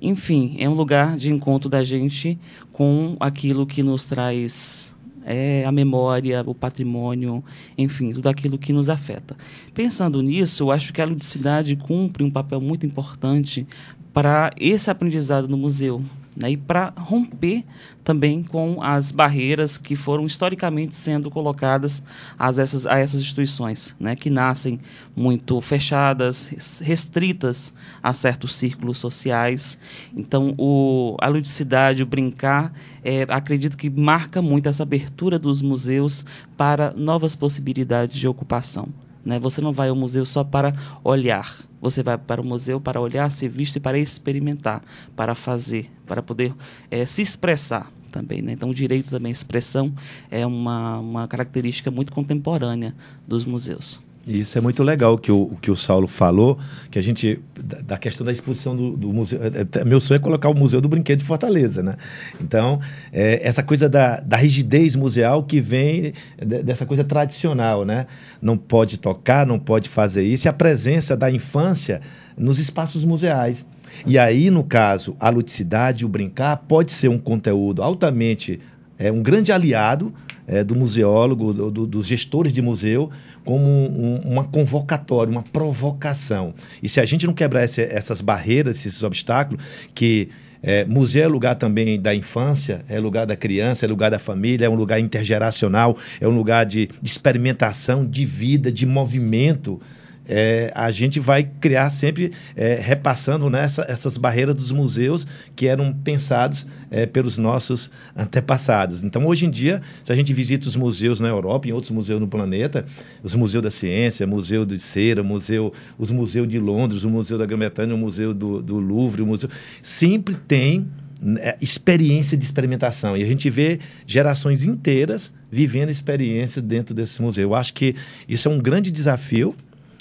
Enfim, 0.00 0.56
é 0.58 0.68
um 0.68 0.74
lugar 0.74 1.16
de 1.16 1.30
encontro 1.30 1.68
da 1.68 1.82
gente 1.82 2.38
com 2.72 3.16
aquilo 3.18 3.66
que 3.66 3.82
nos 3.82 4.04
traz 4.04 4.94
é, 5.24 5.64
a 5.64 5.72
memória, 5.72 6.42
o 6.46 6.54
patrimônio, 6.54 7.42
enfim, 7.76 8.12
tudo 8.12 8.28
aquilo 8.28 8.56
que 8.56 8.72
nos 8.72 8.88
afeta. 8.88 9.36
Pensando 9.74 10.22
nisso, 10.22 10.64
eu 10.64 10.70
acho 10.70 10.92
que 10.92 11.02
a 11.02 11.06
ludicidade 11.06 11.74
cumpre 11.76 12.22
um 12.22 12.30
papel 12.30 12.60
muito 12.60 12.86
importante 12.86 13.66
para 14.12 14.52
esse 14.56 14.90
aprendizado 14.90 15.48
no 15.48 15.56
museu 15.56 16.02
né, 16.36 16.50
e 16.50 16.56
para 16.56 16.92
romper 16.96 17.64
também 18.04 18.42
com 18.42 18.82
as 18.82 19.10
barreiras 19.10 19.76
que 19.76 19.96
foram 19.96 20.26
historicamente 20.26 20.94
sendo 20.94 21.30
colocadas 21.30 22.02
a 22.38 22.48
essas, 22.48 22.86
a 22.86 22.98
essas 22.98 23.20
instituições, 23.20 23.96
né, 23.98 24.14
que 24.14 24.30
nascem 24.30 24.78
muito 25.14 25.60
fechadas, 25.60 26.80
restritas 26.80 27.72
a 28.02 28.12
certos 28.12 28.54
círculos 28.54 28.98
sociais. 28.98 29.78
Então, 30.14 30.54
o, 30.58 31.16
a 31.20 31.28
ludicidade, 31.28 32.02
o 32.02 32.06
brincar, 32.06 32.72
é, 33.02 33.22
acredito 33.28 33.76
que 33.76 33.88
marca 33.88 34.42
muito 34.42 34.68
essa 34.68 34.82
abertura 34.82 35.38
dos 35.38 35.62
museus 35.62 36.24
para 36.56 36.92
novas 36.92 37.34
possibilidades 37.34 38.16
de 38.16 38.28
ocupação. 38.28 38.88
Né? 39.26 39.40
Você 39.40 39.60
não 39.60 39.72
vai 39.72 39.88
ao 39.88 39.96
museu 39.96 40.24
só 40.24 40.44
para 40.44 40.72
olhar, 41.02 41.52
você 41.80 42.00
vai 42.00 42.16
para 42.16 42.40
o 42.40 42.46
museu 42.46 42.80
para 42.80 43.00
olhar, 43.00 43.28
ser 43.28 43.48
visto 43.48 43.74
e 43.74 43.80
para 43.80 43.98
experimentar, 43.98 44.84
para 45.16 45.34
fazer, 45.34 45.90
para 46.06 46.22
poder 46.22 46.54
é, 46.88 47.04
se 47.04 47.22
expressar 47.22 47.92
também. 48.12 48.40
Né? 48.40 48.52
Então, 48.52 48.70
o 48.70 48.74
direito 48.74 49.10
também 49.10 49.30
à 49.30 49.32
expressão 49.32 49.92
é 50.30 50.46
uma, 50.46 51.00
uma 51.00 51.26
característica 51.26 51.90
muito 51.90 52.12
contemporânea 52.12 52.94
dos 53.26 53.44
museus. 53.44 54.00
Isso 54.26 54.58
é 54.58 54.60
muito 54.60 54.82
legal 54.82 55.16
que 55.16 55.30
o 55.30 55.56
que 55.62 55.70
o 55.70 55.76
Saulo 55.76 56.08
falou, 56.08 56.58
que 56.90 56.98
a 56.98 57.02
gente 57.02 57.40
da, 57.54 57.80
da 57.80 57.98
questão 57.98 58.26
da 58.26 58.32
exposição 58.32 58.76
do, 58.76 58.96
do, 58.96 59.12
museu. 59.12 59.38
É, 59.40 59.80
é, 59.80 59.84
meu 59.84 60.00
sonho 60.00 60.16
é 60.16 60.18
colocar 60.18 60.48
o 60.48 60.54
museu 60.54 60.80
do 60.80 60.88
brinquedo 60.88 61.20
de 61.20 61.24
Fortaleza, 61.24 61.80
né? 61.80 61.94
Então 62.40 62.80
é, 63.12 63.46
essa 63.46 63.62
coisa 63.62 63.88
da, 63.88 64.18
da 64.18 64.36
rigidez 64.36 64.96
museal 64.96 65.44
que 65.44 65.60
vem 65.60 66.12
de, 66.44 66.62
dessa 66.64 66.84
coisa 66.84 67.04
tradicional, 67.04 67.84
né? 67.84 68.06
Não 68.42 68.56
pode 68.56 68.98
tocar, 68.98 69.46
não 69.46 69.60
pode 69.60 69.88
fazer 69.88 70.24
isso. 70.24 70.48
E 70.48 70.48
a 70.48 70.52
presença 70.52 71.16
da 71.16 71.30
infância 71.30 72.00
nos 72.36 72.58
espaços 72.58 73.04
museais. 73.04 73.64
E 74.04 74.18
aí, 74.18 74.50
no 74.50 74.64
caso, 74.64 75.14
a 75.20 75.30
ludicidade, 75.30 76.04
o 76.04 76.08
brincar, 76.08 76.56
pode 76.56 76.90
ser 76.90 77.08
um 77.08 77.18
conteúdo 77.18 77.80
altamente 77.80 78.60
é 78.98 79.12
um 79.12 79.22
grande 79.22 79.52
aliado 79.52 80.12
é, 80.46 80.64
do 80.64 80.74
museólogo, 80.74 81.52
do, 81.52 81.70
do, 81.70 81.86
dos 81.86 82.06
gestores 82.06 82.52
de 82.52 82.62
museu, 82.62 83.10
como 83.46 83.64
um, 83.64 84.20
uma 84.24 84.44
convocatória, 84.44 85.30
uma 85.30 85.42
provocação. 85.42 86.52
E 86.82 86.88
se 86.88 87.00
a 87.00 87.06
gente 87.06 87.26
não 87.26 87.32
quebrar 87.32 87.64
esse, 87.64 87.80
essas 87.80 88.20
barreiras, 88.20 88.84
esses 88.84 89.02
obstáculos, 89.02 89.64
que 89.94 90.28
é, 90.62 90.84
museu 90.84 91.22
é 91.22 91.28
lugar 91.28 91.54
também 91.54 92.00
da 92.00 92.12
infância, 92.12 92.84
é 92.88 92.98
lugar 92.98 93.24
da 93.24 93.36
criança, 93.36 93.86
é 93.86 93.88
lugar 93.88 94.10
da 94.10 94.18
família, 94.18 94.66
é 94.66 94.68
um 94.68 94.74
lugar 94.74 94.98
intergeracional, 94.98 95.96
é 96.20 96.26
um 96.26 96.36
lugar 96.36 96.66
de 96.66 96.90
experimentação, 97.00 98.04
de 98.04 98.24
vida, 98.24 98.72
de 98.72 98.84
movimento 98.84 99.80
é, 100.28 100.72
a 100.74 100.90
gente 100.90 101.20
vai 101.20 101.44
criar 101.44 101.90
sempre 101.90 102.32
é, 102.54 102.74
repassando 102.74 103.48
né, 103.48 103.66
essas 103.88 104.16
barreiras 104.16 104.54
dos 104.54 104.72
museus 104.72 105.26
que 105.54 105.66
eram 105.66 105.92
pensados 105.92 106.66
é, 106.90 107.06
pelos 107.06 107.38
nossos 107.38 107.90
antepassados. 108.16 109.02
Então, 109.02 109.26
hoje 109.26 109.46
em 109.46 109.50
dia, 109.50 109.80
se 110.04 110.12
a 110.12 110.16
gente 110.16 110.32
visita 110.32 110.66
os 110.66 110.76
museus 110.76 111.20
na 111.20 111.28
Europa 111.28 111.68
e 111.68 111.72
outros 111.72 111.90
museus 111.90 112.20
no 112.20 112.28
planeta, 112.28 112.84
os 113.22 113.34
museus 113.34 113.62
da 113.62 113.70
ciência, 113.70 114.26
museu 114.26 114.64
de 114.64 114.78
cera, 114.80 115.22
museu, 115.22 115.72
os 115.98 116.10
museus 116.10 116.48
de 116.48 116.58
Londres, 116.58 117.04
o 117.04 117.10
museu 117.10 117.38
da 117.38 117.46
Grã-Bretanha, 117.46 117.94
o 117.94 117.98
museu 117.98 118.34
do, 118.34 118.60
do 118.60 118.78
Louvre, 118.78 119.22
o 119.22 119.26
museu 119.26 119.48
sempre 119.80 120.34
tem 120.34 120.88
né, 121.20 121.56
experiência 121.60 122.36
de 122.36 122.44
experimentação. 122.44 123.16
E 123.16 123.22
a 123.22 123.26
gente 123.26 123.48
vê 123.48 123.78
gerações 124.06 124.64
inteiras 124.64 125.32
vivendo 125.50 125.90
experiência 125.90 126.60
dentro 126.60 126.94
desse 126.94 127.22
museu. 127.22 127.50
Eu 127.50 127.54
acho 127.54 127.72
que 127.72 127.94
isso 128.28 128.48
é 128.48 128.50
um 128.50 128.58
grande 128.58 128.90
desafio 128.90 129.54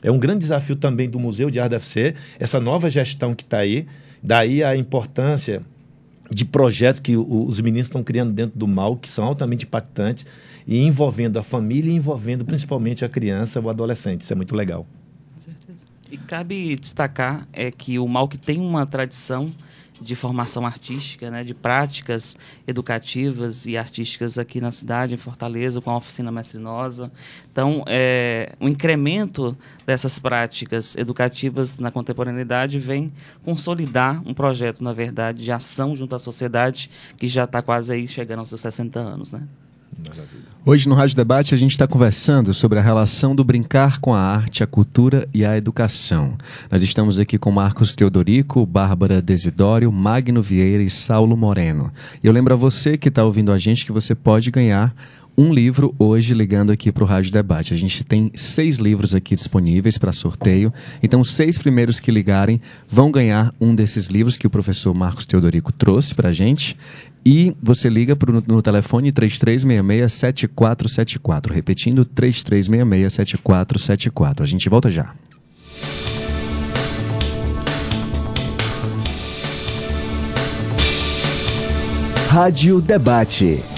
é 0.06 0.12
um 0.12 0.20
grande 0.20 0.42
desafio 0.42 0.76
também 0.76 1.10
do 1.10 1.20
Museu 1.20 1.50
de 1.50 1.60
Arte 1.60 1.74
UFC, 1.74 2.14
essa 2.40 2.60
nova 2.60 2.92
gestão 2.92 3.34
que 3.34 3.42
está 3.42 3.58
aí. 3.58 3.88
Daí 4.22 4.64
a 4.64 4.78
importância 4.78 5.64
de 6.30 6.46
projetos 6.46 7.00
que 7.00 7.18
os 7.18 7.60
meninos 7.60 7.88
estão 7.88 8.04
criando 8.04 8.32
dentro 8.32 8.58
do 8.58 8.68
mal, 8.68 8.96
que 8.96 9.10
são 9.10 9.26
altamente 9.26 9.66
impactantes, 9.66 10.24
e 10.68 10.86
envolvendo 10.86 11.40
a 11.40 11.44
família 11.44 11.92
e 11.92 11.96
envolvendo 11.96 12.46
principalmente 12.46 13.04
a 13.04 13.10
criança 13.10 13.60
ou 13.60 13.68
adolescente. 13.68 14.22
Isso 14.22 14.32
é 14.32 14.36
muito 14.36 14.56
legal. 14.56 14.86
E 16.12 16.18
cabe 16.18 16.76
destacar 16.76 17.48
é 17.52 17.72
que 17.72 17.98
o 17.98 18.08
mal 18.08 18.28
que 18.28 18.38
tem 18.38 18.60
uma 18.60 18.86
tradição 18.86 19.52
de 20.06 20.16
formação 20.16 20.66
artística, 20.66 21.32
né, 21.32 21.44
de 21.44 21.54
práticas 21.54 22.38
educativas 22.68 23.66
e 23.66 23.76
artísticas 23.76 24.38
aqui 24.38 24.62
na 24.62 24.72
cidade, 24.72 25.16
em 25.16 25.18
Fortaleza, 25.18 25.82
com 25.82 25.90
a 25.90 25.98
oficina 25.98 26.32
mestrinosa. 26.32 27.12
Então, 27.52 27.84
é, 27.88 28.54
o 28.60 28.70
incremento 28.70 29.58
dessas 29.86 30.20
práticas 30.20 30.96
educativas 30.96 31.80
na 31.80 31.92
contemporaneidade 31.92 32.78
vem 32.78 33.12
consolidar 33.44 34.22
um 34.26 34.34
projeto, 34.34 34.84
na 34.84 34.94
verdade, 34.94 35.44
de 35.44 35.52
ação 35.52 35.96
junto 35.96 36.16
à 36.16 36.20
sociedade 36.20 36.90
que 37.18 37.28
já 37.28 37.46
está 37.46 37.62
quase 37.62 37.92
aí 37.92 38.08
chegando 38.08 38.40
aos 38.40 38.50
seus 38.50 38.62
60 38.62 39.00
anos, 39.00 39.32
né? 39.32 39.42
Hoje 40.66 40.90
no 40.90 40.96
Rádio 40.96 41.16
Debate 41.16 41.54
a 41.54 41.58
gente 41.58 41.72
está 41.72 41.88
conversando 41.88 42.54
sobre 42.54 42.80
a 42.80 42.82
relação 42.82 43.36
do 43.36 43.44
brincar 43.44 44.00
com 44.00 44.14
a 44.14 44.20
arte, 44.20 44.64
a 44.64 44.68
cultura 44.68 45.28
e 45.34 45.46
a 45.46 45.56
educação. 45.56 46.38
Nós 46.72 46.82
estamos 46.82 47.20
aqui 47.20 47.38
com 47.38 47.52
Marcos 47.52 47.94
Teodorico, 47.94 48.66
Bárbara 48.66 49.22
Desidório, 49.22 49.92
Magno 49.92 50.42
Vieira 50.42 50.82
e 50.82 50.90
Saulo 50.90 51.38
Moreno. 51.38 51.92
E 52.24 52.28
eu 52.28 52.34
lembro 52.34 52.54
a 52.54 52.58
você 52.58 52.98
que 52.98 53.10
está 53.10 53.24
ouvindo 53.24 53.52
a 53.52 53.60
gente 53.60 53.86
que 53.86 53.92
você 53.92 54.16
pode 54.16 54.50
ganhar 54.50 54.94
um 55.38 55.54
livro 55.54 55.94
hoje 56.00 56.34
ligando 56.34 56.72
aqui 56.72 56.92
para 56.92 57.04
o 57.04 57.08
Rádio 57.08 57.32
Debate. 57.32 57.74
A 57.74 57.78
gente 57.78 58.04
tem 58.04 58.32
seis 58.36 58.78
livros 58.78 59.14
aqui 59.14 59.36
disponíveis 59.36 59.98
para 59.98 60.12
sorteio. 60.12 60.74
Então, 61.04 61.20
os 61.20 61.34
seis 61.34 61.58
primeiros 61.58 62.00
que 62.00 62.10
ligarem 62.10 62.62
vão 62.90 63.12
ganhar 63.12 63.54
um 63.60 63.76
desses 63.76 64.08
livros 64.08 64.38
que 64.38 64.48
o 64.48 64.50
professor 64.50 64.94
Marcos 64.94 65.26
Teodorico 65.26 65.74
trouxe 65.74 66.16
para 66.16 66.30
a 66.30 66.34
gente. 66.34 66.78
E 67.26 67.56
você 67.62 67.90
liga 67.90 68.16
pro, 68.16 68.42
no 68.46 68.62
telefone 68.62 69.12
3366-7474. 69.12 71.52
Repetindo, 71.52 72.06
3366-7474. 72.06 74.42
A 74.42 74.46
gente 74.46 74.70
volta 74.70 74.92
já. 74.92 75.16
Rádio 82.30 82.80
Debate. 82.82 83.75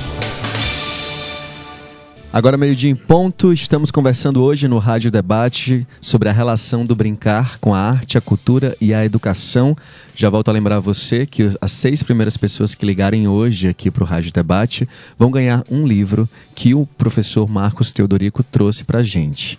Agora, 2.38 2.56
meio-dia 2.56 2.92
em 2.92 2.96
ponto, 2.96 3.52
estamos 3.52 3.90
conversando 3.90 4.44
hoje 4.44 4.68
no 4.68 4.78
Rádio 4.78 5.10
Debate 5.10 5.88
sobre 6.00 6.30
a 6.30 6.32
relação 6.32 6.86
do 6.86 6.96
brincar 6.96 7.58
com 7.58 7.74
a 7.74 7.80
arte, 7.80 8.16
a 8.16 8.22
cultura 8.22 8.78
e 8.80 8.94
a 8.94 9.04
educação. 9.04 9.76
Já 10.16 10.30
volto 10.30 10.50
a 10.50 10.52
lembrar 10.52 10.80
você 10.80 11.26
que 11.26 11.50
as 11.60 11.72
seis 11.72 12.04
primeiras 12.04 12.38
pessoas 12.38 12.76
que 12.76 12.86
ligarem 12.86 13.28
hoje 13.28 13.70
aqui 13.70 13.90
para 13.90 14.04
o 14.04 14.06
Rádio 14.06 14.32
Debate 14.32 14.88
vão 15.18 15.32
ganhar 15.32 15.64
um 15.68 15.88
livro 15.88 16.30
que 16.54 16.76
o 16.76 16.86
professor 16.96 17.50
Marcos 17.50 17.92
Teodorico 17.92 18.44
trouxe 18.44 18.84
para 18.84 19.00
a 19.00 19.04
gente. 19.04 19.58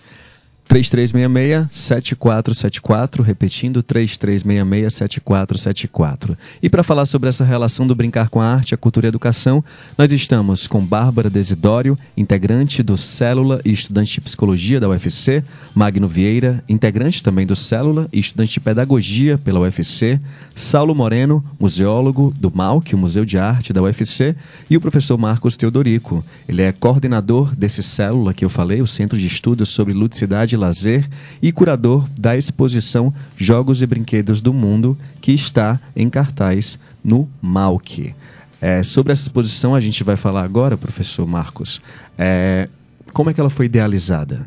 3366-7474, 0.69 3.23
repetindo 3.23 3.81
3366-7474. 3.81 6.37
E 6.61 6.69
para 6.69 6.83
falar 6.83 7.07
sobre 7.07 7.27
essa 7.27 7.43
relação 7.43 7.87
do 7.87 7.95
brincar 7.95 8.29
com 8.29 8.39
a 8.39 8.45
arte, 8.45 8.75
a 8.75 8.77
cultura 8.77 9.07
e 9.07 9.09
a 9.09 9.09
educação, 9.09 9.63
nós 9.97 10.11
estamos 10.11 10.67
com 10.67 10.85
Bárbara 10.85 11.27
Desidório, 11.27 11.97
integrante 12.15 12.83
do 12.83 12.95
Célula 12.97 13.59
e 13.65 13.71
estudante 13.71 14.13
de 14.13 14.21
psicologia 14.21 14.79
da 14.79 14.87
UFC, 14.87 15.43
Magno 15.73 16.07
Vieira, 16.07 16.63
integrante 16.69 17.23
também 17.23 17.47
do 17.47 17.55
Célula 17.55 18.07
e 18.13 18.19
estudante 18.19 18.53
de 18.53 18.59
pedagogia 18.59 19.39
pela 19.39 19.61
UFC, 19.61 20.21
Saulo 20.53 20.93
Moreno, 20.93 21.43
museólogo 21.59 22.31
do 22.39 22.51
MAUC, 22.53 22.93
o 22.93 22.97
Museu 22.97 23.25
de 23.25 23.39
Arte 23.39 23.73
da 23.73 23.81
UFC, 23.81 24.35
e 24.69 24.77
o 24.77 24.81
professor 24.81 25.17
Marcos 25.17 25.57
Teodorico. 25.57 26.23
Ele 26.47 26.61
é 26.61 26.71
coordenador 26.71 27.55
desse 27.55 27.81
Célula 27.81 28.35
que 28.35 28.45
eu 28.45 28.49
falei, 28.49 28.81
o 28.81 28.87
Centro 28.87 29.17
de 29.17 29.25
Estudos 29.25 29.69
sobre 29.69 29.93
Ludicidade 29.93 30.58
lazer 30.59 31.07
e 31.41 31.51
curador 31.51 32.07
da 32.19 32.37
exposição 32.37 33.13
Jogos 33.37 33.81
e 33.81 33.87
Brinquedos 33.87 34.41
do 34.41 34.53
Mundo, 34.53 34.97
que 35.19 35.31
está 35.31 35.79
em 35.95 36.09
cartaz 36.09 36.77
no 37.03 37.27
Malk. 37.41 38.13
É, 38.61 38.83
sobre 38.83 39.13
essa 39.13 39.23
exposição 39.23 39.73
a 39.73 39.79
gente 39.79 40.03
vai 40.03 40.17
falar 40.17 40.43
agora, 40.43 40.77
professor 40.77 41.25
Marcos. 41.25 41.81
É, 42.17 42.67
como 43.13 43.29
é 43.29 43.33
que 43.33 43.39
ela 43.39 43.49
foi 43.49 43.65
idealizada? 43.65 44.45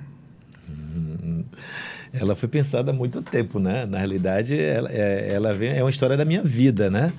Ela 2.13 2.35
foi 2.35 2.49
pensada 2.49 2.91
há 2.91 2.95
muito 2.95 3.23
tempo, 3.23 3.59
né? 3.59 3.87
Na 3.87 3.97
realidade, 3.97 4.55
ela, 4.55 4.91
é, 4.93 5.33
ela 5.33 5.55
vem, 5.55 5.71
é 5.71 5.83
uma 5.83 5.89
história 5.89 6.15
da 6.15 6.27
minha 6.27 6.43
vida, 6.43 6.91
né? 6.91 7.11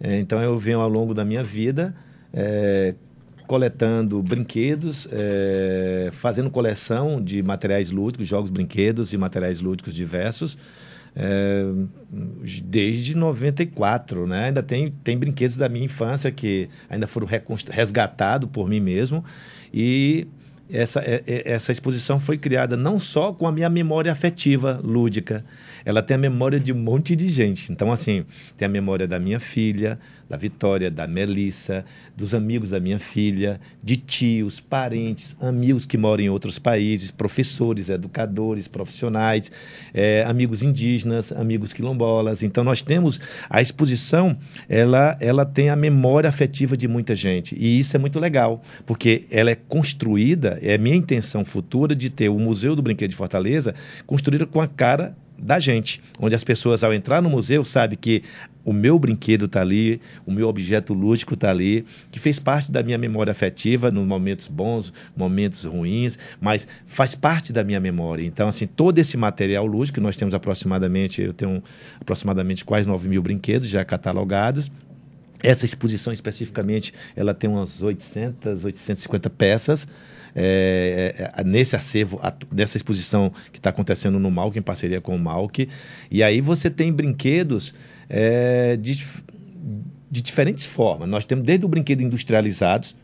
É, 0.00 0.18
então, 0.18 0.42
eu 0.42 0.58
venho 0.58 0.80
ao 0.80 0.88
longo 0.88 1.14
da 1.14 1.24
minha 1.24 1.44
vida 1.44 1.94
é, 2.32 2.94
coletando 3.52 4.22
brinquedos, 4.22 5.06
é, 5.12 6.08
fazendo 6.10 6.48
coleção 6.48 7.20
de 7.20 7.42
materiais 7.42 7.90
lúdicos, 7.90 8.26
jogos, 8.26 8.48
brinquedos 8.48 9.12
e 9.12 9.18
materiais 9.18 9.60
lúdicos 9.60 9.92
diversos. 9.92 10.56
É, 11.14 11.62
desde 12.64 13.14
94, 13.14 14.26
né? 14.26 14.46
Ainda 14.46 14.62
tem, 14.62 14.90
tem 15.04 15.18
brinquedos 15.18 15.58
da 15.58 15.68
minha 15.68 15.84
infância 15.84 16.32
que 16.32 16.70
ainda 16.88 17.06
foram 17.06 17.28
resgatados 17.68 18.48
por 18.50 18.66
mim 18.66 18.80
mesmo 18.80 19.22
e 19.70 20.26
essa, 20.72 21.00
é, 21.00 21.22
é, 21.26 21.52
essa 21.52 21.72
exposição 21.72 22.18
foi 22.18 22.38
criada 22.38 22.74
não 22.74 22.98
só 22.98 23.34
com 23.34 23.46
a 23.46 23.52
minha 23.52 23.68
memória 23.68 24.10
afetiva 24.10 24.80
lúdica, 24.82 25.44
ela 25.84 26.02
tem 26.02 26.14
a 26.14 26.18
memória 26.18 26.58
de 26.58 26.72
um 26.72 26.78
monte 26.78 27.14
de 27.16 27.28
gente. 27.28 27.72
Então, 27.72 27.92
assim, 27.92 28.24
tem 28.56 28.66
a 28.66 28.68
memória 28.68 29.06
da 29.06 29.18
minha 29.18 29.40
filha, 29.40 29.98
da 30.32 30.38
Vitória, 30.38 30.90
da 30.90 31.06
Melissa, 31.06 31.84
dos 32.16 32.34
amigos 32.34 32.70
da 32.70 32.80
minha 32.80 32.98
filha, 32.98 33.60
de 33.82 33.98
tios, 33.98 34.60
parentes, 34.60 35.36
amigos 35.38 35.84
que 35.84 35.98
moram 35.98 36.24
em 36.24 36.30
outros 36.30 36.58
países, 36.58 37.10
professores, 37.10 37.90
educadores, 37.90 38.66
profissionais, 38.66 39.52
é, 39.92 40.24
amigos 40.26 40.62
indígenas, 40.62 41.32
amigos 41.32 41.74
quilombolas. 41.74 42.42
Então 42.42 42.64
nós 42.64 42.80
temos 42.80 43.20
a 43.50 43.60
exposição, 43.60 44.34
ela, 44.70 45.18
ela 45.20 45.44
tem 45.44 45.68
a 45.68 45.76
memória 45.76 46.30
afetiva 46.30 46.78
de 46.78 46.88
muita 46.88 47.14
gente 47.14 47.54
e 47.58 47.78
isso 47.78 47.94
é 47.94 47.98
muito 47.98 48.18
legal, 48.18 48.62
porque 48.86 49.26
ela 49.30 49.50
é 49.50 49.54
construída, 49.54 50.58
é 50.62 50.78
minha 50.78 50.96
intenção 50.96 51.44
futura 51.44 51.94
de 51.94 52.08
ter 52.08 52.30
o 52.30 52.38
Museu 52.38 52.74
do 52.74 52.80
Brinquedo 52.80 53.10
de 53.10 53.16
Fortaleza 53.16 53.74
construída 54.06 54.46
com 54.46 54.62
a 54.62 54.66
cara 54.66 55.14
da 55.42 55.58
gente, 55.58 56.00
onde 56.18 56.34
as 56.34 56.44
pessoas 56.44 56.84
ao 56.84 56.94
entrar 56.94 57.20
no 57.20 57.28
museu 57.28 57.64
sabem 57.64 57.98
que 58.00 58.22
o 58.64 58.72
meu 58.72 58.96
brinquedo 58.98 59.46
está 59.46 59.60
ali, 59.60 60.00
o 60.24 60.30
meu 60.30 60.48
objeto 60.48 60.94
lúdico 60.94 61.34
está 61.34 61.50
ali, 61.50 61.84
que 62.12 62.20
fez 62.20 62.38
parte 62.38 62.70
da 62.70 62.82
minha 62.82 62.96
memória 62.96 63.32
afetiva 63.32 63.90
nos 63.90 64.06
momentos 64.06 64.46
bons, 64.46 64.92
momentos 65.16 65.64
ruins, 65.64 66.16
mas 66.40 66.68
faz 66.86 67.16
parte 67.16 67.52
da 67.52 67.64
minha 67.64 67.80
memória. 67.80 68.24
Então, 68.24 68.46
assim, 68.46 68.66
todo 68.66 68.98
esse 68.98 69.16
material 69.16 69.66
lúdico, 69.66 70.00
nós 70.00 70.16
temos 70.16 70.32
aproximadamente, 70.32 71.20
eu 71.20 71.32
tenho 71.32 71.62
aproximadamente 72.00 72.64
quase 72.64 72.86
9 72.86 73.08
mil 73.08 73.20
brinquedos 73.20 73.68
já 73.68 73.84
catalogados, 73.84 74.70
essa 75.42 75.66
exposição 75.66 76.12
especificamente, 76.12 76.94
ela 77.16 77.34
tem 77.34 77.50
umas 77.50 77.82
800, 77.82 78.64
850 78.64 79.28
peças, 79.30 79.88
é, 80.34 81.14
é, 81.18 81.40
é, 81.40 81.44
nesse 81.44 81.76
acervo, 81.76 82.20
nessa 82.50 82.76
exposição 82.76 83.32
que 83.52 83.58
está 83.58 83.70
acontecendo 83.70 84.18
no 84.18 84.30
Malk, 84.30 84.58
em 84.58 84.62
parceria 84.62 85.00
com 85.00 85.14
o 85.14 85.18
Malk. 85.18 85.68
E 86.10 86.22
aí 86.22 86.40
você 86.40 86.70
tem 86.70 86.92
brinquedos 86.92 87.74
é, 88.08 88.76
de, 88.76 89.04
de 90.10 90.22
diferentes 90.22 90.64
formas. 90.64 91.08
Nós 91.08 91.24
temos 91.24 91.44
desde 91.44 91.64
o 91.64 91.68
brinquedo 91.68 92.02
industrializados, 92.02 92.94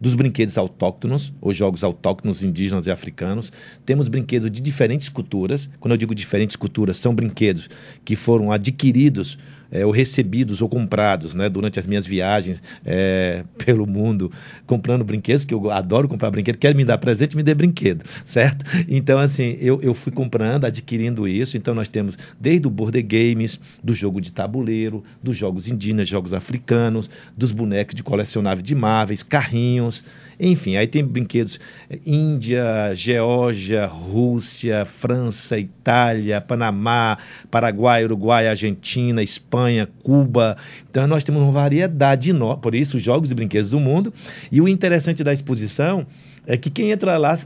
dos 0.00 0.14
brinquedos 0.14 0.56
autóctonos, 0.56 1.32
os 1.40 1.56
jogos 1.56 1.82
autóctonos 1.82 2.44
indígenas 2.44 2.86
e 2.86 2.90
africanos. 2.90 3.52
Temos 3.84 4.06
brinquedos 4.08 4.50
de 4.50 4.60
diferentes 4.60 5.08
culturas. 5.08 5.68
Quando 5.80 5.92
eu 5.92 5.98
digo 5.98 6.14
diferentes 6.14 6.54
culturas, 6.54 6.96
são 6.98 7.14
brinquedos 7.14 7.68
que 8.04 8.14
foram 8.14 8.52
adquiridos 8.52 9.38
é, 9.70 9.84
ou 9.84 9.92
recebidos 9.92 10.62
ou 10.62 10.68
comprados 10.68 11.34
né, 11.34 11.48
durante 11.48 11.78
as 11.78 11.86
minhas 11.86 12.06
viagens 12.06 12.62
é, 12.84 13.44
pelo 13.64 13.86
mundo, 13.86 14.30
comprando 14.66 15.04
brinquedos, 15.04 15.44
que 15.44 15.54
eu 15.54 15.70
adoro 15.70 16.08
comprar 16.08 16.30
brinquedo, 16.30 16.56
quero 16.56 16.76
me 16.76 16.84
dar 16.84 16.98
presente, 16.98 17.36
me 17.36 17.42
dê 17.42 17.54
brinquedo, 17.54 18.04
certo? 18.24 18.64
Então, 18.88 19.18
assim, 19.18 19.56
eu, 19.60 19.80
eu 19.82 19.94
fui 19.94 20.12
comprando, 20.12 20.64
adquirindo 20.64 21.26
isso. 21.26 21.56
Então, 21.56 21.74
nós 21.74 21.88
temos 21.88 22.16
desde 22.40 22.66
o 22.66 22.70
board 22.70 23.00
games, 23.02 23.60
do 23.82 23.94
jogo 23.94 24.20
de 24.20 24.32
tabuleiro, 24.32 25.04
dos 25.22 25.36
jogos 25.36 25.68
indígenas, 25.68 26.08
jogos 26.08 26.32
africanos, 26.32 27.08
dos 27.36 27.52
bonecos 27.52 27.94
de 27.94 28.02
colecionável 28.02 28.62
de 28.62 28.74
Marvel, 28.74 29.16
carrinhos. 29.28 30.02
Enfim, 30.40 30.76
aí 30.76 30.86
tem 30.86 31.04
brinquedos 31.04 31.58
eh, 31.90 31.98
Índia, 32.06 32.94
Geórgia, 32.94 33.86
Rússia, 33.86 34.84
França, 34.84 35.58
Itália, 35.58 36.40
Panamá, 36.40 37.18
Paraguai, 37.50 38.04
Uruguai, 38.04 38.48
Argentina, 38.48 39.22
Espanha, 39.22 39.88
Cuba. 40.02 40.56
Então 40.88 41.06
nós 41.06 41.24
temos 41.24 41.42
uma 41.42 41.50
variedade 41.50 42.30
enorme, 42.30 42.62
por 42.62 42.74
isso 42.74 42.96
os 42.96 43.02
jogos 43.02 43.30
e 43.32 43.34
brinquedos 43.34 43.70
do 43.70 43.80
mundo. 43.80 44.12
E 44.52 44.60
o 44.60 44.68
interessante 44.68 45.24
da 45.24 45.32
exposição 45.32 46.06
é 46.46 46.56
que 46.56 46.70
quem 46.70 46.90
entra 46.90 47.16
lá 47.16 47.38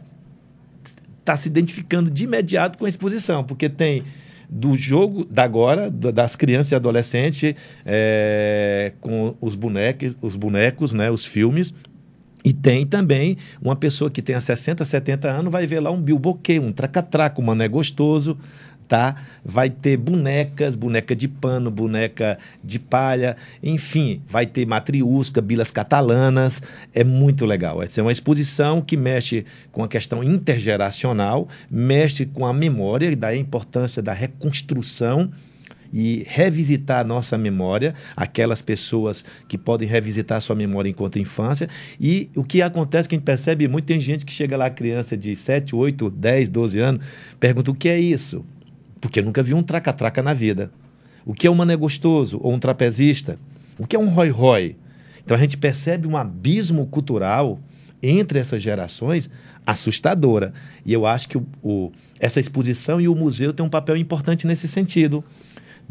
está 1.20 1.36
se 1.36 1.48
identificando 1.48 2.10
de 2.10 2.24
imediato 2.24 2.76
com 2.76 2.84
a 2.84 2.88
exposição, 2.88 3.42
porque 3.42 3.68
tem 3.68 4.02
do 4.50 4.76
jogo 4.76 5.24
da 5.24 5.44
agora, 5.44 5.90
das 5.90 6.36
crianças 6.36 6.72
e 6.72 6.74
adolescentes, 6.74 7.54
é, 7.86 8.92
com 9.00 9.34
os 9.40 9.54
bonecos, 9.54 10.14
os 10.20 10.36
bonecos, 10.36 10.92
né, 10.92 11.10
os 11.10 11.24
filmes, 11.24 11.72
e 12.44 12.52
tem 12.52 12.86
também 12.86 13.36
uma 13.60 13.76
pessoa 13.76 14.10
que 14.10 14.20
tem 14.20 14.38
60, 14.38 14.84
70 14.84 15.28
anos, 15.28 15.52
vai 15.52 15.66
ver 15.66 15.80
lá 15.80 15.90
um 15.90 16.00
bilboquê, 16.00 16.58
um 16.58 16.72
tracatraco, 16.72 17.40
um 17.40 17.44
mané 17.44 17.68
gostoso, 17.68 18.36
tá? 18.88 19.16
Vai 19.44 19.70
ter 19.70 19.96
bonecas, 19.96 20.74
boneca 20.74 21.16
de 21.16 21.28
pano, 21.28 21.70
boneca 21.70 22.38
de 22.62 22.78
palha, 22.78 23.36
enfim, 23.62 24.20
vai 24.28 24.44
ter 24.44 24.66
matriusca, 24.66 25.40
bilas 25.40 25.70
catalanas, 25.70 26.60
é 26.92 27.02
muito 27.02 27.46
legal. 27.46 27.80
É 27.82 28.02
uma 28.02 28.12
exposição 28.12 28.82
que 28.82 28.96
mexe 28.96 29.46
com 29.70 29.82
a 29.82 29.88
questão 29.88 30.22
intergeracional, 30.22 31.48
mexe 31.70 32.26
com 32.26 32.44
a 32.44 32.52
memória 32.52 33.10
e 33.10 33.16
da 33.16 33.34
importância 33.34 34.02
da 34.02 34.12
reconstrução 34.12 35.30
e 35.92 36.24
revisitar 36.26 37.00
a 37.00 37.04
nossa 37.04 37.36
memória, 37.36 37.94
aquelas 38.16 38.62
pessoas 38.62 39.24
que 39.46 39.58
podem 39.58 39.86
revisitar 39.86 40.38
a 40.38 40.40
sua 40.40 40.56
memória 40.56 40.88
enquanto 40.88 41.18
infância. 41.18 41.68
E 42.00 42.30
o 42.34 42.42
que 42.42 42.62
acontece 42.62 43.08
que 43.08 43.14
a 43.14 43.18
gente 43.18 43.24
percebe 43.24 43.68
muito, 43.68 43.84
tem 43.84 43.98
gente 43.98 44.24
que 44.24 44.32
chega 44.32 44.56
lá, 44.56 44.70
criança 44.70 45.16
de 45.16 45.36
7, 45.36 45.76
8, 45.76 46.10
10, 46.10 46.48
12 46.48 46.78
anos, 46.78 47.06
pergunta 47.38 47.70
o 47.70 47.74
que 47.74 47.88
é 47.88 48.00
isso? 48.00 48.44
Porque 49.00 49.20
nunca 49.20 49.42
viu 49.42 49.56
um 49.56 49.62
traca-traca 49.62 50.22
na 50.22 50.32
vida. 50.32 50.70
O 51.26 51.34
que 51.34 51.46
é 51.46 51.50
um 51.50 51.54
mané 51.54 51.76
gostoso 51.76 52.40
ou 52.42 52.52
um 52.52 52.58
trapezista? 52.58 53.38
O 53.78 53.86
que 53.86 53.94
é 53.94 53.98
um 53.98 54.08
rói-rói? 54.08 54.76
Então 55.24 55.36
a 55.36 55.40
gente 55.40 55.56
percebe 55.56 56.06
um 56.06 56.16
abismo 56.16 56.86
cultural 56.86 57.60
entre 58.02 58.40
essas 58.40 58.60
gerações 58.60 59.30
assustadora. 59.64 60.52
E 60.84 60.92
eu 60.92 61.06
acho 61.06 61.28
que 61.28 61.38
o, 61.38 61.46
o, 61.62 61.92
essa 62.18 62.40
exposição 62.40 63.00
e 63.00 63.06
o 63.06 63.14
museu 63.14 63.52
têm 63.52 63.64
um 63.64 63.70
papel 63.70 63.96
importante 63.96 64.46
nesse 64.46 64.66
sentido 64.66 65.24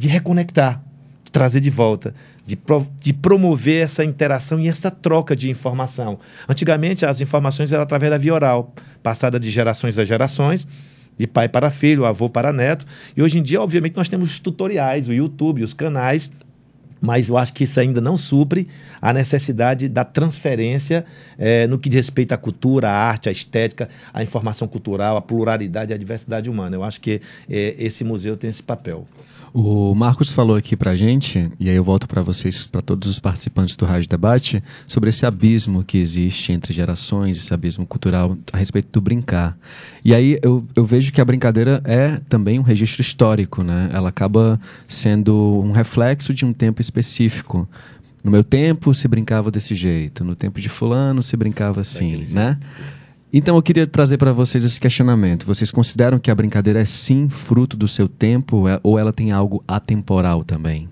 de 0.02 0.08
reconectar, 0.08 0.82
de 1.24 1.32
trazer 1.32 1.60
de 1.60 1.70
volta, 1.70 2.16
de, 2.44 2.56
pro, 2.56 2.88
de 3.00 3.14
promover 3.14 3.84
essa 3.84 4.04
interação 4.04 4.60
e 4.60 4.68
essa 4.68 4.90
troca 4.90 5.36
de 5.36 5.48
informação. 5.48 6.18
Antigamente, 6.50 7.06
as 7.06 7.22
informações 7.22 7.72
eram 7.72 7.84
através 7.84 8.10
da 8.10 8.18
via 8.18 8.34
oral, 8.34 8.74
passada 9.04 9.40
de 9.40 9.52
gerações 9.52 10.00
a 10.00 10.04
gerações, 10.04 10.68
de 11.16 11.28
pai 11.28 11.48
para 11.48 11.70
filho, 11.70 12.04
avô 12.04 12.28
para 12.28 12.52
neto. 12.52 12.84
E 13.16 13.22
hoje 13.22 13.38
em 13.38 13.44
dia, 13.44 13.62
obviamente, 13.62 13.96
nós 13.96 14.10
temos 14.10 14.32
os 14.32 14.40
tutoriais, 14.40 15.08
o 15.08 15.14
YouTube, 15.14 15.64
os 15.64 15.76
canais 15.76 16.32
mas 17.04 17.30
eu 17.30 17.38
acho 17.38 17.52
que 17.52 17.64
isso 17.64 17.80
ainda 17.80 18.00
não 18.00 18.16
supre 18.16 18.68
a 19.02 19.12
necessidade 19.12 19.90
da 19.90 20.04
transferência 20.04 21.04
é, 21.36 21.66
no 21.66 21.80
que 21.80 21.90
diz 21.90 22.06
respeito 22.06 22.32
à 22.32 22.38
cultura, 22.38 22.90
à 22.90 22.94
arte, 22.94 23.28
à 23.28 23.32
estética, 23.32 23.90
à 24.14 24.22
informação 24.22 24.68
cultural, 24.68 25.18
à 25.18 25.22
pluralidade 25.22 25.92
à 25.92 25.98
diversidade 25.98 26.48
humana. 26.48 26.76
Eu 26.76 26.84
acho 26.84 27.02
que 27.02 27.20
é, 27.50 27.76
esse 27.80 28.04
museu 28.04 28.38
tem 28.38 28.52
esse 28.52 28.62
papel. 28.62 29.08
O 29.54 29.94
Marcos 29.94 30.32
falou 30.32 30.56
aqui 30.56 30.78
pra 30.78 30.96
gente, 30.96 31.52
e 31.60 31.70
aí 31.70 31.76
eu 31.76 31.84
volto 31.84 32.08
para 32.08 32.22
vocês, 32.22 32.66
para 32.66 32.82
todos 32.82 33.10
os 33.10 33.20
participantes 33.20 33.76
do 33.76 33.86
Rádio 33.86 34.08
Debate, 34.08 34.64
sobre 34.88 35.10
esse 35.10 35.26
abismo 35.26 35.84
que 35.84 35.98
existe 35.98 36.54
entre 36.54 36.74
gerações, 36.74 37.38
esse 37.38 37.54
abismo 37.54 37.86
cultural 37.86 38.38
a 38.54 38.58
respeito 38.58 38.88
do 38.94 39.02
brincar. 39.02 39.58
E 40.06 40.16
aí 40.16 40.40
eu, 40.42 40.66
eu 40.74 40.86
vejo 40.86 41.12
que 41.12 41.20
a 41.20 41.26
brincadeira 41.26 41.82
é 41.84 42.22
também 42.30 42.60
um 42.60 42.64
registro 42.64 43.02
histórico, 43.02 43.62
né? 43.62 43.90
Ela 43.92 44.08
acaba 44.08 44.58
sendo 44.88 45.62
um 45.66 45.74
reflexo 45.74 46.34
de 46.34 46.46
um 46.46 46.54
tempo 46.54 46.80
específico. 46.80 47.68
No 48.24 48.32
meu 48.32 48.46
tempo 48.46 48.94
se 48.94 49.06
brincava 49.06 49.52
desse 49.52 49.76
jeito, 49.76 50.24
no 50.24 50.34
tempo 50.34 50.62
de 50.62 50.70
fulano 50.70 51.22
se 51.22 51.36
brincava 51.36 51.82
assim, 51.82 52.26
né? 52.30 52.58
Então 53.34 53.56
eu 53.56 53.62
queria 53.62 53.88
trazer 53.88 54.18
para 54.18 54.34
vocês 54.34 54.64
esse 54.64 54.80
questionamento. 54.80 55.46
Vocês 55.46 55.72
consideram 55.72 56.20
que 56.20 56.30
a 56.30 56.36
brincadeira 56.36 56.82
é 56.82 56.86
sim 56.86 57.30
fruto 57.30 57.78
do 57.78 57.88
seu 57.88 58.08
tempo 58.08 58.68
é, 58.68 58.80
ou 58.84 59.00
ela 59.00 59.14
tem 59.14 59.32
algo 59.32 59.64
atemporal 59.68 60.44
também? 60.44 60.90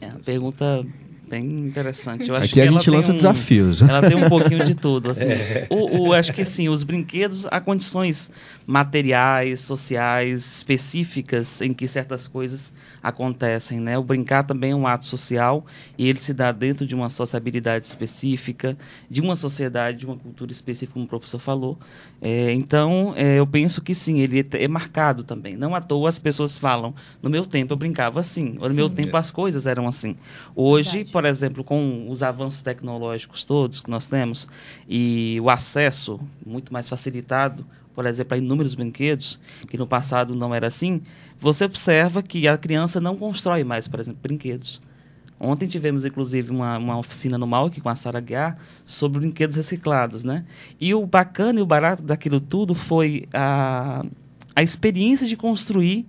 É 0.00 0.06
uma 0.06 0.20
pergunta 0.20 0.86
bem 1.28 1.66
interessante. 1.66 2.28
Eu 2.28 2.36
acho 2.36 2.44
Aqui 2.44 2.60
a 2.60 2.66
gente 2.66 2.88
lança 2.90 3.12
um, 3.12 3.16
desafios. 3.16 3.82
Ela 3.82 4.08
tem 4.08 4.16
um 4.16 4.28
pouquinho 4.28 4.64
de 4.64 4.74
tudo. 4.76 5.10
Assim. 5.10 5.24
É. 5.24 5.66
O, 5.68 6.08
o, 6.08 6.12
acho 6.12 6.32
que 6.32 6.44
sim, 6.44 6.68
os 6.68 6.82
brinquedos, 6.82 7.46
há 7.50 7.60
condições 7.60 8.30
materiais, 8.66 9.60
sociais, 9.60 10.56
específicas 10.56 11.60
em 11.60 11.72
que 11.74 11.86
certas 11.86 12.26
coisas 12.26 12.72
acontecem, 13.02 13.78
né? 13.78 13.98
O 13.98 14.02
brincar 14.02 14.42
também 14.44 14.72
é 14.72 14.74
um 14.74 14.86
ato 14.86 15.04
social 15.04 15.66
e 15.98 16.08
ele 16.08 16.18
se 16.18 16.32
dá 16.32 16.50
dentro 16.50 16.86
de 16.86 16.94
uma 16.94 17.10
sociabilidade 17.10 17.84
específica, 17.84 18.76
de 19.10 19.20
uma 19.20 19.36
sociedade, 19.36 19.98
de 19.98 20.06
uma 20.06 20.16
cultura 20.16 20.50
específica, 20.50 20.94
como 20.94 21.04
o 21.04 21.08
professor 21.08 21.38
falou. 21.38 21.78
É, 22.22 22.52
então, 22.52 23.12
é, 23.16 23.38
eu 23.38 23.46
penso 23.46 23.82
que 23.82 23.94
sim, 23.94 24.20
ele 24.20 24.40
é, 24.40 24.64
é, 24.64 24.68
marcado 24.68 25.22
também. 25.22 25.56
Não 25.56 25.74
à 25.74 25.80
toa 25.80 26.08
as 26.08 26.18
pessoas 26.18 26.56
falam, 26.56 26.94
no 27.22 27.28
meu 27.28 27.44
tempo 27.44 27.72
eu 27.74 27.76
brincava 27.76 28.20
assim, 28.20 28.56
ou 28.58 28.64
no 28.64 28.70
sim. 28.70 28.76
meu 28.76 28.88
tempo 28.88 29.14
as 29.16 29.30
coisas 29.30 29.66
eram 29.66 29.86
assim. 29.86 30.16
Hoje, 30.56 30.90
Verdade. 30.90 31.12
por 31.12 31.24
exemplo, 31.26 31.62
com 31.62 32.06
os 32.08 32.22
avanços 32.22 32.62
tecnológicos 32.62 33.44
todos 33.44 33.80
que 33.80 33.90
nós 33.90 34.06
temos 34.06 34.48
e 34.88 35.38
o 35.42 35.50
acesso 35.50 36.18
muito 36.44 36.72
mais 36.72 36.88
facilitado, 36.88 37.66
por 37.94 38.06
exemplo, 38.06 38.34
a 38.34 38.38
inúmeros 38.38 38.74
brinquedos, 38.74 39.40
que 39.68 39.78
no 39.78 39.86
passado 39.86 40.34
não 40.34 40.54
era 40.54 40.66
assim, 40.66 41.02
você 41.38 41.64
observa 41.64 42.22
que 42.22 42.48
a 42.48 42.58
criança 42.58 43.00
não 43.00 43.16
constrói 43.16 43.64
mais, 43.64 43.86
por 43.86 44.00
exemplo, 44.00 44.20
brinquedos. 44.22 44.80
Ontem 45.38 45.66
tivemos, 45.66 46.04
inclusive, 46.04 46.50
uma, 46.50 46.78
uma 46.78 46.98
oficina 46.98 47.36
no 47.36 47.46
MAUC 47.46 47.80
com 47.80 47.88
a 47.88 47.94
Sara 47.94 48.20
Guiar 48.20 48.56
sobre 48.86 49.20
brinquedos 49.20 49.56
reciclados, 49.56 50.24
né? 50.24 50.44
E 50.80 50.94
o 50.94 51.04
bacana 51.06 51.58
e 51.58 51.62
o 51.62 51.66
barato 51.66 52.02
daquilo 52.02 52.40
tudo 52.40 52.74
foi 52.74 53.28
a, 53.32 54.04
a 54.54 54.62
experiência 54.62 55.26
de 55.26 55.36
construir 55.36 56.06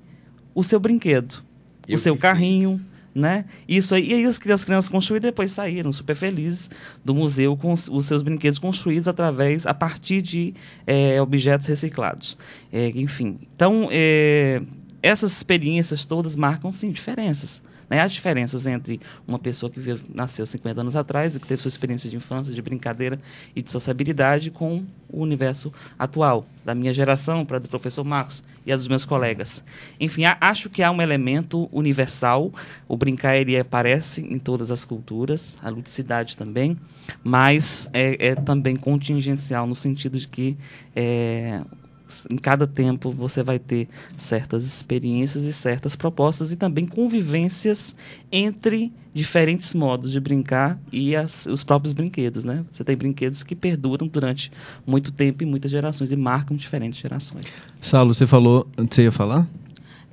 o 0.54 0.63
seu 0.63 0.80
brinquedo, 0.80 1.43
Eu 1.88 1.95
o 1.95 2.00
seu 2.00 2.15
carrinho, 2.15 2.78
fiz 2.78 2.94
né? 3.15 3.45
Isso 3.67 3.95
aí, 3.95 4.10
e 4.10 4.13
aí 4.13 4.25
as, 4.25 4.39
as 4.45 4.65
crianças 4.65 4.89
construíram 4.89 5.30
depois 5.30 5.54
saíram 5.54 5.93
super 5.93 6.15
felizes 6.15 6.69
do 7.04 7.15
museu 7.15 7.56
com 7.56 7.71
os, 7.71 7.88
os 7.88 8.06
seus 8.06 8.21
brinquedos 8.21 8.60
construídos 8.60 9.08
através, 9.08 9.65
a 9.65 9.73
partir 9.73 10.21
de 10.21 10.54
é, 10.86 11.21
objetos 11.21 11.65
reciclados. 11.65 12.38
É, 12.73 12.89
enfim, 12.89 13.39
então, 13.56 13.88
é, 13.89 14.62
essas 15.01 15.32
experiências 15.32 16.04
todas 16.04 16.36
marcam, 16.36 16.71
sim, 16.73 16.91
diferenças. 16.91 17.63
Né? 17.89 18.02
As 18.02 18.12
diferenças 18.12 18.65
entre 18.67 19.00
uma 19.28 19.39
pessoa 19.39 19.69
que 19.69 19.80
nasceu 20.13 20.45
50 20.45 20.82
anos 20.82 20.95
atrás 20.95 21.36
e 21.36 21.39
que 21.39 21.48
teve 21.48 21.62
sua 21.62 21.69
experiência 21.69 22.10
de 22.10 22.15
infância, 22.15 22.54
de 22.54 22.62
brincadeira 22.62 23.19
e 23.56 23.62
de 23.62 23.71
sociabilidade 23.71 24.52
com 24.52 24.84
o 25.10 25.21
universo 25.21 25.71
atual, 25.98 26.45
da 26.63 26.74
minha 26.74 26.93
geração, 26.93 27.45
para 27.45 27.60
do 27.60 27.69
professor 27.69 28.04
Marcos 28.04 28.43
e 28.65 28.71
a 28.71 28.76
dos 28.76 28.88
meus 28.88 29.06
colegas. 29.06 29.63
Enfim, 30.00 30.24
acho 30.41 30.69
que 30.69 30.82
há 30.82 30.91
um 30.91 31.02
elemento 31.02 31.69
universal. 31.71 32.52
O 32.88 32.98
brincar 32.98 33.38
ele 33.38 33.58
aparece 33.58 34.21
em 34.21 34.39
todas 34.39 34.71
as 34.71 34.84
culturas, 34.84 35.58
a 35.62 35.69
ludicidade 35.69 36.36
também, 36.36 36.78
mas 37.24 37.89
é, 37.93 38.30
é 38.30 38.36
também 38.36 38.76
contingencial 38.76 39.67
no 39.67 39.76
sentido 39.76 40.19
de 40.19 40.28
que 40.28 40.58
é, 40.95 41.62
em 42.30 42.38
cada 42.38 42.68
tempo 42.68 43.12
você 43.12 43.44
vai 43.44 43.60
ter 43.60 43.88
certas 44.18 44.65
experiências 44.65 45.44
e 45.44 45.54
certas 45.54 45.96
propostas 45.96 46.52
e 46.52 46.56
também 46.56 46.86
convivências 46.86 47.96
entre 48.32 48.94
diferentes 49.13 49.74
modos 49.74 50.12
de 50.12 50.20
brincar 50.20 50.80
e 50.91 51.15
as, 51.15 51.46
os 51.46 51.63
próprios 51.63 51.94
brinquedos, 51.94 52.44
né? 52.44 52.65
Você 52.72 52.84
tem 52.84 52.96
brinquedos 52.96 53.44
que 53.44 53.56
perduram 53.56 54.08
durante 54.08 54.52
muito 54.86 55.12
tempo 55.12 55.44
e 55.44 55.46
muitas 55.46 55.72
gerações 55.72 56.12
e 56.12 56.15
marcam 56.15 56.56
diferentes 56.56 57.00
gerações. 57.00 57.46
Saulo, 57.80 58.13
você 58.13 58.28
falou, 58.28 58.68
você 58.78 59.04
ia 59.04 59.12
falar? 59.12 59.48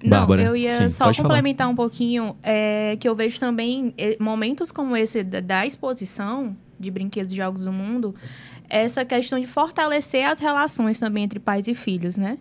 Não, 0.03 0.11
Bárbara. 0.11 0.43
eu 0.43 0.57
ia 0.57 0.73
Sim, 0.73 0.89
só 0.89 1.13
complementar 1.15 1.65
falar. 1.67 1.73
um 1.73 1.77
pouquinho 1.77 2.37
é, 2.43 2.97
que 2.99 3.09
eu 3.09 3.15
vejo 3.15 3.39
também 3.39 3.95
momentos 4.19 4.73
como 4.73 4.97
esse 4.97 5.23
da, 5.23 5.41
da 5.41 5.67
exposição 5.67 6.57
de 6.79 6.91
brinquedos 6.91 7.31
de 7.31 7.37
jogos 7.37 7.65
do 7.65 7.73
mundo 7.73 8.15
essa 8.73 9.05
questão 9.05 9.39
de 9.39 9.47
fortalecer 9.47 10.27
as 10.27 10.41
relações 10.41 10.99
também 10.99 11.25
entre 11.25 11.39
pais 11.39 11.69
e 11.69 11.75
filhos, 11.75 12.17
né? 12.17 12.39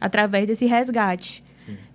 Através 0.00 0.48
desse 0.48 0.66
resgate. 0.66 1.44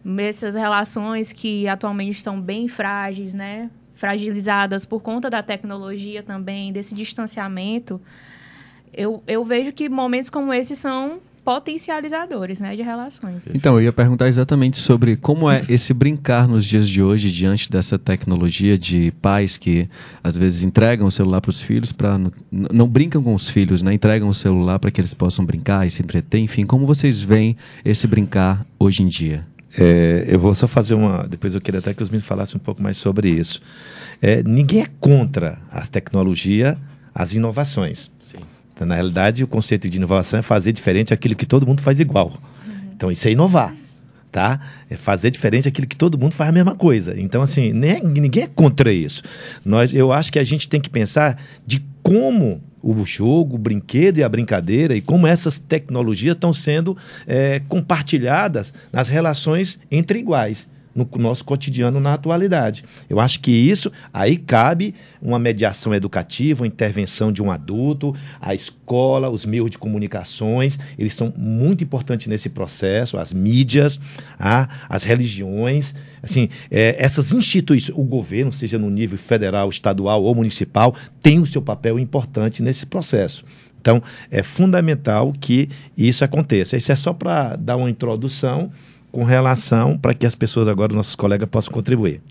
Uhum. 0.06 0.20
Essas 0.20 0.56
relações 0.56 1.34
que 1.34 1.68
atualmente 1.68 2.18
estão 2.18 2.40
bem 2.40 2.70
frágeis, 2.70 3.34
né? 3.34 3.70
Fragilizadas 3.94 4.86
por 4.86 5.02
conta 5.02 5.30
da 5.30 5.44
tecnologia 5.44 6.24
também, 6.24 6.72
desse 6.72 6.96
distanciamento. 6.96 8.00
Eu, 8.94 9.22
eu 9.28 9.44
vejo 9.44 9.74
que 9.74 9.90
momentos 9.90 10.30
como 10.30 10.54
esses 10.54 10.80
são 10.80 11.20
potencializadores 11.48 12.60
né, 12.60 12.76
de 12.76 12.82
relações. 12.82 13.48
Então, 13.56 13.76
eu 13.76 13.84
ia 13.84 13.94
perguntar 13.94 14.28
exatamente 14.28 14.78
sobre 14.78 15.16
como 15.16 15.50
é 15.50 15.64
esse 15.70 15.94
brincar 15.94 16.46
nos 16.46 16.66
dias 16.66 16.90
de 16.90 17.02
hoje, 17.02 17.32
diante 17.32 17.72
dessa 17.72 17.98
tecnologia 17.98 18.78
de 18.78 19.14
pais 19.22 19.56
que 19.56 19.90
às 20.22 20.38
vezes 20.38 20.64
entregam 20.64 21.08
o 21.08 21.12
celular 21.12 21.40
para 21.40 21.50
os 21.50 21.62
filhos, 21.62 21.94
para 21.94 22.20
não 22.52 22.86
brincam 22.86 23.24
com 23.24 23.34
os 23.34 23.50
filhos, 23.50 23.82
né? 23.82 23.94
entregam 23.94 24.28
o 24.28 24.34
celular 24.34 24.78
para 24.78 24.92
que 24.92 25.00
eles 25.00 25.14
possam 25.14 25.46
brincar 25.46 25.88
e 25.88 25.90
se 25.90 26.02
entreter. 26.02 26.42
Enfim, 26.42 26.66
como 26.66 26.86
vocês 26.86 27.22
veem 27.22 27.56
esse 27.86 28.08
brincar 28.08 28.66
hoje 28.78 29.04
em 29.04 29.08
dia? 29.08 29.48
É, 29.80 30.26
eu 30.28 30.40
vou 30.40 30.54
só 30.54 30.68
fazer 30.68 30.96
uma. 30.96 31.26
Depois 31.30 31.56
eu 31.56 31.62
queria 31.62 31.80
até 31.80 31.94
que 31.94 32.04
os 32.04 32.10
meninos 32.10 32.28
falassem 32.28 32.58
um 32.58 32.60
pouco 32.60 32.84
mais 32.84 32.98
sobre 32.98 33.30
isso. 33.30 33.62
É, 34.22 34.44
ninguém 34.44 34.82
é 34.82 34.88
contra 35.00 35.60
as 35.72 35.88
tecnologias, 35.88 36.76
as 37.16 37.34
inovações. 37.34 38.12
Na 38.86 38.96
realidade, 38.96 39.44
o 39.44 39.48
conceito 39.48 39.90
de 39.90 39.98
inovação 39.98 40.40
é 40.40 40.42
fazer 40.42 40.72
diferente 40.72 41.14
aquilo 41.14 41.36
que 41.36 41.46
todo 41.46 41.66
mundo 41.66 41.82
faz 41.82 42.00
igual. 42.00 42.28
Uhum. 42.66 42.74
Então, 42.96 43.12
isso 43.12 43.28
é 43.28 43.32
inovar. 43.32 43.74
Tá? 44.32 44.60
É 44.90 44.96
fazer 44.96 45.32
diferente 45.32 45.68
aquilo 45.68 45.88
que 45.88 45.96
todo 45.96 46.18
mundo 46.18 46.34
faz 46.34 46.50
a 46.50 46.54
mesma 46.54 46.76
coisa. 46.76 47.20
Então, 47.20 47.42
assim, 47.42 47.74
nem, 47.74 48.04
ninguém 48.04 48.44
é 48.44 48.48
contra 48.48 48.92
isso. 48.92 49.24
Nós, 49.66 49.94
eu 49.94 50.12
acho 50.12 50.32
que 50.32 50.38
a 50.38 50.44
gente 50.44 50.68
tem 50.68 50.80
que 50.80 50.90
pensar 50.90 51.42
de 51.66 51.84
como 52.04 52.62
o 52.84 53.04
jogo, 53.06 53.56
o 53.56 53.58
brinquedo 53.60 54.20
e 54.20 54.24
a 54.24 54.30
brincadeira 54.30 54.96
e 54.96 55.02
como 55.02 55.26
essas 55.26 55.58
tecnologias 55.58 56.36
estão 56.36 56.54
sendo 56.54 56.96
é, 57.26 57.62
compartilhadas 57.68 58.74
nas 58.94 59.10
relações 59.10 59.80
entre 59.90 60.20
iguais 60.20 60.68
no 60.98 61.08
nosso 61.20 61.46
cotidiano 61.46 62.00
na 62.00 62.16
atualidade. 62.16 62.84
Eu 63.08 63.20
acho 63.20 63.40
que 63.40 63.52
isso 63.52 63.92
aí 64.12 64.36
cabe 64.36 64.96
uma 65.22 65.38
mediação 65.38 65.94
educativa, 65.94 66.64
uma 66.64 66.68
intervenção 66.68 67.32
de 67.32 67.44
um 67.44 67.52
adulto, 67.52 68.16
a 68.42 68.56
escola, 68.56 69.30
os 69.30 69.46
meios 69.46 69.70
de 69.70 69.78
comunicações, 69.78 70.80
eles 70.98 71.14
são 71.14 71.32
muito 71.38 71.84
importantes 71.84 72.26
nesse 72.26 72.50
processo, 72.50 73.18
as 73.18 73.32
mídias, 73.32 74.00
a, 74.40 74.68
as 74.90 75.04
religiões, 75.04 75.94
assim, 76.24 76.50
é, 76.72 76.96
essas 76.98 77.32
instituições, 77.32 77.96
o 77.96 78.04
governo, 78.04 78.52
seja 78.52 78.80
no 78.80 78.90
nível 78.90 79.20
federal, 79.20 79.70
estadual 79.70 80.24
ou 80.24 80.34
municipal, 80.34 80.96
tem 81.22 81.38
o 81.38 81.46
seu 81.46 81.62
papel 81.62 82.00
importante 82.00 82.64
nesse 82.64 82.88
processo. 82.88 83.46
Então, 83.80 84.02
é 84.32 84.42
fundamental 84.42 85.34
que 85.40 85.70
isso 85.96 86.26
aconteça. 86.26 86.76
Isso 86.76 86.92
é 86.92 86.96
só 86.96 87.14
para 87.14 87.56
dar 87.56 87.78
uma 87.78 87.90
introdução 87.90 88.72
com 89.12 89.24
relação 89.24 89.98
para 89.98 90.14
que 90.14 90.26
as 90.26 90.36
pessoas 90.36 90.68
agora, 90.68 90.94
nossos 90.94 91.16
colegas, 91.16 91.48
possam 91.50 91.74
contribuir. 91.74 92.22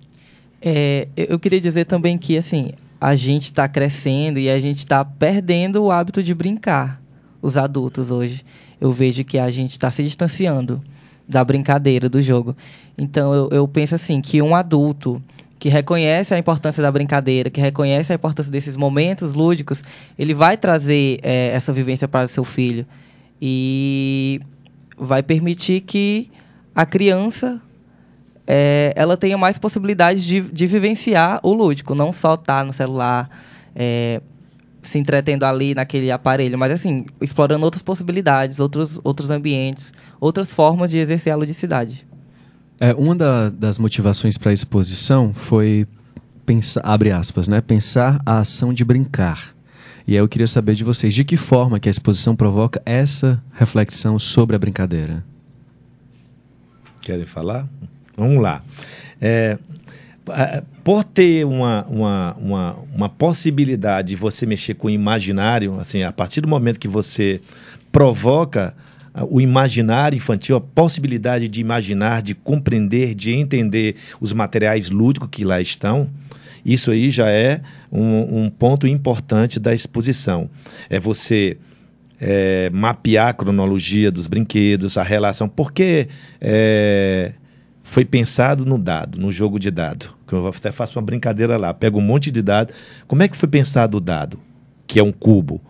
É, 0.61 1.09
eu 1.17 1.39
queria 1.39 1.61
dizer 1.61 1.85
também 1.85 2.17
que 2.19 2.37
assim 2.37 2.73
a 3.01 3.15
gente 3.15 3.45
está 3.45 3.69
crescendo 3.69 4.39
e 4.39 4.49
a 4.49 4.59
gente 4.59 4.79
está 4.79 5.05
perdendo 5.05 5.83
o 5.83 5.91
hábito 5.91 6.23
de 6.23 6.35
brincar. 6.35 7.01
Os 7.43 7.57
adultos 7.57 8.11
hoje, 8.11 8.45
eu 8.81 8.91
vejo 8.91 9.23
que 9.23 9.39
a 9.39 9.51
gente 9.51 9.73
está 9.73 9.91
se 9.91 10.03
distanciando 10.03 10.83
da 11.29 11.45
brincadeira, 11.45 12.09
do 12.09 12.23
jogo. 12.23 12.57
Então 12.97 13.33
eu, 13.33 13.49
eu 13.51 13.69
penso 13.69 13.95
assim 13.95 14.21
que 14.21 14.41
um 14.41 14.55
adulto 14.55 15.23
que 15.59 15.69
reconhece 15.69 16.35
a 16.35 16.39
importância 16.39 16.83
da 16.83 16.91
brincadeira, 16.91 17.51
que 17.51 17.61
reconhece 17.61 18.13
a 18.13 18.17
importância 18.17 18.53
desses 18.53 18.77
momentos 18.77 19.33
lúdicos, 19.33 19.83
ele 20.19 20.35
vai 20.35 20.57
trazer 20.57 21.19
é, 21.23 21.49
essa 21.49 21.73
vivência 21.73 22.07
para 22.07 22.27
o 22.27 22.29
seu 22.29 22.45
filho 22.45 22.87
e 23.41 24.41
vai 24.99 25.23
permitir 25.23 25.81
que 25.81 26.31
a 26.77 26.85
criança 26.85 27.59
é, 28.47 28.93
ela 28.95 29.17
tenha 29.17 29.39
mais 29.39 29.57
possibilidades 29.57 30.23
de, 30.23 30.43
de 30.43 30.67
vivenciar 30.67 31.41
o 31.43 31.55
lúdico, 31.55 31.95
não 31.95 32.13
só 32.13 32.35
estar 32.35 32.59
tá 32.59 32.65
no 32.65 32.73
celular, 32.73 33.31
é, 33.75 34.21
se 34.83 34.99
entretendo 34.99 35.45
ali 35.45 35.75
naquele 35.75 36.11
aparelho, 36.11 36.59
mas 36.59 36.71
assim, 36.71 37.07
explorando 37.19 37.65
outras 37.65 37.83
possibilidades, 37.83 38.61
outros, 38.61 39.01
outros 39.03 39.31
ambientes, 39.31 39.95
outras 40.21 40.53
formas 40.53 40.91
de 40.91 40.99
exercer 40.99 41.33
a 41.33 41.37
ludicidade. 41.37 42.07
É, 42.79 42.93
uma 42.93 43.17
da, 43.17 43.49
das 43.49 43.79
motivações 43.79 44.37
para 44.37 44.51
a 44.51 44.55
exposição 44.55 45.33
foi 45.33 45.87
pensar, 46.45 46.83
abre 46.85 47.11
aspas, 47.11 47.49
né, 47.49 47.63
pensar 47.63 48.21
a 48.25 48.41
ação 48.41 48.75
de 48.75 48.85
brincar. 48.85 49.57
E 50.07 50.13
aí 50.13 50.19
eu 50.19 50.29
queria 50.29 50.47
saber 50.47 50.75
de 50.75 50.85
vocês, 50.85 51.15
de 51.15 51.25
que 51.25 51.39
forma 51.39 51.81
que 51.81 51.89
a 51.89 51.91
exposição 51.91 52.37
provoca 52.37 52.83
essa 52.85 53.43
reflexão 53.55 54.19
sobre 54.19 54.55
a 54.55 54.59
brincadeira? 54.59 55.25
Querem 57.07 57.25
falar? 57.25 57.69
Vamos 58.17 58.43
lá. 58.43 58.65
É, 59.21 59.57
por 60.83 61.05
ter 61.05 61.47
uma, 61.47 61.85
uma, 61.85 62.35
uma, 62.35 62.77
uma, 62.93 63.09
possibilidade 63.09 64.09
de 64.09 64.17
você 64.17 64.45
mexer 64.45 64.75
com 64.75 64.89
o 64.89 64.91
imaginário, 64.91 65.79
assim, 65.79 66.03
a 66.03 66.11
partir 66.11 66.41
do 66.41 66.49
momento 66.49 66.81
que 66.81 66.89
você 66.89 67.41
provoca 67.93 68.75
o 69.31 69.41
imaginário 69.41 70.17
infantil, 70.17 70.57
a 70.57 70.61
possibilidade 70.61 71.47
de 71.47 71.61
imaginar, 71.61 72.23
de 72.23 72.35
compreender, 72.35 73.15
de 73.15 73.33
entender 73.33 73.95
os 74.21 74.33
materiais 74.33 74.91
lúdicos 74.91 75.29
que 75.31 75.45
lá 75.45 75.61
estão, 75.61 76.11
isso 76.65 76.91
aí 76.91 77.09
já 77.09 77.31
é 77.31 77.61
um, 77.93 78.47
um 78.47 78.51
ponto 78.51 78.85
importante 78.85 79.61
da 79.61 79.73
exposição. 79.73 80.51
É 80.91 80.99
você 80.99 81.57
é, 82.21 82.71
mapear 82.71 83.29
a 83.29 83.33
cronologia 83.33 84.11
dos 84.11 84.27
brinquedos, 84.27 84.97
a 84.97 85.03
relação. 85.03 85.49
Porque 85.49 86.09
é, 86.41 87.33
foi 87.83 88.05
pensado 88.05 88.67
no 88.67 88.79
dado, 88.79 89.19
no 89.19 89.31
jogo 89.31 89.59
de 89.59 89.71
dado. 89.71 90.15
Eu 90.31 90.47
até 90.49 90.73
faço 90.73 90.99
uma 90.99 91.05
brincadeira 91.05 91.57
lá, 91.57 91.73
pego 91.73 91.99
um 91.99 92.03
monte 92.03 92.31
de 92.31 92.43
dado. 92.43 92.73
Como 93.07 93.23
é 93.23 93.29
que 93.29 93.37
foi 93.37 93.49
pensado 93.49 93.99
o 93.99 94.01
dado, 94.01 94.39
que 94.87 94.99
é 94.99 95.03
um 95.03 95.13
cubo? 95.13 95.61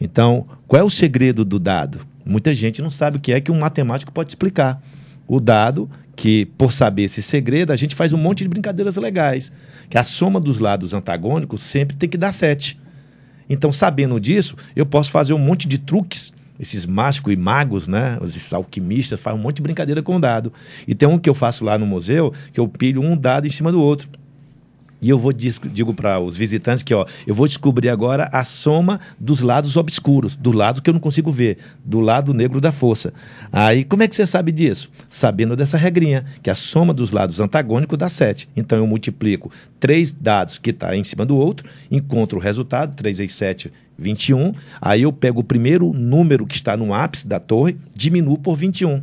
Então, 0.00 0.46
qual 0.66 0.80
é 0.80 0.84
o 0.84 0.90
segredo 0.90 1.44
do 1.44 1.58
dado? 1.58 2.00
Muita 2.24 2.52
gente 2.52 2.82
não 2.82 2.90
sabe 2.90 3.18
o 3.18 3.20
que 3.20 3.32
é 3.32 3.40
que 3.40 3.52
um 3.52 3.58
matemático 3.58 4.10
pode 4.10 4.30
explicar. 4.30 4.82
O 5.26 5.38
dado, 5.38 5.88
que 6.16 6.46
por 6.58 6.72
saber 6.72 7.04
esse 7.04 7.22
segredo, 7.22 7.72
a 7.72 7.76
gente 7.76 7.94
faz 7.94 8.12
um 8.12 8.18
monte 8.18 8.42
de 8.42 8.48
brincadeiras 8.48 8.96
legais. 8.96 9.52
Que 9.88 9.96
a 9.96 10.04
soma 10.04 10.40
dos 10.40 10.58
lados 10.58 10.92
antagônicos 10.92 11.62
sempre 11.62 11.96
tem 11.96 12.08
que 12.08 12.16
dar 12.16 12.32
7. 12.32 12.78
Então, 13.48 13.72
sabendo 13.72 14.18
disso, 14.20 14.56
eu 14.74 14.86
posso 14.86 15.10
fazer 15.10 15.32
um 15.32 15.38
monte 15.38 15.68
de 15.68 15.78
truques 15.78 16.32
esses 16.58 16.86
mágicos 16.86 17.32
e 17.32 17.36
magos, 17.36 17.88
né? 17.88 18.16
Os 18.20 18.52
alquimistas 18.52 19.18
fazem 19.18 19.38
um 19.38 19.42
monte 19.42 19.56
de 19.56 19.62
brincadeira 19.62 20.02
com 20.02 20.20
dado. 20.20 20.52
E 20.86 20.94
tem 20.94 21.08
um 21.08 21.18
que 21.18 21.28
eu 21.28 21.34
faço 21.34 21.64
lá 21.64 21.76
no 21.76 21.86
museu, 21.86 22.32
que 22.52 22.60
eu 22.60 22.68
pilho 22.68 23.02
um 23.02 23.16
dado 23.16 23.46
em 23.46 23.50
cima 23.50 23.72
do 23.72 23.80
outro. 23.80 24.08
E 25.04 25.10
eu 25.10 25.18
vou 25.18 25.34
digo 25.34 25.92
para 25.92 26.18
os 26.18 26.34
visitantes 26.34 26.82
que 26.82 26.94
ó, 26.94 27.04
eu 27.26 27.34
vou 27.34 27.46
descobrir 27.46 27.90
agora 27.90 28.30
a 28.32 28.42
soma 28.42 28.98
dos 29.20 29.40
lados 29.40 29.76
obscuros, 29.76 30.34
do 30.34 30.50
lado 30.50 30.80
que 30.80 30.88
eu 30.88 30.94
não 30.94 31.00
consigo 31.00 31.30
ver, 31.30 31.58
do 31.84 32.00
lado 32.00 32.32
negro 32.32 32.58
da 32.58 32.72
força. 32.72 33.12
Aí 33.52 33.84
como 33.84 34.02
é 34.02 34.08
que 34.08 34.16
você 34.16 34.26
sabe 34.26 34.50
disso? 34.50 34.90
Sabendo 35.06 35.54
dessa 35.54 35.76
regrinha, 35.76 36.24
que 36.42 36.48
a 36.48 36.54
soma 36.54 36.94
dos 36.94 37.10
lados 37.10 37.38
antagônicos 37.38 37.98
dá 37.98 38.08
7. 38.08 38.48
Então 38.56 38.78
eu 38.78 38.86
multiplico 38.86 39.50
três 39.78 40.10
dados 40.10 40.56
que 40.56 40.70
está 40.70 40.96
em 40.96 41.04
cima 41.04 41.26
do 41.26 41.36
outro, 41.36 41.68
encontro 41.90 42.38
o 42.38 42.42
resultado, 42.42 42.96
3 42.96 43.18
vezes 43.18 43.34
7, 43.34 43.70
21. 43.98 44.54
Aí 44.80 45.02
eu 45.02 45.12
pego 45.12 45.40
o 45.40 45.44
primeiro 45.44 45.92
número 45.92 46.46
que 46.46 46.54
está 46.54 46.78
no 46.78 46.94
ápice 46.94 47.28
da 47.28 47.38
torre, 47.38 47.76
diminuo 47.94 48.38
por 48.38 48.56
21. 48.56 49.02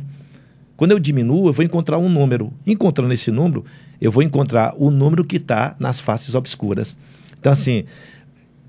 Quando 0.76 0.90
eu 0.90 0.98
diminuo, 0.98 1.46
eu 1.46 1.52
vou 1.52 1.64
encontrar 1.64 1.98
um 1.98 2.08
número. 2.08 2.52
Encontrando 2.66 3.12
esse 3.12 3.30
número, 3.30 3.64
eu 4.02 4.10
vou 4.10 4.22
encontrar 4.22 4.74
o 4.76 4.90
número 4.90 5.24
que 5.24 5.36
está 5.36 5.76
nas 5.78 6.00
faces 6.00 6.34
obscuras. 6.34 6.96
Então, 7.38 7.52
assim, 7.52 7.84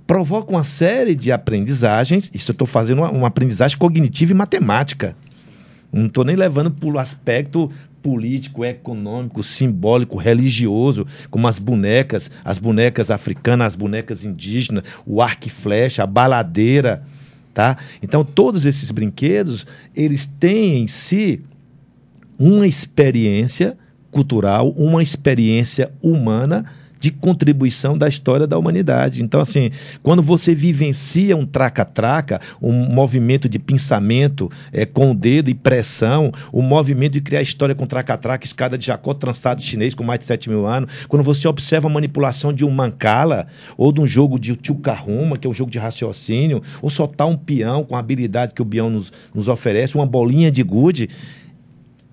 provoca 0.06 0.52
uma 0.52 0.64
série 0.64 1.16
de 1.16 1.32
aprendizagens. 1.32 2.30
Isso 2.32 2.52
eu 2.52 2.54
estou 2.54 2.68
fazendo 2.68 3.00
uma, 3.00 3.10
uma, 3.10 3.28
aprendizagem 3.30 3.76
cognitiva 3.76 4.32
e 4.32 4.36
matemática. 4.36 5.16
Não 5.92 6.06
estou 6.06 6.24
nem 6.24 6.36
levando 6.36 6.70
para 6.70 6.88
o 6.88 7.00
aspecto 7.00 7.72
político, 8.04 8.64
econômico, 8.64 9.42
simbólico, 9.42 10.18
religioso, 10.18 11.08
como 11.32 11.48
as 11.48 11.58
bonecas, 11.58 12.30
as 12.46 12.60
bonecas 12.60 13.10
africanas, 13.10 13.68
as 13.68 13.76
bonecas 13.76 14.24
indígenas, 14.26 14.84
o 15.04 15.20
arco 15.20 15.48
e 15.48 15.50
flecha, 15.50 16.04
a 16.04 16.08
baladeira, 16.08 17.04
tá? 17.54 17.78
Então 18.04 18.24
todos 18.24 18.66
esses 18.66 18.92
brinquedos, 18.92 19.66
eles 19.96 20.26
têm 20.26 20.84
em 20.84 20.88
si 20.88 21.42
uma 22.38 22.68
experiência 22.68 23.78
cultural, 24.14 24.70
uma 24.78 25.02
experiência 25.02 25.92
humana 26.02 26.64
de 27.04 27.12
contribuição 27.12 27.98
da 27.98 28.08
história 28.08 28.48
da 28.48 28.58
humanidade. 28.58 29.22
Então, 29.22 29.42
assim, 29.42 29.72
quando 30.02 30.22
você 30.22 30.56
vivencia 30.56 31.36
um 31.36 31.46
traca-traca, 31.46 32.40
um 32.62 32.72
movimento 32.72 33.50
de 33.50 33.60
pensamento 33.60 34.50
é, 34.72 34.86
com 34.86 35.12
o 35.12 35.14
dedo 35.14 35.50
e 35.50 35.54
pressão, 35.54 36.32
o 36.50 36.62
movimento 36.62 37.12
de 37.12 37.20
criar 37.20 37.42
história 37.42 37.76
com 37.76 37.86
traca-traca, 37.86 38.46
escada 38.46 38.78
de 38.78 38.86
Jacó 38.86 39.14
trançado 39.14 39.62
chinês 39.62 39.94
com 39.94 40.02
mais 40.02 40.22
de 40.22 40.26
7 40.28 40.50
mil 40.50 40.66
anos, 40.66 40.90
quando 41.10 41.24
você 41.24 41.46
observa 41.46 41.90
a 41.90 41.92
manipulação 41.92 42.54
de 42.54 42.64
um 42.64 42.72
mancala 42.72 43.48
ou 43.78 43.92
de 43.92 44.00
um 44.00 44.08
jogo 44.08 44.40
de 44.40 44.56
tio 44.56 44.76
Karuma, 44.76 45.38
que 45.38 45.46
é 45.46 45.50
um 45.50 45.54
jogo 45.54 45.70
de 45.70 45.80
raciocínio, 45.80 46.64
ou 46.82 46.90
soltar 46.90 47.28
um 47.28 47.36
peão 47.36 47.84
com 47.84 47.98
a 47.98 48.00
habilidade 48.00 48.54
que 48.54 48.62
o 48.62 48.66
peão 48.66 48.90
nos, 48.90 49.12
nos 49.36 49.50
oferece, 49.50 49.96
uma 49.96 50.06
bolinha 50.06 50.50
de 50.50 50.64
gude, 50.64 51.10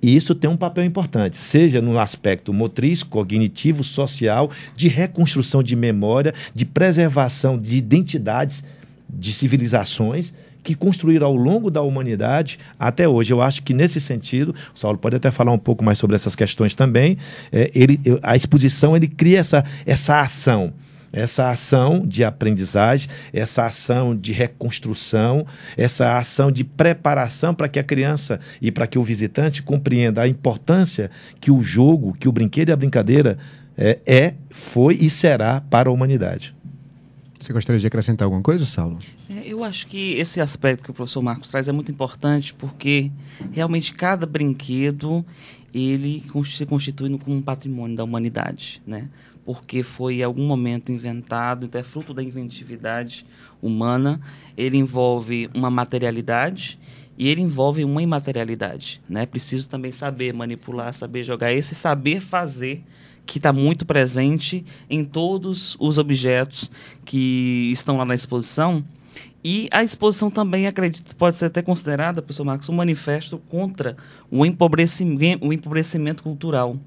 e 0.02 0.16
isso 0.16 0.34
tem 0.34 0.48
um 0.48 0.56
papel 0.56 0.84
importante, 0.84 1.36
seja 1.36 1.80
no 1.80 1.98
aspecto 1.98 2.52
motriz, 2.52 3.02
cognitivo, 3.02 3.84
social, 3.84 4.50
de 4.74 4.88
reconstrução 4.88 5.62
de 5.62 5.76
memória, 5.76 6.32
de 6.54 6.64
preservação 6.64 7.58
de 7.58 7.76
identidades 7.76 8.64
de 9.08 9.32
civilizações 9.32 10.32
que 10.62 10.74
construíram 10.74 11.26
ao 11.26 11.34
longo 11.34 11.70
da 11.70 11.82
humanidade 11.82 12.58
até 12.78 13.08
hoje. 13.08 13.32
Eu 13.32 13.40
acho 13.40 13.62
que 13.62 13.72
nesse 13.72 14.00
sentido, 14.00 14.54
o 14.74 14.78
Saulo 14.78 14.98
pode 14.98 15.16
até 15.16 15.30
falar 15.30 15.52
um 15.52 15.58
pouco 15.58 15.82
mais 15.82 15.98
sobre 15.98 16.16
essas 16.16 16.36
questões 16.36 16.74
também. 16.74 17.16
É, 17.50 17.70
ele, 17.74 17.98
a 18.22 18.36
exposição 18.36 18.96
ele 18.96 19.08
cria 19.08 19.38
essa, 19.38 19.64
essa 19.86 20.20
ação 20.20 20.72
essa 21.12 21.50
ação 21.50 22.06
de 22.06 22.24
aprendizagem, 22.24 23.08
essa 23.32 23.66
ação 23.66 24.16
de 24.16 24.32
reconstrução, 24.32 25.46
essa 25.76 26.16
ação 26.16 26.50
de 26.50 26.64
preparação 26.64 27.54
para 27.54 27.68
que 27.68 27.78
a 27.78 27.84
criança 27.84 28.40
e 28.60 28.70
para 28.70 28.86
que 28.86 28.98
o 28.98 29.02
visitante 29.02 29.62
compreenda 29.62 30.22
a 30.22 30.28
importância 30.28 31.10
que 31.40 31.50
o 31.50 31.62
jogo, 31.62 32.14
que 32.18 32.28
o 32.28 32.32
brinquedo 32.32 32.68
e 32.68 32.72
a 32.72 32.76
brincadeira 32.76 33.38
é, 33.76 33.98
é 34.06 34.34
foi 34.50 34.94
e 35.00 35.08
será 35.08 35.60
para 35.60 35.88
a 35.88 35.92
humanidade. 35.92 36.54
Você 37.38 37.54
gostaria 37.54 37.80
de 37.80 37.86
acrescentar 37.86 38.26
alguma 38.26 38.42
coisa, 38.42 38.66
Saulo? 38.66 38.98
É, 39.30 39.48
eu 39.48 39.64
acho 39.64 39.86
que 39.86 40.12
esse 40.12 40.42
aspecto 40.42 40.84
que 40.84 40.90
o 40.90 40.94
professor 40.94 41.22
Marcos 41.22 41.48
traz 41.48 41.68
é 41.68 41.72
muito 41.72 41.90
importante 41.90 42.52
porque 42.52 43.10
realmente 43.50 43.94
cada 43.94 44.26
brinquedo 44.26 45.24
ele 45.72 46.22
se 46.44 46.66
constitui 46.66 47.16
como 47.18 47.36
um 47.36 47.40
patrimônio 47.40 47.96
da 47.96 48.04
humanidade, 48.04 48.82
né? 48.86 49.08
Porque 49.52 49.82
foi 49.82 50.20
em 50.20 50.22
algum 50.22 50.46
momento 50.46 50.92
inventado, 50.92 51.66
então 51.66 51.80
é 51.80 51.82
fruto 51.82 52.14
da 52.14 52.22
inventividade 52.22 53.26
humana. 53.60 54.20
Ele 54.56 54.76
envolve 54.76 55.50
uma 55.52 55.68
materialidade 55.68 56.78
e 57.18 57.26
ele 57.26 57.40
envolve 57.40 57.82
uma 57.82 58.00
imaterialidade. 58.00 59.02
Né? 59.08 59.26
Preciso 59.26 59.68
também 59.68 59.90
saber 59.90 60.32
manipular, 60.32 60.94
saber 60.94 61.24
jogar. 61.24 61.52
Esse 61.52 61.74
saber 61.74 62.20
fazer 62.20 62.84
que 63.26 63.38
está 63.38 63.52
muito 63.52 63.84
presente 63.84 64.64
em 64.88 65.04
todos 65.04 65.76
os 65.80 65.98
objetos 65.98 66.70
que 67.04 67.70
estão 67.72 67.96
lá 67.96 68.04
na 68.04 68.14
exposição. 68.14 68.84
E 69.42 69.68
a 69.72 69.82
exposição 69.82 70.30
também, 70.30 70.68
acredito, 70.68 71.16
pode 71.16 71.36
ser 71.36 71.46
até 71.46 71.60
considerada, 71.60 72.22
professor 72.22 72.44
Marcos, 72.44 72.68
um 72.68 72.74
manifesto 72.74 73.36
contra 73.48 73.96
o 74.30 74.46
empobrecimento, 74.46 75.44
o 75.44 75.52
empobrecimento 75.52 76.22
cultural 76.22 76.78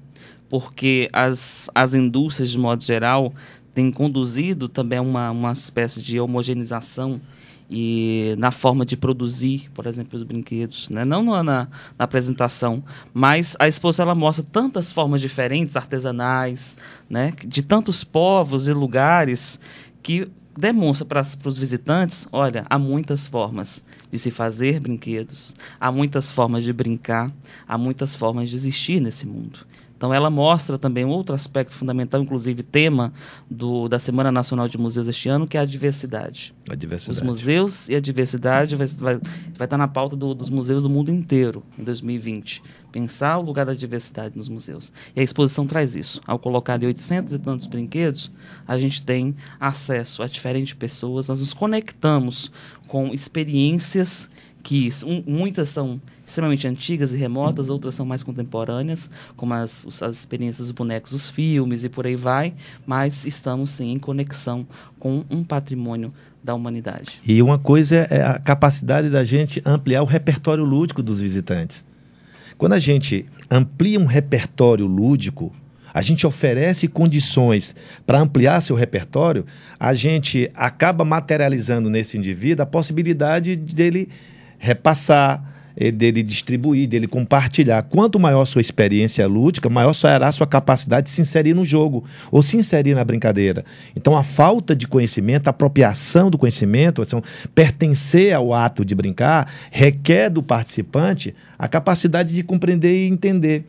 porque 0.54 1.08
as, 1.12 1.68
as 1.74 1.94
indústrias, 1.94 2.52
de 2.52 2.58
modo 2.58 2.84
geral, 2.84 3.34
têm 3.74 3.90
conduzido 3.90 4.68
também 4.68 5.00
uma, 5.00 5.32
uma 5.32 5.50
espécie 5.50 6.00
de 6.00 6.20
homogeneização 6.20 7.20
e 7.68 8.36
na 8.38 8.52
forma 8.52 8.86
de 8.86 8.96
produzir, 8.96 9.68
por 9.74 9.84
exemplo, 9.84 10.16
os 10.16 10.22
brinquedos, 10.22 10.88
né? 10.90 11.04
não 11.04 11.24
na, 11.24 11.42
na, 11.42 11.68
apresentação, 11.98 12.84
mas 13.12 13.56
a 13.58 13.66
exposição 13.66 14.04
ela 14.04 14.14
mostra 14.14 14.46
tantas 14.52 14.92
formas 14.92 15.20
diferentes, 15.20 15.74
artesanais, 15.74 16.76
né? 17.10 17.32
de 17.44 17.60
tantos 17.60 18.04
povos 18.04 18.68
e 18.68 18.72
lugares 18.72 19.58
que 20.04 20.28
demonstra 20.56 21.04
para 21.04 21.26
os 21.48 21.58
visitantes, 21.58 22.28
olha, 22.30 22.64
há 22.70 22.78
muitas 22.78 23.26
formas 23.26 23.82
de 24.12 24.18
se 24.20 24.30
fazer 24.30 24.78
brinquedos, 24.78 25.52
há 25.80 25.90
muitas 25.90 26.30
formas 26.30 26.62
de 26.62 26.72
brincar, 26.72 27.32
há 27.66 27.76
muitas 27.76 28.14
formas 28.14 28.50
de 28.50 28.54
existir 28.54 29.00
nesse 29.00 29.26
mundo. 29.26 29.58
Então, 30.04 30.12
ela 30.12 30.28
mostra 30.28 30.76
também 30.76 31.06
outro 31.06 31.34
aspecto 31.34 31.72
fundamental, 31.72 32.20
inclusive 32.20 32.62
tema 32.62 33.10
do, 33.50 33.88
da 33.88 33.98
Semana 33.98 34.30
Nacional 34.30 34.68
de 34.68 34.76
Museus 34.76 35.08
este 35.08 35.30
ano, 35.30 35.46
que 35.46 35.56
é 35.56 35.60
a 35.60 35.64
diversidade. 35.64 36.54
A 36.68 36.74
diversidade. 36.74 37.18
Os 37.18 37.24
museus 37.24 37.88
e 37.88 37.94
a 37.94 38.00
diversidade 38.00 38.76
vai, 38.76 38.86
vai, 38.86 39.14
vai 39.56 39.64
estar 39.64 39.78
na 39.78 39.88
pauta 39.88 40.14
do, 40.14 40.34
dos 40.34 40.50
museus 40.50 40.82
do 40.82 40.90
mundo 40.90 41.10
inteiro 41.10 41.62
em 41.78 41.82
2020. 41.82 42.62
Pensar 42.92 43.38
o 43.38 43.40
lugar 43.40 43.64
da 43.64 43.72
diversidade 43.72 44.36
nos 44.36 44.46
museus. 44.46 44.92
E 45.16 45.20
a 45.20 45.22
exposição 45.22 45.66
traz 45.66 45.96
isso. 45.96 46.20
Ao 46.26 46.38
colocar 46.38 46.74
ali 46.74 46.84
800 46.84 47.32
e 47.32 47.38
tantos 47.38 47.64
brinquedos, 47.64 48.30
a 48.68 48.76
gente 48.76 49.02
tem 49.02 49.34
acesso 49.58 50.22
a 50.22 50.26
diferentes 50.26 50.74
pessoas, 50.74 51.28
nós 51.28 51.40
nos 51.40 51.54
conectamos 51.54 52.52
com 52.88 53.06
experiências 53.14 54.28
que 54.62 54.90
muitas 55.26 55.70
são 55.70 55.98
extremamente 56.26 56.66
antigas 56.66 57.12
e 57.12 57.16
remotas, 57.16 57.68
outras 57.68 57.94
são 57.94 58.06
mais 58.06 58.22
contemporâneas, 58.22 59.10
como 59.36 59.54
as, 59.54 59.86
as 60.02 60.18
experiências 60.18 60.68
dos 60.68 60.70
bonecos, 60.70 61.12
os 61.12 61.28
filmes 61.28 61.84
e 61.84 61.88
por 61.88 62.06
aí 62.06 62.16
vai, 62.16 62.54
mas 62.86 63.24
estamos 63.24 63.70
sim 63.70 63.92
em 63.92 63.98
conexão 63.98 64.66
com 64.98 65.24
um 65.30 65.44
patrimônio 65.44 66.12
da 66.42 66.54
humanidade. 66.54 67.20
E 67.26 67.40
uma 67.40 67.58
coisa 67.58 67.96
é 68.10 68.22
a 68.22 68.38
capacidade 68.38 69.08
da 69.08 69.24
gente 69.24 69.62
ampliar 69.64 70.02
o 70.02 70.06
repertório 70.06 70.64
lúdico 70.64 71.02
dos 71.02 71.20
visitantes. 71.20 71.84
Quando 72.58 72.74
a 72.74 72.78
gente 72.78 73.26
amplia 73.50 73.98
um 73.98 74.04
repertório 74.04 74.86
lúdico, 74.86 75.52
a 75.92 76.02
gente 76.02 76.26
oferece 76.26 76.88
condições 76.88 77.74
para 78.04 78.20
ampliar 78.20 78.60
seu 78.60 78.74
repertório, 78.74 79.46
a 79.78 79.94
gente 79.94 80.50
acaba 80.54 81.04
materializando 81.04 81.88
nesse 81.88 82.18
indivíduo 82.18 82.64
a 82.64 82.66
possibilidade 82.66 83.54
dele 83.54 84.08
repassar, 84.58 85.53
dele 85.76 86.22
distribuir, 86.22 86.88
dele 86.88 87.06
compartilhar. 87.06 87.82
Quanto 87.82 88.18
maior 88.20 88.44
sua 88.44 88.60
experiência 88.60 89.26
lúdica, 89.26 89.68
maior 89.68 89.92
será 89.92 90.28
a 90.28 90.32
sua 90.32 90.46
capacidade 90.46 91.06
de 91.06 91.10
se 91.10 91.20
inserir 91.20 91.54
no 91.54 91.64
jogo 91.64 92.04
ou 92.30 92.42
se 92.42 92.56
inserir 92.56 92.94
na 92.94 93.04
brincadeira. 93.04 93.64
Então, 93.96 94.16
a 94.16 94.22
falta 94.22 94.74
de 94.74 94.86
conhecimento, 94.86 95.48
a 95.48 95.50
apropriação 95.50 96.30
do 96.30 96.38
conhecimento, 96.38 97.02
assim, 97.02 97.20
pertencer 97.54 98.32
ao 98.34 98.54
ato 98.54 98.84
de 98.84 98.94
brincar, 98.94 99.52
requer 99.70 100.30
do 100.30 100.42
participante 100.42 101.34
a 101.58 101.66
capacidade 101.66 102.34
de 102.34 102.42
compreender 102.42 102.92
e 102.92 103.08
entender. 103.08 103.64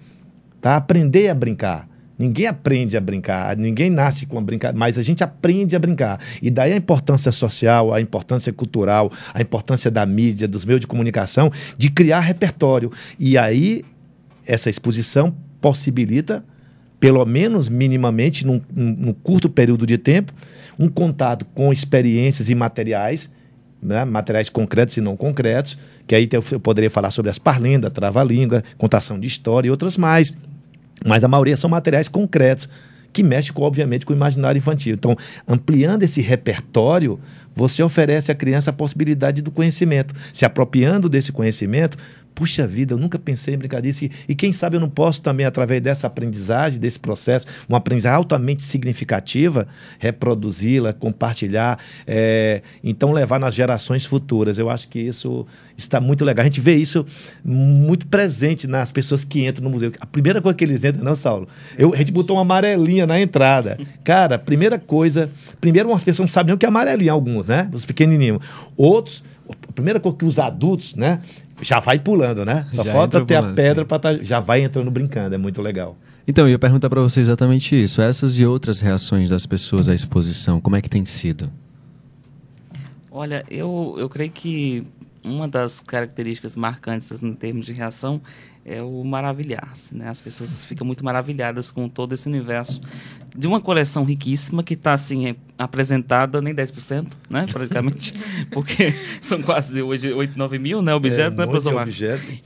Tá? 0.62 0.76
Aprender 0.76 1.30
a 1.30 1.36
brincar. 1.36 1.95
Ninguém 2.18 2.47
aprende 2.47 2.95
a 2.95 3.01
brincar, 3.01 3.57
ninguém 3.57 3.89
nasce 3.89 4.26
com 4.26 4.38
a 4.38 4.41
brincadeira, 4.41 4.80
mas 4.80 4.97
a 4.97 5.03
gente 5.03 5.24
aprende 5.24 5.76
a 5.76 5.80
brincar. 5.80 6.20
E 6.41 6.49
daí 6.49 6.72
a 6.72 6.76
importância 6.78 7.32
social, 7.32 7.93
a 7.93 7.99
importância 7.99 8.53
cultural, 8.53 9.11
a 9.34 9.41
importância 9.41 9.91
da 9.91 10.05
mídia, 10.05 10.47
dos 10.47 10.63
meios 10.63 10.80
de 10.80 10.88
comunicação, 10.88 11.51
de 11.78 11.89
criar 11.89 12.22
repertório. 12.22 12.89
E 13.20 13.38
aí 13.38 13.84
essa 14.45 14.70
exposição 14.70 15.36
possibilita, 15.59 16.43
pelo 17.01 17.26
menos 17.26 17.68
minimamente, 17.68 18.45
num, 18.45 18.61
num 18.74 19.13
curto 19.13 19.49
período 19.49 19.86
de 19.86 19.97
tempo, 19.97 20.32
um 20.80 20.88
contato 20.88 21.45
com 21.53 21.74
experiências 21.74 22.49
e 22.49 22.55
materiais, 22.55 23.30
né, 23.82 24.05
materiais 24.05 24.47
concretos 24.47 24.95
e 24.95 25.01
não 25.01 25.18
concretos, 25.18 25.78
que 26.07 26.16
aí 26.16 26.30
eu 26.32 26.59
poderia 26.61 26.89
falar 26.89 27.11
sobre 27.11 27.30
as 27.30 27.38
parlendas, 27.38 27.91
trava-língua, 27.91 28.63
contação 28.78 29.20
de 29.20 29.28
história 29.28 29.68
e 29.68 29.72
outras 29.72 29.97
mais 29.97 30.32
mas 31.04 31.24
a 31.24 31.28
maioria 31.28 31.58
são 31.58 31.70
materiais 31.70 32.08
concretos 32.08 32.70
que 33.12 33.24
mexem, 33.24 33.54
com, 33.54 33.64
obviamente, 33.64 34.06
com 34.06 34.12
o 34.12 34.16
imaginário 34.16 34.60
infantil. 34.60 34.93
Então, 34.93 35.16
ampliando 35.48 36.04
esse 36.04 36.22
repertório, 36.22 37.18
você 37.56 37.82
oferece 37.82 38.30
à 38.30 38.36
criança 38.36 38.72
a 38.72 38.74
possibilidade 38.74 39.41
do 39.41 39.52
conhecimento. 39.52 40.14
Se 40.34 40.43
apropriando 40.43 41.08
desse 41.08 41.32
conhecimento, 41.32 41.98
puxa 42.36 42.67
vida, 42.67 42.93
eu 42.93 42.97
nunca 42.97 43.17
pensei 43.17 43.55
em 43.55 43.57
brincar 43.57 43.81
disso. 43.81 44.03
E, 44.03 44.11
e 44.27 44.36
quem 44.36 44.51
sabe 44.51 44.75
eu 44.75 44.81
não 44.81 44.89
posso 44.89 45.21
também, 45.21 45.45
através 45.45 45.81
dessa 45.81 46.05
aprendizagem, 46.05 46.77
desse 46.77 46.99
processo, 46.99 47.47
uma 47.67 47.77
aprendizagem 47.77 48.17
altamente 48.17 48.61
significativa, 48.61 49.65
reproduzi-la, 49.97 50.91
compartilhar, 50.91 51.79
é, 52.05 52.61
então 52.83 53.13
levar 53.13 53.39
nas 53.39 53.55
gerações 53.55 54.05
futuras. 54.05 54.57
Eu 54.57 54.69
acho 54.69 54.89
que 54.89 54.99
isso 54.99 55.47
está 55.77 56.01
muito 56.01 56.25
legal. 56.25 56.43
A 56.43 56.45
gente 56.45 56.61
vê 56.61 56.75
isso 56.75 57.05
muito 57.43 58.05
presente 58.07 58.67
nas 58.67 58.91
pessoas 58.91 59.23
que 59.23 59.47
entram 59.47 59.63
no 59.63 59.69
museu. 59.69 59.91
A 59.99 60.05
primeira 60.05 60.41
coisa 60.41 60.57
que 60.57 60.63
eles 60.63 60.83
entram, 60.83 61.03
não, 61.03 61.15
Saulo? 61.15 61.47
Eu, 61.77 61.93
a 61.93 61.97
gente 61.97 62.11
botou 62.11 62.36
uma 62.36 62.41
amarelinha 62.41 63.07
na 63.07 63.19
entrada. 63.19 63.77
Cara, 64.03 64.38
primeira 64.38 64.77
coisa. 64.77 65.31
Primeiro, 65.61 65.89
umas 65.89 66.03
pessoas 66.03 66.27
não 66.27 66.33
sabem 66.33 66.47
nem 66.47 66.55
o 66.55 66.57
que 66.57 66.65
é 66.65 66.69
amarelinha, 66.69 67.13
alguns, 67.13 67.47
né? 67.47 67.69
Os 67.71 67.86
pequenininhos. 67.86 68.39
Outros 68.75 69.23
a 69.50 69.72
primeira 69.74 70.00
coisa 70.00 70.18
que 70.18 70.26
os 70.26 70.39
adultos, 70.39 70.96
né, 70.96 71.22
já 71.62 71.80
vai 71.80 72.00
pulando, 72.00 72.46
né? 72.46 72.66
Só 72.72 72.84
já 72.84 72.91
falta 72.91 73.26
ter 73.26 73.38
pulando, 73.38 73.52
a 73.52 73.56
pedra 73.56 73.86
para 73.86 74.00
tá, 74.00 74.14
já 74.22 74.39
vai 74.39 74.62
entrando 74.62 74.89
brincando, 74.91 75.36
é 75.36 75.38
muito 75.38 75.62
legal. 75.62 75.98
Então, 76.28 76.46
eu 76.46 76.52
ia 76.52 76.60
perguntar 76.60 76.89
para 76.89 77.02
você 77.02 77.20
exatamente 77.20 77.82
isso. 77.82 78.02
Essas 78.02 78.39
e 78.39 78.46
outras 78.46 78.82
reações 78.82 79.30
das 79.30 79.46
pessoas 79.46 79.88
à 79.88 79.93
exposição, 79.93 80.60
como 80.60 80.76
é 80.76 80.82
que 80.82 80.89
tem 80.89 81.06
sido? 81.06 81.52
Olha, 83.12 83.46
eu, 83.50 83.96
eu 83.98 84.10
creio 84.10 84.32
que 84.32 84.86
uma 85.24 85.48
das 85.48 85.82
características 85.82 86.56
marcantes 86.56 87.12
em 87.22 87.34
termos 87.34 87.66
de 87.66 87.74
reação 87.74 88.22
é 88.66 88.82
o 88.82 89.03
maravilhar-se, 89.03 89.95
né? 89.95 90.09
As 90.09 90.20
pessoas 90.20 90.63
ficam 90.63 90.88
muito 90.88 91.05
maravilhadas 91.05 91.70
com 91.70 91.88
todo 91.88 92.13
esse 92.13 92.28
universo 92.28 92.82
de 93.38 93.45
uma 93.45 93.61
coleção 93.61 94.03
riquíssima 94.03 94.63
que 94.63 94.74
está 94.74 94.93
assim 94.93 95.36
apresentada 95.55 96.41
nem 96.41 96.53
10%, 96.53 97.11
né, 97.30 97.45
praticamente, 97.51 98.13
porque 98.49 98.91
são 99.22 99.41
quase 99.41 99.82
hoje 99.82 100.11
8, 100.11 100.38
9 100.38 100.57
mil, 100.57 100.82
né, 100.82 100.95
objetos, 100.95 101.38
é, 101.38 101.41
né, 101.41 101.45
professor 101.45 101.74
Marcos? 101.74 101.99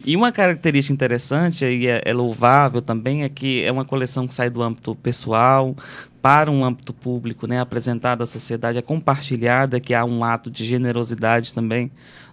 E 0.05 0.15
uma 0.15 0.32
característica 0.32 0.93
interessante 0.93 1.63
e 1.63 1.88
é, 1.88 2.01
é 2.03 2.13
louvável 2.13 2.82
também 2.82 3.24
é 3.24 3.30
que 3.30 3.63
é 3.63 3.72
uma 3.72 3.86
coleção 3.86 4.28
que 4.28 4.34
sai 4.34 4.49
do 4.49 4.61
âmbito 4.61 4.95
pessoal 4.95 5.76
para 6.22 6.51
um 6.51 6.65
âmbito 6.65 6.93
público, 6.93 7.47
né, 7.47 7.61
apresentada 7.61 8.26
à 8.26 8.28
sociedade, 8.28 8.78
é 8.78 8.82
compartilhada, 8.82 9.80
que 9.80 9.93
há 9.93 10.03
um 10.03 10.24
ato 10.24 10.51
de 10.51 10.65
generosidade 10.65 11.53
também 11.53 11.89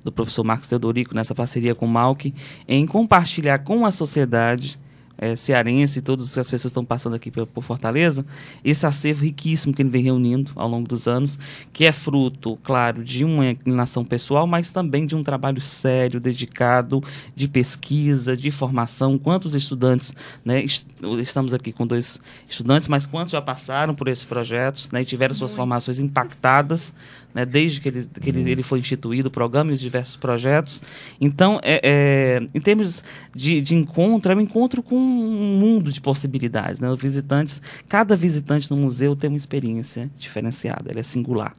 do 0.07 0.13
professor 0.13 0.45
Marcos 0.45 0.69
Teodorico 0.69 1.15
nessa 1.15 1.35
parceria 1.35 1.75
com 1.75 1.85
o 1.85 1.89
Malk, 1.89 2.33
em 2.69 2.87
compartilhar 2.87 3.59
com 3.59 3.85
a 3.85 3.91
sociedade 3.91 4.79
é, 5.19 5.35
cearense 5.35 5.99
e 5.99 6.03
todas 6.03 6.27
as 6.37 6.51
pessoas 6.51 6.67
estão 6.67 6.85
passando 6.85 7.17
aqui 7.17 7.31
por, 7.31 7.47
por, 7.47 7.63
Fortaleza, 7.63 8.25
esse 8.65 8.87
acervo 8.87 9.25
riquíssimo 9.25 9.75
que 9.75 9.83
ele 9.83 9.89
vem 9.89 10.03
reunindo 10.03 10.53
ao 10.55 10.69
longo 10.69 10.87
dos 10.87 11.09
anos, 11.09 11.39
que 11.73 11.85
é 11.85 11.93
fruto, 11.93 12.57
claro, 12.63 13.03
de 13.03 13.25
uma 13.25 13.51
inclinação 13.51 14.05
pessoal, 14.05 14.47
mas 14.47 14.71
também 14.71 15.07
de 15.07 15.17
um 15.17 15.23
trabalho 15.23 15.61
sério, 15.61 16.21
dedicado, 16.21 17.03
de 17.35 17.49
pesquisa, 17.49 18.37
de 18.37 18.51
formação. 18.51 19.19
Quantos 19.19 19.55
estudantes, 19.55 20.15
né, 20.45 20.63
est 20.63 20.87
estamos 21.19 21.53
aqui 21.53 21.73
com 21.73 21.87
dois 21.87 22.21
estudantes, 22.49 22.89
mas 22.89 23.07
quantos 23.07 23.33
já 23.33 23.43
passaram 23.43 23.95
por 23.95 24.09
esses 24.09 24.25
projetos 24.25 24.89
né, 24.91 25.03
e 25.03 25.05
tiveram 25.05 25.35
suas 25.35 25.51
Muito. 25.51 25.57
formações 25.57 25.99
impactadas 25.99 26.93
né, 27.37 27.45
desde 27.45 27.83
que, 27.83 27.89
ele, 27.89 28.09
que 28.19 28.31
ele, 28.31 28.51
ele 28.51 28.63
foi 28.63 28.79
instituído, 28.79 29.29
o 29.29 29.31
programa 29.31 29.71
e 29.71 29.77
diversos 29.77 30.17
projetos. 30.17 30.81
Então, 31.21 31.61
é, 31.63 31.81
é, 31.85 32.49
em 32.55 32.61
termos 32.63 33.03
de, 33.35 33.61
de 33.61 33.75
encontro, 33.75 34.33
é 34.33 34.35
um 34.35 34.41
encontro 34.41 34.83
com 34.83 34.97
um 34.97 35.59
mundo 35.59 35.93
de 35.93 36.01
possibilidades. 36.01 36.81
Né? 36.81 36.89
Os 36.89 36.99
visitantes, 36.99 37.61
cada 37.87 38.17
visitante 38.17 38.71
no 38.71 38.77
museu 38.79 39.15
tem 39.15 39.29
uma 39.29 39.37
experiência 39.37 40.11
diferenciada, 40.17 40.91
ela 40.91 41.01
é 41.01 41.03
singular. 41.03 41.55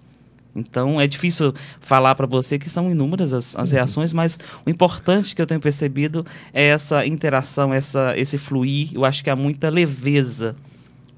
Então 0.56 1.00
é 1.00 1.06
difícil 1.06 1.54
falar 1.80 2.16
para 2.16 2.26
você 2.26 2.58
que 2.58 2.68
são 2.68 2.90
inúmeras 2.90 3.32
as, 3.32 3.56
as 3.56 3.70
uhum. 3.70 3.76
reações, 3.76 4.12
mas 4.12 4.40
o 4.66 4.72
importante 4.72 5.36
que 5.36 5.42
eu 5.44 5.46
tenho 5.46 5.62
percebido 5.62 6.26
é 6.52 6.70
essa 6.70 7.06
interação, 7.06 7.72
essa, 7.72 8.18
esse 8.18 8.40
fluir. 8.40 8.90
Eu 8.96 9.06
acho 9.06 9.24
que 9.24 9.30
há 9.30 9.36
muita 9.36 9.70
leveza 9.70 10.56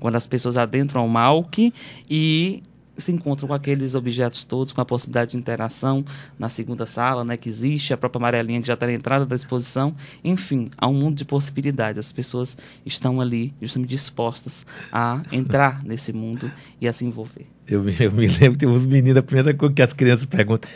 quando 0.01 0.15
as 0.15 0.27
pessoas 0.27 0.57
adentram 0.57 1.05
o 1.05 1.09
Malk 1.09 1.73
e 2.09 2.61
se 3.01 3.11
encontram 3.11 3.47
com 3.47 3.53
aqueles 3.53 3.95
objetos 3.95 4.43
todos, 4.43 4.73
com 4.73 4.81
a 4.81 4.85
possibilidade 4.85 5.31
de 5.31 5.37
interação 5.37 6.03
na 6.37 6.49
segunda 6.49 6.85
sala, 6.85 7.23
né, 7.23 7.37
que 7.37 7.49
existe, 7.49 7.93
a 7.93 7.97
própria 7.97 8.19
amarelinha 8.19 8.61
que 8.61 8.67
já 8.67 8.73
está 8.73 8.85
na 8.85 8.93
entrada 8.93 9.25
da 9.25 9.35
exposição. 9.35 9.95
Enfim, 10.23 10.69
há 10.77 10.87
um 10.87 10.93
mundo 10.93 11.17
de 11.17 11.25
possibilidades. 11.25 11.99
As 11.99 12.11
pessoas 12.11 12.57
estão 12.85 13.21
ali 13.21 13.53
justamente 13.61 13.89
dispostas 13.89 14.65
a 14.91 15.21
entrar 15.31 15.83
nesse 15.85 16.13
mundo 16.13 16.51
e 16.79 16.87
a 16.87 16.93
se 16.93 17.05
envolver. 17.05 17.45
Eu 17.67 17.83
me, 17.83 17.95
eu 17.99 18.11
me 18.11 18.27
lembro 18.27 18.53
que 18.53 18.59
tem 18.59 18.69
uns 18.69 18.85
meninos, 18.85 19.17
a 19.17 19.23
primeira 19.23 19.53
coisa 19.53 19.73
que 19.73 19.81
as 19.81 19.93
crianças 19.93 20.25
perguntam 20.25 20.69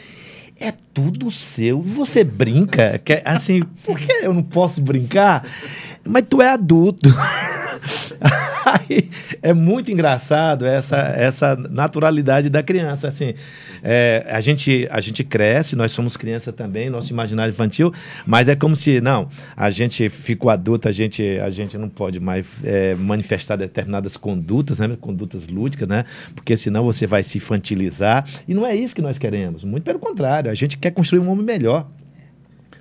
é 0.60 0.74
tudo 0.94 1.30
seu. 1.32 1.80
Você 1.82 2.24
brinca? 2.24 3.00
Que, 3.00 3.22
assim, 3.26 3.62
por 3.84 4.00
que 4.00 4.12
eu 4.26 4.34
não 4.34 4.44
posso 4.44 4.82
brincar? 4.82 5.46
Mas 6.06 6.26
tu 6.30 6.42
é 6.42 6.50
adulto. 6.50 7.10
Aí, 8.66 9.10
é 9.42 9.54
muito 9.54 9.92
engraçado 9.92 10.66
essa, 10.66 10.98
essa 10.98 11.56
naturalidade 11.56 12.50
da 12.50 12.64
criança. 12.64 13.08
Assim, 13.08 13.34
é, 13.84 14.26
a, 14.30 14.40
gente, 14.40 14.88
a 14.90 15.02
gente 15.02 15.24
cresce, 15.24 15.76
nós 15.76 15.92
somos 15.92 16.16
criança 16.16 16.52
também, 16.52 16.90
nosso 16.90 17.12
imaginário 17.12 17.52
infantil, 17.52 17.94
mas 18.26 18.48
é 18.48 18.56
como 18.56 18.76
se, 18.76 19.02
não, 19.02 19.28
a 19.56 19.70
gente 19.70 20.10
ficou 20.10 20.50
adulto, 20.50 20.88
a 20.88 20.92
gente, 20.92 21.22
a 21.40 21.50
gente 21.50 21.78
não 21.78 21.90
pode 21.90 22.20
mais 22.20 22.46
é, 22.64 22.96
manifestar 22.96 23.58
determinadas 23.58 24.16
condutas, 24.16 24.80
né, 24.80 24.98
condutas 25.00 25.48
lúdicas, 25.48 25.88
né, 25.88 26.06
porque 26.34 26.56
senão 26.56 26.84
você 26.84 27.06
vai 27.06 27.24
se 27.24 27.38
infantilizar. 27.38 28.26
E 28.48 28.54
não 28.54 28.66
é 28.66 28.76
isso 28.76 28.96
que 28.96 29.02
nós 29.02 29.18
queremos, 29.18 29.64
muito 29.64 29.84
pelo 29.84 30.00
contrário, 30.00 30.50
a 30.50 30.56
gente 30.56 30.78
quer 30.78 30.92
construir 30.92 31.20
um 31.20 31.30
homem 31.30 31.46
melhor. 31.46 31.88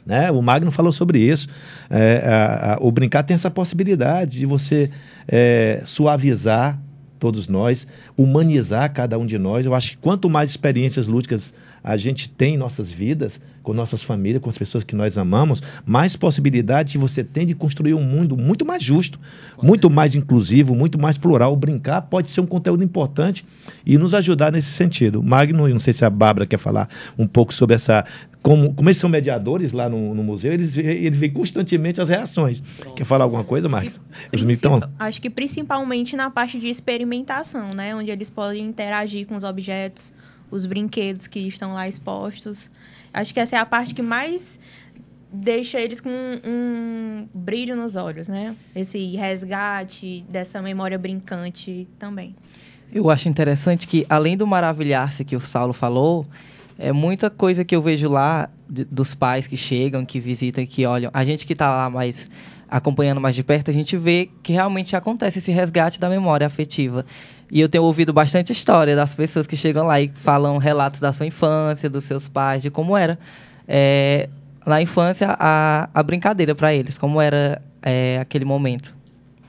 Né? 0.05 0.31
O 0.31 0.43
Magno 0.43 0.71
falou 0.71 0.93
sobre 0.93 1.19
isso. 1.19 1.49
É, 1.89 2.23
a, 2.25 2.75
a, 2.75 2.79
o 2.81 2.91
brincar 2.91 3.23
tem 3.23 3.35
essa 3.35 3.51
possibilidade 3.51 4.39
de 4.41 4.47
você 4.47 4.91
é, 5.29 5.83
suavizar 5.85 6.79
todos 7.19 7.47
nós, 7.47 7.87
humanizar 8.17 8.93
cada 8.93 9.17
um 9.17 9.25
de 9.25 9.39
nós. 9.39 9.65
Eu 9.65 9.75
acho 9.75 9.93
que 9.93 9.97
quanto 9.97 10.29
mais 10.29 10.51
experiências 10.51 11.07
lúdicas 11.07 11.55
a 11.83 11.97
gente 11.97 12.29
tem 12.29 12.55
em 12.55 12.59
nossas 12.59 12.91
vidas, 12.91 13.41
com 13.63 13.73
nossas 13.73 14.03
famílias, 14.03 14.43
com 14.43 14.51
as 14.51 14.59
pessoas 14.59 14.85
que 14.85 14.95
nós 14.95 15.17
amamos, 15.17 15.63
mais 15.85 16.17
possibilidade 16.17 16.99
você 16.99 17.23
tem 17.23 17.47
de 17.47 17.55
construir 17.55 17.95
um 17.95 18.03
mundo 18.03 18.37
muito 18.37 18.65
mais 18.65 18.83
justo, 18.83 19.19
com 19.57 19.67
muito 19.67 19.83
certeza. 19.83 19.95
mais 19.95 20.15
inclusivo, 20.15 20.75
muito 20.75 20.99
mais 20.99 21.17
plural. 21.19 21.53
O 21.53 21.57
brincar 21.57 22.03
pode 22.03 22.31
ser 22.31 22.41
um 22.41 22.47
conteúdo 22.47 22.83
importante 22.83 23.45
e 23.85 23.99
nos 23.99 24.15
ajudar 24.15 24.53
nesse 24.53 24.73
sentido. 24.73 25.23
Magno, 25.23 25.69
não 25.69 25.81
sei 25.81 25.93
se 25.93 26.05
a 26.05 26.11
Bárbara 26.11 26.47
quer 26.47 26.59
falar 26.59 26.89
um 27.19 27.27
pouco 27.27 27.53
sobre 27.53 27.75
essa 27.75 28.05
como, 28.43 28.75
como 28.75 28.89
eles 28.89 28.97
são 28.97 29.09
mediadores 29.09 29.73
lá 29.73 29.89
no, 29.89 30.15
no 30.15 30.23
museu, 30.25 30.53
eles, 30.53 30.77
eles 30.77 31.17
veem 31.17 31.33
constantemente 31.33 32.01
as 32.01 32.09
reações. 32.09 32.61
Pronto. 32.61 32.97
Quer 32.97 33.05
falar 33.05 33.25
alguma 33.25 33.45
coisa, 33.45 33.69
Marcos? 33.69 34.01
Eles 34.33 34.45
me 34.45 34.53
estão... 34.53 34.81
Acho 34.99 35.23
que 35.23 35.31
principalmente 35.31 36.17
na 36.17 36.29
parte 36.29 36.59
de 36.59 36.69
experimentação, 36.69 37.73
né? 37.73 37.95
Onde 37.95 38.11
eles 38.11 38.31
podem 38.31 38.67
interagir 38.67 39.29
com 39.29 39.37
os 39.37 39.45
objetos, 39.45 40.13
os 40.53 40.67
brinquedos 40.67 41.27
que 41.27 41.41
estão 41.41 41.73
lá 41.73 41.89
expostos. 41.89 42.71
Acho 43.13 43.33
que 43.33 43.41
essa 43.41 43.57
é 43.57 43.59
a 43.59 43.67
parte 43.67 43.95
que 43.95 44.03
mais 44.03 44.61
deixa 45.33 45.81
eles 45.81 46.01
com 46.01 46.11
um, 46.11 47.27
brilho 47.33 47.75
nos 47.75 47.97
olhos, 47.97 48.29
né? 48.29 48.55
Esse 48.77 49.17
resgate 49.17 50.25
dessa 50.29 50.61
memória 50.61 50.99
brincante 50.99 51.89
também. 51.99 52.37
Eu 52.93 53.09
acho 53.09 53.29
interessante 53.29 53.89
que, 53.89 54.05
além 54.09 54.37
do 54.37 54.47
maravilhar-se 54.47 55.25
que 55.25 55.35
o 55.35 55.41
Saulo 55.41 55.73
falou, 55.73 56.27
é 56.79 56.93
muita 56.93 57.31
coisa 57.31 57.65
que 57.65 57.75
eu 57.75 57.81
vejo 57.81 58.11
lá 58.11 58.51
de, 58.69 58.85
dos 58.85 59.15
pais 59.15 59.47
que 59.47 59.57
chegam, 59.57 60.05
que 60.05 60.21
visitam, 60.21 60.67
que 60.67 60.85
olham. 60.85 61.11
A 61.15 61.25
gente 61.25 61.47
que 61.47 61.55
está 61.55 61.71
lá 61.71 61.89
mais 61.89 62.29
acompanhando 62.69 63.21
mais 63.21 63.35
de 63.35 63.43
perto, 63.43 63.71
a 63.71 63.75
gente 63.75 63.97
vê 63.97 64.31
que 64.43 64.53
realmente 64.53 64.97
acontece 64.97 65.39
esse 65.39 65.53
resgate 65.53 66.01
da 66.01 66.09
memória 66.09 66.47
afetiva. 66.47 67.05
E 67.53 67.61
eu 67.61 67.69
tenho 67.69 67.85
ouvido 67.85 68.15
bastante 68.15 68.51
história 68.51 68.97
das 68.97 69.15
pessoas 69.15 69.47
que 69.47 69.59
chegam 69.59 69.87
lá 69.87 70.01
e 70.01 70.11
falam 70.15 70.57
relatos 70.57 71.01
da 71.01 71.13
sua 71.13 71.27
infância, 71.27 71.91
dos 71.91 72.05
seus 72.05 72.27
pais, 72.27 72.63
de 72.63 72.71
como 72.71 72.97
era 72.97 73.19
é, 73.69 74.31
na 74.67 74.81
infância 74.81 75.37
a, 75.39 75.87
a 75.93 76.03
brincadeira 76.03 76.55
para 76.55 76.73
eles, 76.75 76.97
como 76.97 77.21
era 77.21 77.61
é, 77.83 78.19
aquele 78.19 78.47
momento. 78.47 78.95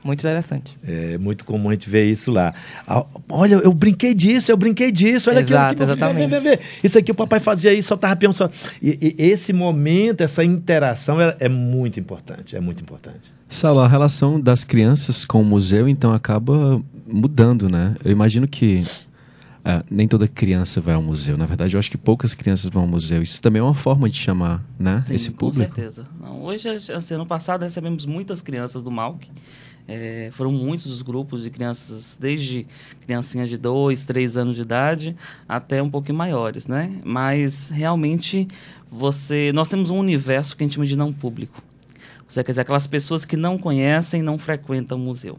Muito 0.04 0.20
interessante. 0.20 0.76
É 0.86 1.16
muito 1.16 1.46
comum 1.46 1.70
a 1.70 1.72
gente 1.72 1.88
ver 1.88 2.04
isso 2.04 2.30
lá. 2.30 2.52
Ah, 2.86 3.06
olha, 3.26 3.54
eu 3.54 3.72
brinquei 3.72 4.12
disso, 4.12 4.52
eu 4.52 4.56
brinquei 4.58 4.92
disso. 4.92 5.30
Olha 5.30 5.40
Exato, 5.40 5.72
aqui, 5.72 5.82
exatamente. 5.82 6.28
Vê, 6.28 6.40
vê, 6.40 6.56
vê, 6.58 6.62
Isso 6.82 6.98
aqui 6.98 7.10
o 7.10 7.14
papai 7.14 7.40
fazia 7.40 7.72
isso, 7.72 7.88
soltava 7.88 8.12
rapião 8.12 8.30
só. 8.30 8.50
E, 8.82 9.14
e, 9.18 9.22
esse 9.24 9.50
momento, 9.54 10.20
essa 10.20 10.44
interação 10.44 11.18
é, 11.18 11.34
é, 11.40 11.48
muito 11.48 11.98
importante. 11.98 12.54
É 12.54 12.60
muito 12.60 12.82
importante. 12.82 13.32
Saulo, 13.48 13.80
a 13.80 13.88
relação 13.88 14.38
das 14.38 14.62
crianças 14.62 15.24
com 15.24 15.40
o 15.40 15.44
museu, 15.44 15.88
então, 15.88 16.12
acaba 16.12 16.82
mudando, 17.14 17.68
né? 17.68 17.96
Eu 18.04 18.10
imagino 18.10 18.46
que 18.46 18.84
Uh, 19.64 19.82
nem 19.90 20.06
toda 20.06 20.28
criança 20.28 20.78
vai 20.78 20.94
ao 20.94 21.02
museu. 21.02 21.38
Na 21.38 21.46
verdade, 21.46 21.74
eu 21.74 21.80
acho 21.80 21.90
que 21.90 21.96
poucas 21.96 22.34
crianças 22.34 22.68
vão 22.68 22.82
ao 22.82 22.88
museu. 22.88 23.22
Isso 23.22 23.40
também 23.40 23.60
é 23.60 23.62
uma 23.62 23.72
forma 23.72 24.10
de 24.10 24.18
chamar 24.18 24.62
né, 24.78 25.02
Sim, 25.08 25.14
esse 25.14 25.30
público. 25.30 25.66
Com 25.66 25.74
certeza. 25.74 26.06
Não, 26.20 26.42
hoje, 26.42 26.68
assim, 26.68 27.14
ano 27.14 27.24
passado, 27.24 27.62
recebemos 27.62 28.04
muitas 28.04 28.42
crianças 28.42 28.82
do 28.82 28.90
MAUC. 28.90 29.26
É, 29.88 30.28
foram 30.32 30.52
muitos 30.52 30.84
os 30.92 31.00
grupos 31.00 31.42
de 31.42 31.48
crianças, 31.48 32.14
desde 32.20 32.66
criancinhas 33.06 33.48
de 33.48 33.56
2, 33.56 34.02
3 34.02 34.36
anos 34.36 34.56
de 34.56 34.60
idade 34.60 35.16
até 35.48 35.82
um 35.82 35.88
pouquinho 35.88 36.18
maiores, 36.18 36.66
né? 36.66 37.00
Mas 37.02 37.70
realmente 37.70 38.46
você, 38.90 39.50
nós 39.54 39.70
temos 39.70 39.88
um 39.88 39.98
universo 39.98 40.54
que 40.54 40.62
a 40.62 40.66
gente 40.66 40.74
chama 40.74 40.86
de 40.86 40.94
não 40.94 41.10
público. 41.10 41.62
Você 42.28 42.44
quer 42.44 42.52
dizer, 42.52 42.60
aquelas 42.60 42.86
pessoas 42.86 43.24
que 43.24 43.36
não 43.36 43.56
conhecem, 43.56 44.20
não 44.20 44.38
frequentam 44.38 44.98
o 44.98 45.00
museu. 45.00 45.38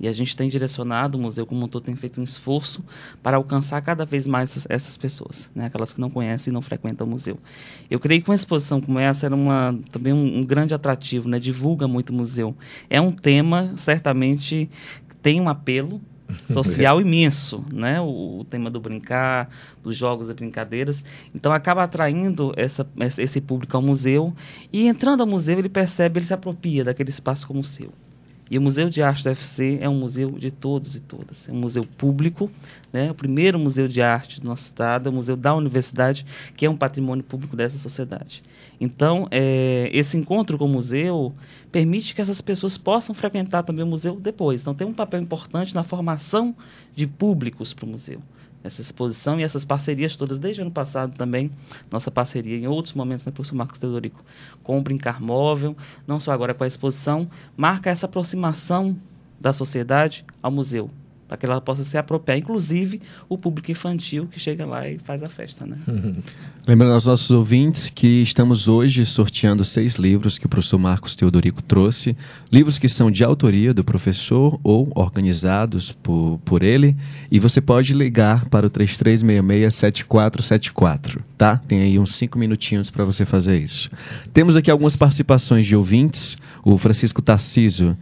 E 0.00 0.06
a 0.06 0.12
gente 0.12 0.36
tem 0.36 0.48
direcionado, 0.48 1.18
o 1.18 1.20
museu 1.20 1.44
como 1.44 1.64
um 1.64 1.68
todo 1.68 1.84
tem 1.84 1.96
feito 1.96 2.20
um 2.20 2.24
esforço 2.24 2.84
para 3.22 3.36
alcançar 3.36 3.80
cada 3.82 4.04
vez 4.04 4.26
mais 4.26 4.50
essas, 4.50 4.66
essas 4.68 4.96
pessoas, 4.96 5.50
né? 5.54 5.66
aquelas 5.66 5.92
que 5.92 6.00
não 6.00 6.08
conhecem 6.08 6.50
e 6.50 6.54
não 6.54 6.62
frequentam 6.62 7.06
o 7.06 7.10
museu. 7.10 7.38
Eu 7.90 7.98
creio 7.98 8.22
que 8.22 8.30
uma 8.30 8.36
exposição 8.36 8.80
como 8.80 8.98
essa 8.98 9.26
era 9.26 9.34
uma, 9.34 9.78
também 9.90 10.12
um, 10.12 10.38
um 10.38 10.44
grande 10.44 10.74
atrativo, 10.74 11.28
né? 11.28 11.38
divulga 11.38 11.88
muito 11.88 12.10
o 12.10 12.12
museu. 12.14 12.54
É 12.88 13.00
um 13.00 13.10
tema, 13.10 13.72
certamente, 13.76 14.70
que 15.08 15.16
tem 15.16 15.40
um 15.40 15.48
apelo, 15.48 16.00
social 16.52 17.00
imenso, 17.00 17.64
né? 17.72 18.00
O, 18.00 18.40
o, 18.40 18.44
tema 18.44 18.70
do 18.70 18.78
brincar, 18.78 19.48
dos 19.82 19.96
jogos 19.96 20.28
e 20.28 20.34
brincadeiras. 20.34 21.02
Então 21.34 21.52
acaba 21.52 21.82
atraindo 21.82 22.52
essa, 22.54 22.86
esse 23.16 23.40
público 23.40 23.76
ao 23.76 23.82
museu 23.82 24.34
e 24.72 24.86
entrando 24.86 25.22
ao 25.22 25.26
museu 25.26 25.58
ele 25.58 25.70
percebe, 25.70 26.20
ele 26.20 26.26
se 26.26 26.34
apropria 26.34 26.84
daquele 26.84 27.10
espaço 27.10 27.46
como 27.46 27.64
seu. 27.64 27.90
E 28.50 28.56
o 28.56 28.60
Museu 28.60 28.88
de 28.88 29.02
Arte 29.02 29.22
do 29.22 29.28
UFC 29.28 29.78
é 29.80 29.88
um 29.88 29.98
museu 29.98 30.32
de 30.32 30.50
todos 30.50 30.96
e 30.96 31.00
todas. 31.00 31.48
É 31.48 31.52
um 31.52 31.56
museu 31.56 31.84
público, 31.84 32.50
né? 32.92 33.10
o 33.10 33.14
primeiro 33.14 33.58
museu 33.58 33.86
de 33.88 34.00
arte 34.00 34.40
do 34.40 34.46
nosso 34.46 34.64
estado, 34.64 35.08
é 35.08 35.10
o 35.10 35.14
museu 35.14 35.36
da 35.36 35.54
universidade, 35.54 36.24
que 36.56 36.64
é 36.64 36.70
um 36.70 36.76
patrimônio 36.76 37.24
público 37.24 37.56
dessa 37.56 37.78
sociedade. 37.78 38.42
Então, 38.80 39.28
é, 39.30 39.90
esse 39.92 40.16
encontro 40.16 40.56
com 40.56 40.64
o 40.64 40.68
museu 40.68 41.34
permite 41.70 42.14
que 42.14 42.20
essas 42.20 42.40
pessoas 42.40 42.78
possam 42.78 43.14
frequentar 43.14 43.62
também 43.62 43.84
o 43.84 43.88
museu 43.88 44.16
depois. 44.18 44.62
Então, 44.62 44.74
tem 44.74 44.86
um 44.86 44.94
papel 44.94 45.20
importante 45.20 45.74
na 45.74 45.82
formação 45.82 46.54
de 46.94 47.06
públicos 47.06 47.74
para 47.74 47.84
o 47.84 47.88
museu 47.88 48.20
essa 48.62 48.80
exposição 48.80 49.38
e 49.38 49.42
essas 49.42 49.64
parcerias 49.64 50.16
todas, 50.16 50.38
desde 50.38 50.60
o 50.60 50.64
ano 50.64 50.70
passado 50.70 51.16
também, 51.16 51.50
nossa 51.90 52.10
parceria 52.10 52.56
em 52.56 52.66
outros 52.66 52.94
momentos, 52.94 53.24
né, 53.24 53.32
professor 53.32 53.56
Marcos 53.56 53.78
Teodorico, 53.78 54.24
com 54.62 54.78
o 54.78 54.82
Brincar 54.82 55.20
Móvel, 55.20 55.76
não 56.06 56.18
só 56.18 56.32
agora 56.32 56.54
com 56.54 56.64
a 56.64 56.66
exposição, 56.66 57.28
marca 57.56 57.90
essa 57.90 58.06
aproximação 58.06 58.96
da 59.40 59.52
sociedade 59.52 60.24
ao 60.42 60.50
museu, 60.50 60.90
para 61.28 61.36
que 61.36 61.44
ela 61.44 61.60
possa 61.60 61.84
se 61.84 61.98
apropriar, 61.98 62.38
inclusive 62.38 63.02
o 63.28 63.36
público 63.36 63.70
infantil 63.70 64.26
que 64.26 64.40
chega 64.40 64.64
lá 64.64 64.88
e 64.88 64.98
faz 64.98 65.22
a 65.22 65.28
festa. 65.28 65.66
Né? 65.66 65.76
Lembrando 66.66 66.94
aos 66.94 67.04
nossos 67.06 67.30
ouvintes 67.30 67.90
que 67.90 68.22
estamos 68.22 68.66
hoje 68.68 69.06
sorteando 69.06 69.64
seis 69.64 69.94
livros 69.94 70.36
que 70.38 70.46
o 70.46 70.48
professor 70.48 70.78
Marcos 70.78 71.14
Teodorico 71.14 71.62
trouxe, 71.62 72.16
livros 72.50 72.78
que 72.78 72.88
são 72.88 73.10
de 73.10 73.22
autoria 73.22 73.74
do 73.74 73.84
professor 73.84 74.58
ou 74.62 74.90
organizados 74.94 75.92
por, 75.92 76.40
por 76.44 76.62
ele, 76.62 76.96
e 77.30 77.38
você 77.38 77.60
pode 77.60 77.92
ligar 77.92 78.46
para 78.46 78.66
o 78.66 78.70
3366-7474, 78.70 81.20
tá? 81.36 81.58
Tem 81.68 81.82
aí 81.82 81.98
uns 81.98 82.14
cinco 82.14 82.38
minutinhos 82.38 82.88
para 82.90 83.04
você 83.04 83.26
fazer 83.26 83.58
isso. 83.58 83.90
Temos 84.32 84.56
aqui 84.56 84.70
algumas 84.70 84.96
participações 84.96 85.66
de 85.66 85.76
ouvintes, 85.76 86.38
o 86.64 86.78
Francisco 86.78 87.20
Tarciso 87.20 87.94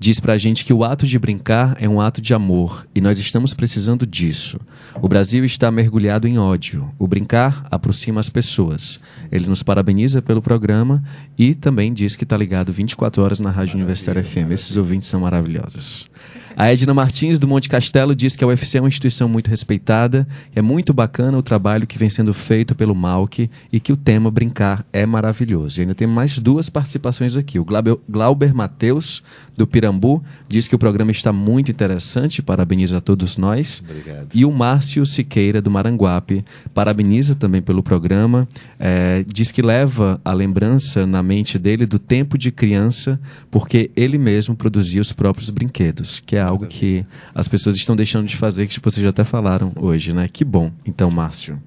diz 0.00 0.18
pra 0.18 0.38
gente 0.38 0.64
que 0.64 0.72
o 0.72 0.82
ato 0.82 1.06
de 1.06 1.18
brincar 1.18 1.76
é 1.78 1.86
um 1.86 2.00
ato 2.00 2.22
de 2.22 2.32
amor 2.32 2.86
e 2.94 3.02
nós 3.02 3.18
estamos 3.18 3.52
precisando 3.52 4.06
disso. 4.06 4.58
O 5.02 5.06
Brasil 5.06 5.44
está 5.44 5.70
mergulhado 5.70 6.26
em 6.26 6.38
ódio. 6.38 6.90
O 6.98 7.06
brincar 7.06 7.66
aproxima 7.70 8.18
as 8.18 8.30
pessoas. 8.30 8.98
Ele 9.30 9.46
nos 9.46 9.62
parabeniza 9.62 10.22
pelo 10.22 10.40
programa 10.40 11.02
e 11.36 11.54
também 11.54 11.92
diz 11.92 12.16
que 12.16 12.24
está 12.24 12.34
ligado 12.34 12.72
24 12.72 13.22
horas 13.22 13.40
na 13.40 13.50
Rádio 13.50 13.76
Universitária 13.76 14.24
FM. 14.24 14.50
Esses 14.52 14.78
ouvintes 14.78 15.06
são 15.06 15.20
maravilhosos. 15.20 16.08
A 16.56 16.72
Edna 16.72 16.92
Martins, 16.92 17.38
do 17.38 17.46
Monte 17.46 17.68
Castelo, 17.68 18.14
diz 18.14 18.36
que 18.36 18.44
a 18.44 18.46
UFC 18.46 18.78
é 18.78 18.80
uma 18.80 18.88
instituição 18.88 19.28
muito 19.28 19.48
respeitada, 19.48 20.26
é 20.54 20.60
muito 20.60 20.92
bacana 20.92 21.38
o 21.38 21.42
trabalho 21.42 21.86
que 21.86 21.96
vem 21.96 22.10
sendo 22.10 22.34
feito 22.34 22.74
pelo 22.74 22.94
Malk 22.94 23.48
e 23.72 23.80
que 23.80 23.92
o 23.92 23.96
tema 23.96 24.30
brincar 24.30 24.84
é 24.92 25.06
maravilhoso. 25.06 25.80
E 25.80 25.82
ainda 25.82 25.94
tem 25.94 26.06
mais 26.06 26.38
duas 26.38 26.68
participações 26.68 27.36
aqui. 27.36 27.58
O 27.58 27.66
Glauber 28.08 28.54
Mateus, 28.54 29.22
do 29.60 29.66
Pirambu, 29.66 30.22
diz 30.48 30.66
que 30.66 30.74
o 30.74 30.78
programa 30.78 31.10
está 31.10 31.32
muito 31.32 31.70
interessante, 31.70 32.40
parabeniza 32.40 32.96
a 32.96 33.00
todos 33.00 33.36
nós. 33.36 33.82
Obrigado. 33.86 34.28
E 34.32 34.44
o 34.44 34.50
Márcio 34.50 35.04
Siqueira, 35.04 35.60
do 35.60 35.70
Maranguape, 35.70 36.42
parabeniza 36.72 37.34
também 37.34 37.60
pelo 37.60 37.82
programa, 37.82 38.48
é, 38.78 39.22
diz 39.28 39.52
que 39.52 39.60
leva 39.60 40.18
a 40.24 40.32
lembrança 40.32 41.06
na 41.06 41.22
mente 41.22 41.58
dele 41.58 41.84
do 41.84 41.98
tempo 41.98 42.38
de 42.38 42.50
criança, 42.50 43.20
porque 43.50 43.90
ele 43.94 44.16
mesmo 44.16 44.56
produzia 44.56 45.00
os 45.00 45.12
próprios 45.12 45.50
brinquedos, 45.50 46.20
que 46.24 46.36
é 46.36 46.40
algo 46.40 46.66
que 46.66 47.04
as 47.34 47.46
pessoas 47.46 47.76
estão 47.76 47.94
deixando 47.94 48.26
de 48.26 48.36
fazer, 48.36 48.66
que 48.66 48.80
vocês 48.80 49.04
já 49.04 49.10
até 49.10 49.24
falaram 49.24 49.72
hoje, 49.76 50.14
né? 50.14 50.26
Que 50.26 50.42
bom. 50.44 50.72
Então, 50.86 51.10
Márcio. 51.10 51.60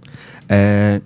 É, 0.49 0.99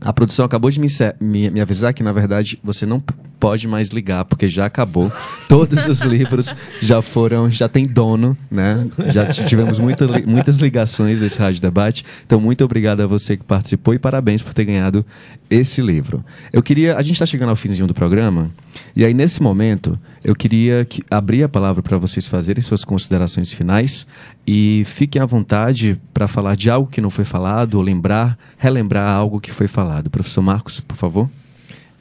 a 0.00 0.12
produção 0.12 0.44
acabou 0.44 0.70
de 0.70 0.80
me, 0.80 0.88
me, 1.20 1.50
me, 1.50 1.60
avisar 1.60 1.92
que, 1.94 2.02
na 2.02 2.12
verdade, 2.12 2.58
você 2.62 2.84
não 2.84 3.02
pode 3.42 3.66
mais 3.66 3.88
ligar, 3.88 4.24
porque 4.24 4.48
já 4.48 4.66
acabou. 4.66 5.10
Todos 5.48 5.88
os 5.88 6.02
livros 6.02 6.54
já 6.80 7.02
foram, 7.02 7.50
já 7.50 7.68
tem 7.68 7.88
dono, 7.88 8.36
né? 8.48 8.86
Já 9.08 9.26
tivemos 9.26 9.80
muita, 9.80 10.06
muitas 10.24 10.58
ligações 10.58 11.18
desse 11.18 11.40
Rádio 11.40 11.60
Debate. 11.60 12.04
Então, 12.24 12.40
muito 12.40 12.64
obrigado 12.64 13.00
a 13.00 13.06
você 13.08 13.36
que 13.36 13.42
participou 13.42 13.94
e 13.94 13.98
parabéns 13.98 14.42
por 14.42 14.54
ter 14.54 14.64
ganhado 14.64 15.04
esse 15.50 15.82
livro. 15.82 16.24
Eu 16.52 16.62
queria. 16.62 16.96
A 16.96 17.02
gente 17.02 17.14
está 17.14 17.26
chegando 17.26 17.48
ao 17.48 17.56
finzinho 17.56 17.88
do 17.88 17.92
programa, 17.92 18.48
e 18.94 19.04
aí, 19.04 19.12
nesse 19.12 19.42
momento, 19.42 19.98
eu 20.22 20.36
queria 20.36 20.84
que, 20.84 21.02
abrir 21.10 21.42
a 21.42 21.48
palavra 21.48 21.82
para 21.82 21.98
vocês 21.98 22.28
fazerem 22.28 22.62
suas 22.62 22.84
considerações 22.84 23.52
finais 23.52 24.06
e 24.46 24.84
fiquem 24.86 25.20
à 25.20 25.26
vontade 25.26 26.00
para 26.14 26.28
falar 26.28 26.54
de 26.54 26.70
algo 26.70 26.88
que 26.88 27.00
não 27.00 27.10
foi 27.10 27.24
falado 27.24 27.74
ou 27.74 27.82
lembrar, 27.82 28.38
relembrar 28.56 29.10
algo 29.10 29.40
que 29.40 29.50
foi 29.50 29.66
falado. 29.66 30.10
Professor 30.10 30.42
Marcos, 30.42 30.78
por 30.78 30.96
favor. 30.96 31.28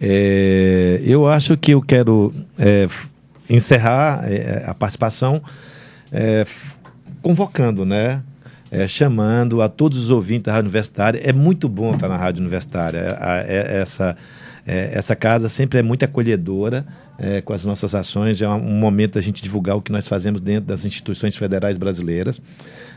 É, 0.03 0.99
eu 1.05 1.27
acho 1.27 1.55
que 1.55 1.71
eu 1.71 1.81
quero 1.81 2.33
é, 2.57 2.87
encerrar 3.47 4.23
é, 4.25 4.63
a 4.65 4.73
participação 4.73 5.39
é, 6.11 6.43
convocando, 7.21 7.85
né? 7.85 8.23
É, 8.71 8.87
chamando 8.87 9.61
a 9.61 9.67
todos 9.67 9.97
os 9.99 10.09
ouvintes 10.09 10.45
da 10.45 10.53
Rádio 10.53 10.67
Universitária. 10.67 11.21
É 11.23 11.33
muito 11.33 11.67
bom 11.67 11.93
estar 11.93 12.07
na 12.07 12.15
Rádio 12.15 12.39
Universitária. 12.39 13.17
É, 13.45 13.81
essa, 13.81 14.15
essa 14.65 15.13
casa 15.13 15.49
sempre 15.49 15.79
é 15.79 15.83
muito 15.83 16.05
acolhedora 16.05 16.85
com 17.43 17.51
as 17.51 17.65
nossas 17.65 17.93
ações. 17.93 18.41
É 18.41 18.47
um, 18.47 18.79
momento 18.79 19.15
da 19.15 19.21
gente 19.21 19.43
divulgar 19.43 19.75
o 19.75 19.81
que 19.81 19.91
nós 19.91 20.07
fazemos 20.07 20.39
dentro 20.39 20.67
das 20.67 20.85
instituições 20.85 21.35
federais 21.35 21.75
brasileiras. 21.75 22.41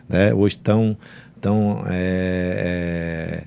Né? 0.08 0.32
Hoje 0.32 0.54
estão. 0.54 0.96
tão 1.40 1.84
é, 1.88 3.42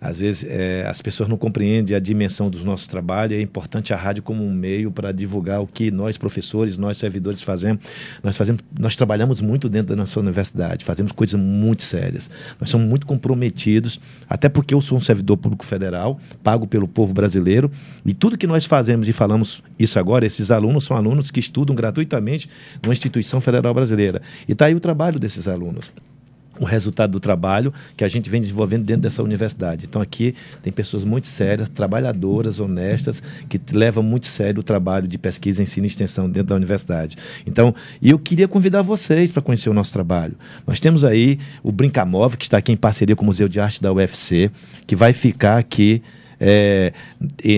às 0.00 0.20
vezes 0.20 0.44
é, 0.48 0.86
as 0.86 1.00
pessoas 1.00 1.28
não 1.28 1.36
compreendem 1.36 1.96
a 1.96 1.98
dimensão 1.98 2.50
dos 2.50 2.62
nossos 2.64 2.86
trabalhos. 2.86 3.36
É 3.36 3.40
importante 3.40 3.94
a 3.94 3.96
rádio 3.96 4.22
como 4.22 4.44
um 4.44 4.52
meio 4.52 4.90
para 4.90 5.10
divulgar 5.12 5.60
o 5.60 5.66
que 5.66 5.90
nós 5.90 6.18
professores, 6.18 6.76
nós 6.76 6.98
servidores 6.98 7.42
fazemos. 7.42 7.82
Nós 8.22 8.36
fazemos, 8.36 8.62
nós 8.78 8.94
trabalhamos 8.94 9.40
muito 9.40 9.68
dentro 9.68 9.88
da 9.88 9.96
nossa 9.96 10.20
universidade, 10.20 10.84
fazemos 10.84 11.12
coisas 11.12 11.40
muito 11.40 11.82
sérias. 11.82 12.30
Nós 12.60 12.68
somos 12.68 12.86
muito 12.86 13.06
comprometidos, 13.06 13.98
até 14.28 14.48
porque 14.48 14.74
eu 14.74 14.80
sou 14.80 14.98
um 14.98 15.00
servidor 15.00 15.36
público 15.38 15.64
federal, 15.64 16.20
pago 16.42 16.66
pelo 16.66 16.86
povo 16.86 17.14
brasileiro, 17.14 17.70
e 18.04 18.12
tudo 18.12 18.36
que 18.36 18.46
nós 18.46 18.64
fazemos 18.64 19.08
e 19.08 19.12
falamos 19.12 19.62
isso 19.78 19.98
agora, 19.98 20.26
esses 20.26 20.50
alunos 20.50 20.84
são 20.84 20.96
alunos 20.96 21.30
que 21.30 21.40
estudam 21.40 21.74
gratuitamente 21.74 22.48
numa 22.82 22.92
instituição 22.92 23.40
federal 23.40 23.72
brasileira. 23.72 24.20
E 24.46 24.52
está 24.52 24.66
aí 24.66 24.74
o 24.74 24.80
trabalho 24.80 25.18
desses 25.18 25.48
alunos 25.48 25.90
o 26.58 26.64
resultado 26.64 27.12
do 27.12 27.20
trabalho 27.20 27.72
que 27.96 28.04
a 28.04 28.08
gente 28.08 28.28
vem 28.30 28.40
desenvolvendo 28.40 28.84
dentro 28.84 29.02
dessa 29.02 29.22
universidade. 29.22 29.86
Então 29.86 30.00
aqui 30.00 30.34
tem 30.62 30.72
pessoas 30.72 31.04
muito 31.04 31.26
sérias, 31.26 31.68
trabalhadoras, 31.68 32.60
honestas, 32.60 33.22
que 33.48 33.60
levam 33.72 34.02
muito 34.02 34.26
sério 34.26 34.60
o 34.60 34.62
trabalho 34.62 35.06
de 35.06 35.18
pesquisa, 35.18 35.62
ensino 35.62 35.86
e 35.86 35.88
extensão 35.88 36.28
dentro 36.28 36.48
da 36.48 36.54
universidade. 36.54 37.16
Então, 37.46 37.74
e 38.00 38.10
eu 38.10 38.18
queria 38.18 38.48
convidar 38.48 38.82
vocês 38.82 39.30
para 39.30 39.42
conhecer 39.42 39.68
o 39.68 39.74
nosso 39.74 39.92
trabalho. 39.92 40.34
Nós 40.66 40.80
temos 40.80 41.04
aí 41.04 41.38
o 41.62 41.70
Brincamove, 41.70 42.36
que 42.36 42.44
está 42.44 42.58
aqui 42.58 42.72
em 42.72 42.76
parceria 42.76 43.16
com 43.16 43.22
o 43.22 43.26
Museu 43.26 43.48
de 43.48 43.60
Arte 43.60 43.82
da 43.82 43.92
UFC, 43.92 44.50
que 44.86 44.96
vai 44.96 45.12
ficar 45.12 45.58
aqui 45.58 46.02
é, 46.38 46.92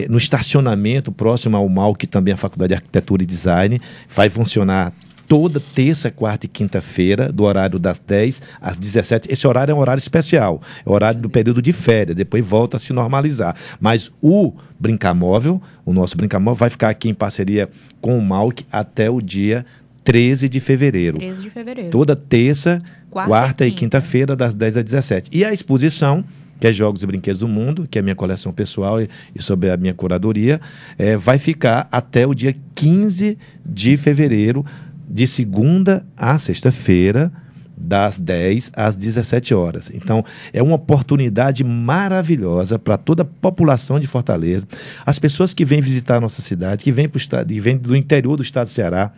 no 0.08 0.18
estacionamento 0.18 1.10
próximo 1.10 1.56
ao 1.56 1.68
MAL, 1.68 1.94
que 1.94 2.06
também 2.06 2.32
é 2.32 2.34
a 2.34 2.38
Faculdade 2.38 2.68
de 2.68 2.74
Arquitetura 2.74 3.22
e 3.22 3.26
Design, 3.26 3.80
vai 4.08 4.28
funcionar 4.28 4.92
toda 5.28 5.60
terça, 5.60 6.10
quarta 6.10 6.46
e 6.46 6.48
quinta-feira, 6.48 7.30
do 7.30 7.44
horário 7.44 7.78
das 7.78 7.98
10 7.98 8.40
às 8.60 8.78
17. 8.78 9.30
Esse 9.30 9.46
horário 9.46 9.72
é 9.72 9.74
um 9.74 9.78
horário 9.78 10.00
especial, 10.00 10.60
é 10.84 10.88
o 10.88 10.92
horário 10.92 11.20
do 11.20 11.28
período 11.28 11.60
de 11.60 11.72
férias, 11.72 12.16
depois 12.16 12.44
volta 12.44 12.78
a 12.78 12.80
se 12.80 12.94
normalizar. 12.94 13.54
Mas 13.78 14.10
o 14.22 14.54
Brincamóvel, 14.80 15.60
o 15.84 15.92
nosso 15.92 16.16
Brincamóvel, 16.16 16.58
vai 16.58 16.70
ficar 16.70 16.88
aqui 16.88 17.10
em 17.10 17.14
parceria 17.14 17.68
com 18.00 18.18
o 18.18 18.22
Malc 18.22 18.62
até 18.72 19.10
o 19.10 19.20
dia 19.20 19.66
13 20.02 20.48
de 20.48 20.58
fevereiro. 20.58 21.18
13 21.18 21.42
de 21.42 21.50
fevereiro. 21.50 21.90
Toda 21.90 22.16
terça, 22.16 22.82
quarta, 23.10 23.28
quarta 23.28 23.66
e 23.66 23.70
quinta-feira, 23.70 24.34
das 24.34 24.54
10 24.54 24.78
às 24.78 24.84
17. 24.84 25.30
E 25.30 25.44
a 25.44 25.52
exposição 25.52 26.24
que 26.58 26.66
é 26.66 26.72
Jogos 26.72 27.02
e 27.02 27.06
Brinquedos 27.06 27.38
do 27.38 27.46
Mundo, 27.46 27.86
que 27.88 27.98
é 27.98 28.00
a 28.00 28.02
minha 28.02 28.16
coleção 28.16 28.52
pessoal 28.52 29.00
e, 29.00 29.08
e 29.34 29.40
sobre 29.42 29.70
a 29.70 29.76
minha 29.76 29.94
curadoria, 29.94 30.60
é, 30.98 31.16
vai 31.16 31.38
ficar 31.38 31.86
até 31.90 32.26
o 32.26 32.34
dia 32.34 32.56
15 32.74 33.38
de 33.64 33.96
fevereiro, 33.96 34.64
de 35.08 35.26
segunda 35.26 36.04
a 36.16 36.38
sexta-feira, 36.38 37.32
das 37.80 38.18
10 38.18 38.72
às 38.74 38.96
17 38.96 39.54
horas. 39.54 39.90
Então, 39.94 40.24
é 40.52 40.62
uma 40.62 40.74
oportunidade 40.74 41.62
maravilhosa 41.62 42.78
para 42.78 42.98
toda 42.98 43.22
a 43.22 43.26
população 43.26 44.00
de 44.00 44.06
Fortaleza, 44.06 44.66
as 45.06 45.18
pessoas 45.18 45.54
que 45.54 45.64
vêm 45.64 45.80
visitar 45.80 46.16
a 46.16 46.20
nossa 46.20 46.42
cidade, 46.42 46.82
que 46.82 46.90
vêm, 46.90 47.08
que 47.08 47.60
vêm 47.60 47.76
do 47.76 47.94
interior 47.94 48.36
do 48.36 48.42
estado 48.42 48.66
do 48.66 48.72
Ceará, 48.72 49.12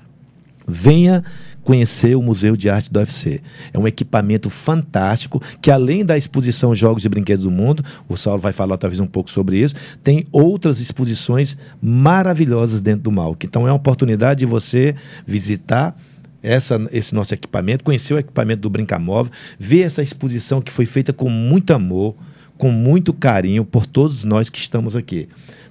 venha 0.71 1.25
conhecer 1.63 2.17
o 2.17 2.23
Museu 2.23 2.57
de 2.57 2.69
Arte 2.69 2.91
do 2.91 2.99
UFC. 2.99 3.41
É 3.73 3.79
um 3.79 3.87
equipamento 3.87 4.49
fantástico 4.49 5.43
que, 5.61 5.71
além 5.71 6.05
da 6.05 6.17
exposição 6.17 6.75
Jogos 6.75 7.05
e 7.05 7.09
Brinquedos 7.09 7.45
do 7.45 7.51
Mundo, 7.51 7.85
o 8.09 8.17
Saulo 8.17 8.41
vai 8.41 8.53
falar 8.53 8.79
talvez 8.79 8.99
um 9.01 9.07
pouco 9.07 9.31
sobre 9.31 9.59
isso, 9.59 9.75
tem 10.03 10.27
outras 10.33 10.81
exposições 10.81 11.57
maravilhosas 11.83 12.81
dentro 12.81 13.03
do 13.03 13.13
Malc. 13.13 13.45
Então, 13.45 13.69
é 13.69 13.71
uma 13.71 13.77
oportunidade 13.77 14.41
de 14.41 14.47
você 14.47 14.95
visitar 15.27 15.97
essa, 16.43 16.81
esse 16.91 17.15
nosso 17.15 17.35
equipamento, 17.35 17.85
conhecer 17.85 18.15
o 18.15 18.19
equipamento 18.19 18.63
do 18.63 18.71
Brincamóvel, 18.71 19.33
ver 19.59 19.83
essa 19.83 20.03
exposição 20.03 20.61
que 20.61 20.73
foi 20.73 20.87
feita 20.87 21.13
com 21.13 21.29
muito 21.29 21.73
amor, 21.73 22.15
com 22.57 22.71
muito 22.71 23.13
carinho 23.13 23.65
por 23.65 23.87
todos 23.87 24.25
nós 24.25 24.51
que 24.51 24.59
estamos 24.59 24.97
aqui. 24.97 25.29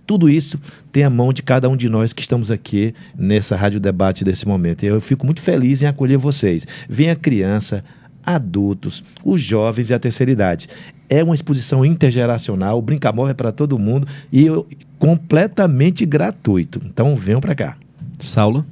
Tudo 0.09 0.27
isso 0.27 0.59
tem 0.91 1.03
a 1.03 1.09
mão 1.09 1.31
de 1.31 1.43
cada 1.43 1.69
um 1.69 1.77
de 1.77 1.87
nós 1.87 2.13
que 2.13 2.21
estamos 2.23 2.49
aqui 2.49 2.95
nessa 3.15 3.55
rádio 3.55 3.79
debate 3.79 4.25
desse 4.25 4.47
momento. 4.47 4.83
Eu 4.83 4.99
fico 4.99 5.23
muito 5.23 5.39
feliz 5.39 5.83
em 5.83 5.85
acolher 5.85 6.17
vocês. 6.17 6.65
Venha 6.89 7.15
criança, 7.15 7.83
adultos, 8.25 9.03
os 9.23 9.39
jovens 9.39 9.91
e 9.91 9.93
a 9.93 9.99
terceira 9.99 10.31
idade. 10.31 10.67
É 11.07 11.23
uma 11.23 11.35
exposição 11.35 11.85
intergeracional, 11.85 12.79
o 12.79 12.81
Brincamóvel 12.81 13.29
é 13.29 13.35
para 13.35 13.51
todo 13.51 13.77
mundo 13.77 14.07
e 14.31 14.47
eu, 14.47 14.67
completamente 14.97 16.07
gratuito. 16.07 16.81
Então 16.83 17.15
venham 17.15 17.39
para 17.39 17.53
cá. 17.53 17.77
Saulo? 18.17 18.65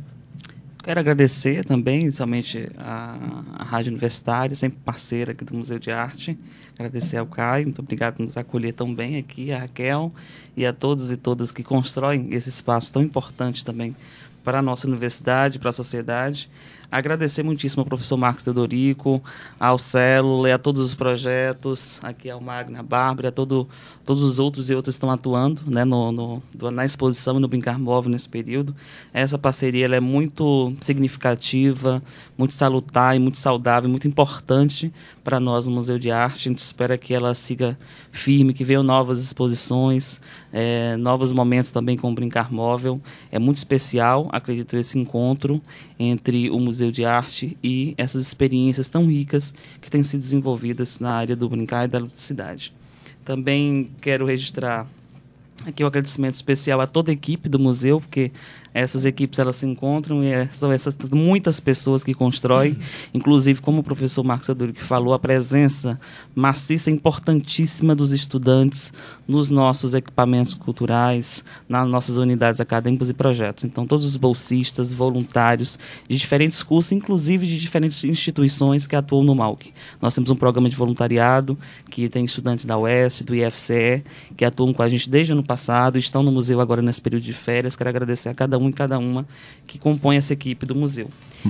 Quero 0.88 1.02
agradecer 1.02 1.66
também, 1.66 2.10
somente 2.14 2.72
a, 2.78 3.18
a 3.56 3.64
Rádio 3.66 3.90
Universitária, 3.90 4.56
sempre 4.56 4.80
parceira 4.86 5.34
aqui 5.34 5.44
do 5.44 5.54
Museu 5.54 5.78
de 5.78 5.92
Arte. 5.92 6.40
Agradecer 6.76 7.18
ao 7.18 7.26
Caio, 7.26 7.66
muito 7.66 7.82
obrigado 7.82 8.16
por 8.16 8.24
nos 8.24 8.38
acolher 8.38 8.72
tão 8.72 8.96
bem 8.96 9.18
aqui, 9.18 9.52
a 9.52 9.60
Raquel 9.60 10.14
e 10.56 10.66
a 10.66 10.72
todos 10.72 11.12
e 11.12 11.18
todas 11.18 11.52
que 11.52 11.62
constroem 11.62 12.30
esse 12.32 12.48
espaço 12.48 12.94
tão 12.94 13.02
importante 13.02 13.66
também 13.66 13.94
para 14.46 14.60
a 14.60 14.62
nossa 14.62 14.88
universidade, 14.88 15.60
para 15.60 15.72
a 15.72 15.74
sociedade. 15.74 16.50
Agradecer 16.90 17.44
muitíssimo 17.44 17.82
ao 17.82 17.86
professor 17.86 18.16
Marcos 18.16 18.46
Teodorico, 18.46 19.22
ao 19.60 19.78
Célula, 19.78 20.56
a 20.56 20.58
todos 20.58 20.82
os 20.82 20.94
projetos, 20.94 22.00
aqui 22.02 22.32
ao 22.32 22.40
Magna, 22.40 22.82
Bárbara, 22.82 23.28
a 23.28 23.32
todo, 23.32 23.68
todos 24.06 24.24
os 24.24 24.40
outros 24.40 24.70
e 24.70 24.74
outros 24.74 24.96
estão 24.96 25.12
atuando 25.12 25.64
né, 25.68 25.84
no, 25.84 26.14
no, 26.14 26.42
na 26.72 26.86
exposição 26.86 27.38
e 27.38 27.40
no 27.42 27.48
Brincar 27.50 27.78
Móvel 27.78 28.10
nesse 28.10 28.30
período. 28.30 28.74
Essa 29.14 29.38
parceria 29.38 29.86
é 29.88 30.00
muito 30.00 30.74
significativa, 30.80 32.02
muito 32.38 32.54
salutar 32.54 33.18
e 33.18 33.20
muito 33.20 33.38
saudável, 33.38 33.90
muito 33.90 34.08
importante 34.08 34.94
para 35.26 35.42
nós 35.42 35.68
no 35.68 35.74
Museu 35.74 36.00
de 36.00 36.10
Arte. 36.10 36.48
A 36.48 36.52
gente 36.52 36.60
espera 36.60 36.98
que 36.98 37.14
ela 37.14 37.36
siga 37.36 37.78
firme, 38.14 38.54
que 38.54 38.64
venham 38.64 38.82
novas 38.82 39.22
exposições, 39.22 40.22
é, 40.54 40.96
novos 40.96 41.34
momentos 41.34 41.70
também 41.70 41.98
com 41.98 42.10
o 42.10 42.16
Brincar 42.16 42.50
Móvel. 42.50 43.02
É 43.30 43.38
muito 43.38 43.58
especial, 43.58 44.30
acredito, 44.32 44.78
esse 44.78 44.98
encontro 44.98 45.62
entre 46.00 46.50
o 46.50 46.58
Museu 46.58 46.77
de 46.78 47.06
Arte 47.06 47.58
e 47.64 47.94
essas 47.98 48.26
experiências 48.26 48.88
tão 48.90 49.08
ricas 49.08 49.54
que 49.82 49.90
têm 49.90 50.04
sido 50.04 50.22
desenvolvidas 50.22 51.00
na 51.00 51.12
área 51.12 51.36
do 51.36 51.50
brincar 51.50 51.86
e 51.86 51.88
da 51.88 52.00
ludicidade. 52.00 52.74
Também 53.26 53.90
quero 54.00 54.26
registrar 54.26 54.88
aqui 55.66 55.84
um 55.84 55.88
agradecimento 55.88 56.36
especial 56.36 56.80
a 56.80 56.88
toda 56.88 57.12
a 57.12 57.14
equipe 57.14 57.50
do 57.50 57.60
museu, 57.60 58.00
porque 58.00 58.32
essas 58.74 59.06
equipes 59.06 59.40
elas 59.40 59.56
se 59.56 59.66
encontram 59.66 60.24
e 60.24 60.28
é, 60.28 60.48
são 60.52 60.72
essas 60.72 60.96
muitas 61.12 61.60
pessoas 61.60 62.04
que 62.04 62.14
constroem, 62.14 62.72
uhum. 62.72 62.78
inclusive 63.14 63.62
como 63.62 63.80
o 63.80 63.84
professor 63.84 64.24
Marcos 64.24 64.50
Aduri 64.50 64.74
que 64.74 64.84
falou, 64.84 65.14
a 65.14 65.20
presença 65.20 66.00
maciça 66.36 66.92
importantíssima 66.92 67.96
dos 67.96 68.12
estudantes 68.12 68.94
nos 69.28 69.50
nossos 69.50 69.94
equipamentos 69.94 70.54
culturais, 70.54 71.44
nas 71.68 71.88
nossas 71.88 72.18
unidades 72.18 72.62
acadêmicas 72.62 73.10
e 73.10 73.14
projetos. 73.14 73.64
Então 73.64 73.86
todos 73.86 74.06
os 74.06 74.16
bolsistas, 74.16 74.94
voluntários 74.94 75.80
de 76.08 76.18
diferentes 76.18 76.62
cursos, 76.64 76.92
inclusive 76.92 77.48
de 77.48 77.60
diferentes 77.60 78.04
instituições 78.04 78.86
que 78.86 78.96
atuam 78.96 79.24
no 79.24 79.36
MAUC. 79.36 79.74
Nós 80.02 80.14
temos 80.14 80.30
um 80.30 80.36
programa 80.36 80.70
de 80.70 80.76
voluntariado 80.76 81.58
que 81.90 82.08
tem 82.10 82.26
estudantes 82.26 82.66
da 82.66 82.78
UES, 82.78 83.22
do 83.22 83.36
IFCE, 83.36 84.04
que 84.36 84.46
atuam 84.46 84.74
com 84.74 84.84
a 84.84 84.90
gente 84.90 85.10
desde 85.10 85.34
o 85.34 85.36
ano 85.36 85.44
passado, 85.44 85.98
estão 85.98 86.22
no 86.24 86.32
museu 86.32 86.62
agora 86.62 86.82
nesse 86.82 87.02
período 87.02 87.24
de 87.24 87.34
férias. 87.34 87.76
Quero 87.76 87.90
agradecer 87.90 88.30
a 88.30 88.34
cada 88.34 88.58
um 88.58 88.67
um 88.68 88.70
e 88.70 88.74
cada 88.74 89.00
uma 89.00 89.28
que 89.66 89.80
compõe 89.80 90.18
essa 90.18 90.34
equipe 90.34 90.66
do 90.66 90.76
museu. 90.76 91.10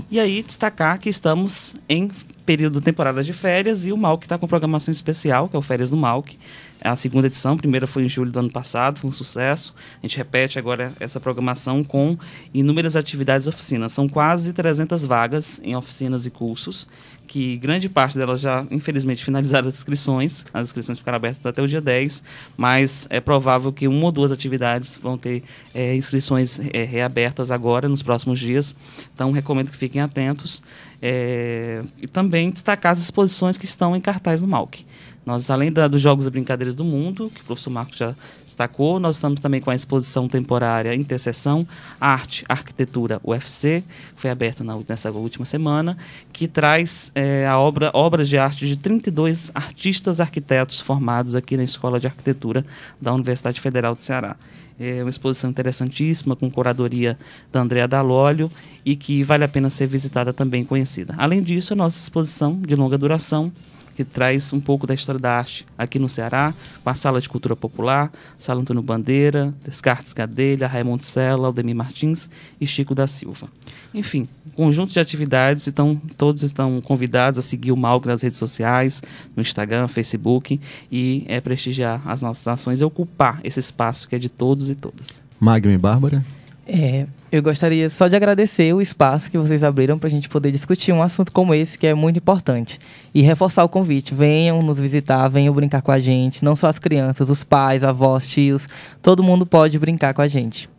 E 0.10 0.20
aí 0.20 0.44
destacar 0.44 1.00
que 1.00 1.10
estamos 1.10 1.76
em 1.88 2.12
período 2.46 2.80
temporada 2.80 3.24
de 3.24 3.34
férias 3.34 3.86
e 3.86 3.92
o 3.92 3.98
Malc 3.98 4.24
está 4.24 4.38
com 4.38 4.48
programação 4.48 4.92
especial, 4.92 5.50
que 5.50 5.56
é 5.56 5.60
o 5.60 5.62
Férias 5.62 5.90
do 5.90 5.98
Malc. 5.98 6.38
É 6.80 6.90
a 6.90 6.96
segunda 6.96 7.28
edição, 7.28 7.54
a 7.54 7.58
primeira 7.58 7.88
foi 7.88 8.06
em 8.06 8.10
julho 8.10 8.32
do 8.32 8.40
ano 8.40 8.52
passado, 8.52 9.00
foi 9.00 9.10
um 9.10 9.14
sucesso. 9.14 9.76
A 10.02 10.06
gente 10.06 10.16
repete 10.16 10.60
agora 10.60 10.94
essa 11.00 11.20
programação 11.20 11.84
com 11.84 12.18
inúmeras 12.54 12.96
atividades 12.96 13.48
e 13.48 13.50
oficinas. 13.50 13.92
São 13.92 14.08
quase 14.08 14.54
300 14.54 15.04
vagas 15.04 15.60
em 15.64 15.76
oficinas 15.76 16.26
e 16.26 16.32
cursos 16.32 16.88
que 17.28 17.58
grande 17.58 17.90
parte 17.90 18.18
delas 18.18 18.40
já, 18.40 18.66
infelizmente, 18.72 19.24
finalizaram 19.24 19.68
as 19.68 19.76
inscrições. 19.76 20.46
As 20.54 20.70
inscrições 20.70 20.98
ficaram 20.98 21.18
abertas 21.18 21.46
até 21.46 21.62
o 21.62 21.68
dia 21.68 21.82
10, 21.82 22.24
mas 22.56 23.06
é 23.10 23.20
provável 23.20 23.72
que 23.72 23.88
uma 23.88 24.06
ou 24.06 24.12
duas 24.12 24.32
atividades 24.32 24.98
vão 25.02 25.18
ter 25.18 25.44
é, 25.74 25.96
inscrições 25.96 26.60
é, 26.74 26.84
reabertas 26.84 27.52
agora, 27.52 27.90
nos 27.90 28.02
próximos 28.02 28.40
dias. 28.40 28.76
Então, 29.14 29.32
recomendo 29.32 29.70
que 29.70 29.78
fiquem 29.78 30.02
atentos. 30.02 30.64
É, 31.02 31.84
e 32.02 32.08
também 32.08 32.50
destacar 32.50 32.94
as 32.94 33.00
exposições 33.00 33.58
que 33.58 33.66
estão 33.66 33.96
em 33.96 34.02
cartaz 34.02 34.42
no 34.42 34.48
MAUC. 34.48 34.86
Nós, 35.28 35.52
além 35.52 35.74
da, 35.74 35.90
dos 35.90 36.02
Jogos 36.02 36.26
e 36.26 36.30
Brincadeiras 36.30 36.74
do 36.74 36.86
Mundo, 36.86 37.30
que 37.30 37.42
o 37.42 37.44
professor 37.44 37.70
Marcos 37.70 37.98
já 37.98 38.16
destacou, 38.46 38.98
nós 38.98 39.18
estamos 39.18 39.42
também 39.42 39.60
com 39.60 39.70
a 39.70 39.76
exposição 39.76 40.26
temporária 40.30 40.96
Interseção 40.96 41.68
Arte, 42.00 42.46
Arquitetura 42.48 43.20
UFC, 43.22 43.84
que 44.16 44.22
foi 44.22 44.30
aberta 44.30 44.64
na, 44.64 44.80
nessa 44.88 45.12
última 45.12 45.44
semana, 45.44 45.98
que 46.32 46.48
traz 46.48 47.12
é, 47.14 47.46
a 47.46 47.60
obra, 47.60 47.92
obras 47.94 48.30
de 48.30 48.38
arte 48.38 48.66
de 48.66 48.78
32 48.78 49.52
artistas 49.54 50.22
arquitetos 50.22 50.80
formados 50.80 51.36
aqui 51.36 51.58
na 51.58 51.64
Escola 51.66 52.00
de 52.00 52.08
Arquitetura 52.08 52.66
da 53.02 53.14
Universidade 53.14 53.60
Federal 53.60 53.96
do 53.96 54.02
Ceará. 54.02 54.38
É 54.80 55.04
uma 55.04 55.10
exposição 55.10 55.50
interessantíssima, 55.50 56.38
com 56.38 56.50
curadoria 56.50 57.20
da 57.52 57.60
Andrea 57.60 57.86
Dalólio 57.86 58.50
e 58.86 58.96
que 58.96 59.24
vale 59.24 59.44
a 59.44 59.48
pena 59.50 59.70
ser 59.70 59.88
visitada 59.88 60.32
também 60.32 60.64
conhecida. 60.64 61.16
Além 61.18 61.44
disso, 61.44 61.74
a 61.74 61.76
nossa 61.76 62.00
exposição 62.00 62.62
de 62.62 62.78
longa 62.78 62.98
duração, 62.98 63.52
que 63.98 64.06
traz 64.06 64.54
um 64.54 64.60
pouco 64.60 64.86
da 64.86 64.94
história 64.94 65.20
da 65.20 65.40
arte 65.40 65.66
aqui 65.76 65.98
no 65.98 66.08
Ceará, 66.08 66.54
com 66.84 66.90
a 66.92 66.94
Sala 66.94 67.20
de 67.20 67.28
Cultura 67.28 67.56
Popular, 67.56 68.12
Sala 68.38 68.62
Antônio 68.62 68.84
Bandeira, 68.84 69.52
Descartes 69.66 70.14
Gadelha, 70.14 70.68
Raimundo 70.68 71.02
Sela, 71.02 71.48
Aldemir 71.48 71.76
Martins 71.76 72.30
e 72.62 72.68
Chico 72.68 72.94
da 72.94 73.08
Silva. 73.08 73.48
Enfim, 73.92 74.28
conjunto 74.54 74.94
de 74.94 75.00
atividades, 75.00 75.68
então 75.68 76.00
todos 76.16 76.44
estão 76.44 76.80
convidados 76.80 77.40
a 77.40 77.42
seguir 77.42 77.72
o 77.72 77.76
Malg 77.76 78.06
nas 78.06 78.22
redes 78.22 78.38
sociais, 78.38 79.02
no 79.36 79.42
Instagram, 79.42 79.88
Facebook, 79.88 80.62
e 80.92 81.26
é 81.28 81.42
prestigiar 81.42 82.00
as 82.08 82.22
nossas 82.22 82.48
ações 82.48 82.82
e 82.82 82.84
ocupar 82.84 83.40
esse 83.44 83.60
espaço 83.60 84.08
que 84.08 84.16
é 84.16 84.20
de 84.20 84.30
todos 84.30 84.70
e 84.70 84.76
todas. 84.76 85.24
Magno 85.40 85.72
e 85.72 85.78
Bárbara? 85.78 86.24
É, 86.68 87.08
eu 87.32 87.44
gostaria 87.44 87.90
só 87.90 88.08
de 88.08 88.16
agradecer 88.16 88.74
o 88.74 88.82
espaço 88.82 89.30
que 89.30 89.38
vocês 89.38 89.64
abriram 89.64 90.00
para 90.00 90.08
a 90.08 90.10
gente 90.10 90.30
poder 90.30 90.52
discutir 90.52 90.94
um 90.94 91.02
assunto 91.02 91.32
como 91.32 91.54
esse, 91.54 91.78
que 91.78 91.86
é 91.86 91.94
muito 91.94 92.20
importante. 92.20 92.80
E 93.14 93.22
reforçar 93.22 93.64
o 93.64 93.70
convite: 93.70 94.14
venham 94.14 94.62
nos 94.62 94.80
visitar, 94.80 95.28
venham 95.28 95.54
brincar 95.54 95.82
com 95.82 95.92
a 95.92 96.00
gente. 96.00 96.44
Não 96.44 96.56
só 96.56 96.68
as 96.68 96.80
crianças, 96.80 97.30
os 97.30 97.44
pais, 97.44 97.84
avós, 97.84 98.28
tios, 98.28 98.68
todo 99.02 99.24
mundo 99.24 99.46
pode 99.46 99.78
brincar 99.78 100.14
com 100.14 100.22
a 100.22 100.28
gente. 100.28 100.70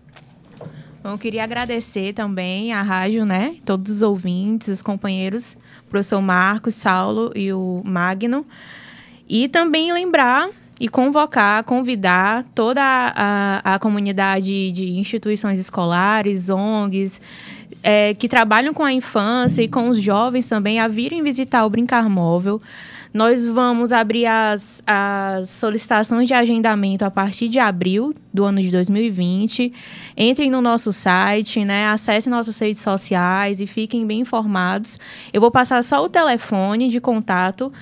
Bom, 1.02 1.10
eu 1.10 1.18
queria 1.18 1.44
agradecer 1.44 2.12
também 2.12 2.72
à 2.72 2.82
rádio, 2.82 3.24
né? 3.24 3.56
Todos 3.64 3.92
os 3.92 4.02
ouvintes, 4.02 4.68
os 4.68 4.82
companheiros, 4.82 5.56
o 5.86 5.90
professor 5.90 6.20
Marcos, 6.20 6.74
Saulo 6.74 7.30
e 7.34 7.52
o 7.52 7.82
Magno. 7.84 8.46
E 9.28 9.48
também 9.48 9.92
lembrar 9.92 10.48
e 10.80 10.88
convocar, 10.88 11.64
convidar 11.64 12.44
toda 12.54 12.82
a, 12.82 13.74
a, 13.74 13.78
comunidade 13.78 14.70
de 14.70 14.98
instituições 14.98 15.58
escolares, 15.58 16.50
ONGs, 16.50 17.20
é, 17.82 18.14
que 18.14 18.28
trabalham 18.28 18.72
com 18.72 18.84
a 18.84 18.92
infância 18.92 19.62
e 19.62 19.68
com 19.68 19.88
os 19.88 20.00
jovens 20.00 20.48
também 20.48 20.78
a 20.78 20.88
virem 20.88 21.22
visitar 21.22 21.64
o 21.64 21.70
Brincar 21.70 22.08
Móvel. 22.08 22.60
Nós 23.12 23.46
vamos 23.46 23.90
abrir 23.90 24.26
as, 24.26 24.82
as 24.86 25.48
solicitações 25.48 26.28
de 26.28 26.34
agendamento 26.34 27.04
a 27.04 27.10
partir 27.10 27.48
de 27.48 27.58
abril 27.58 28.14
do 28.32 28.44
ano 28.44 28.60
de 28.60 28.70
2020. 28.70 29.72
Entrem 30.16 30.50
no 30.50 30.60
nosso 30.60 30.92
site, 30.92 31.64
né? 31.64 31.88
acessem 31.88 32.30
nossas 32.30 32.58
redes 32.58 32.82
sociais 32.82 33.60
e 33.60 33.66
fiquem 33.66 34.06
bem 34.06 34.20
informados. 34.20 34.98
Eu 35.32 35.40
vou 35.40 35.50
passar 35.50 35.82
só 35.82 36.04
o 36.04 36.08
telefone 36.08 36.88
de 36.88 37.00
contato 37.00 37.72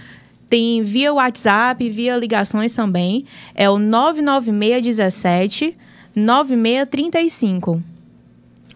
tem 0.48 0.82
via 0.82 1.12
WhatsApp, 1.12 1.88
via 1.90 2.16
ligações 2.16 2.74
também. 2.74 3.24
É 3.54 3.68
o 3.68 3.78
99617 3.78 5.76
9635. 6.14 7.82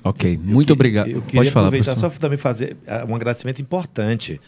Ok, 0.05 0.39
muito 0.43 0.71
eu, 0.71 0.75
obrigado. 0.75 1.09
Eu 1.09 1.23
Pode 1.23 1.51
falar, 1.51 1.69
aproveitar 1.69 1.93
professor. 1.93 2.11
só 2.13 2.19
também 2.19 2.39
fazer 2.39 2.77
ah, 2.87 3.05
um 3.09 3.15
agradecimento 3.15 3.61
importante. 3.61 4.41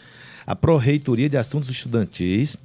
A 0.45 0.55
Proreitoria 0.55 1.29
de 1.29 1.37
Assuntos 1.37 1.69
Estudantis, 1.69 2.57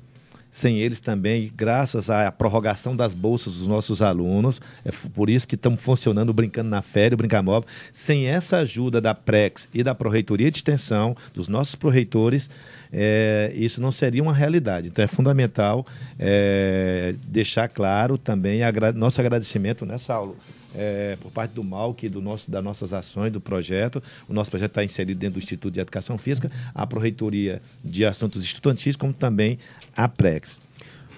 sem 0.59 0.79
eles 0.79 0.99
também, 0.99 1.51
graças 1.55 2.11
à 2.11 2.31
prorrogação 2.33 2.97
das 2.97 3.15
bolsas 3.15 3.55
dos 3.55 3.67
nossos 3.67 4.03
alunos, 4.03 4.61
é 4.85 4.91
por 5.15 5.31
isso 5.31 5.47
que 5.47 5.55
estamos 5.55 5.81
funcionando 5.81 6.33
Brincando 6.33 6.69
na 6.69 6.83
Férias, 6.83 7.17
Brincar 7.17 7.43
Móvel. 7.43 7.69
Sem 7.93 8.27
essa 8.27 8.59
ajuda 8.59 9.01
da 9.01 9.15
Prex 9.15 9.69
e 9.73 9.83
da 9.83 9.95
Proreitoria 9.95 10.51
de 10.51 10.59
Extensão, 10.59 11.17
dos 11.33 11.47
nossos 11.47 11.75
proreitores, 11.77 12.51
é, 12.93 13.53
isso 13.55 13.81
não 13.81 13.93
seria 13.93 14.23
uma 14.23 14.35
realidade. 14.35 14.89
Então 14.89 15.05
é 15.05 15.09
fundamental 15.09 15.87
é, 16.19 17.15
deixar 17.25 17.69
claro 17.69 18.19
também 18.19 18.63
agra 18.65 18.93
nosso 18.93 19.21
agradecimento 19.21 19.87
nessa 19.87 20.13
aula. 20.15 20.35
É, 20.75 21.17
por 21.23 21.33
parte 21.33 21.53
do 21.53 21.65
MALC, 21.65 22.09
do 22.09 22.21
nosso, 22.21 22.51
das 22.51 22.63
nossas 22.63 22.93
ações, 22.93 23.33
do 23.33 23.41
projeto. 23.41 24.03
O 24.29 24.35
nosso 24.35 24.51
projeto 24.51 24.71
está 24.71 24.85
inserido 24.85 25.19
dentro 25.19 25.41
do 25.41 25.43
Instituto 25.43 25.73
de 25.73 25.81
Educação 25.81 26.19
Física, 26.19 26.51
a 26.75 26.87
Proreitoria 26.87 27.63
de 27.83 28.05
Assuntos 28.05 28.45
Estudantis, 28.45 28.95
como 28.95 29.13
também 29.13 29.59
a 29.97 30.07
PREX. 30.09 30.69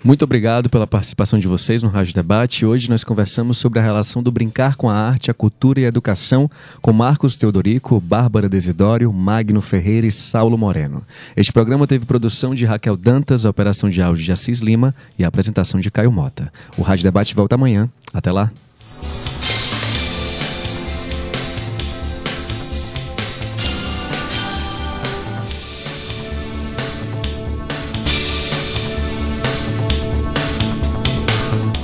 Muito 0.02 0.22
obrigado 0.22 0.70
pela 0.70 0.86
participação 0.86 1.38
de 1.38 1.46
vocês 1.46 1.82
no 1.82 1.90
Rádio 1.90 2.14
Debate. 2.14 2.64
Hoje 2.64 2.88
nós 2.88 3.04
conversamos 3.04 3.58
sobre 3.58 3.78
a 3.78 3.82
relação 3.82 4.22
do 4.22 4.32
brincar 4.32 4.74
com 4.74 4.88
a 4.88 4.94
arte, 4.94 5.30
a 5.30 5.34
cultura 5.34 5.80
e 5.80 5.84
a 5.84 5.88
educação 5.88 6.50
com 6.80 6.90
Marcos 6.90 7.36
Teodorico, 7.36 8.00
Bárbara 8.00 8.48
Desidório, 8.48 9.12
Magno 9.12 9.60
Ferreira 9.60 10.06
e 10.06 10.12
Saulo 10.12 10.56
Moreno. 10.56 11.04
Este 11.36 11.52
programa 11.52 11.86
teve 11.86 12.06
produção 12.06 12.54
de 12.54 12.64
Raquel 12.64 12.96
Dantas, 12.96 13.44
a 13.44 13.50
operação 13.50 13.90
de 13.90 14.00
áudio 14.00 14.24
de 14.24 14.32
Assis 14.32 14.60
Lima 14.60 14.94
e 15.18 15.24
a 15.24 15.28
apresentação 15.28 15.78
de 15.78 15.90
Caio 15.90 16.10
Mota. 16.10 16.50
O 16.78 16.82
Rádio 16.82 17.02
Debate 17.02 17.34
volta 17.34 17.56
amanhã. 17.56 17.86
Até 18.14 18.32
lá. 18.32 18.50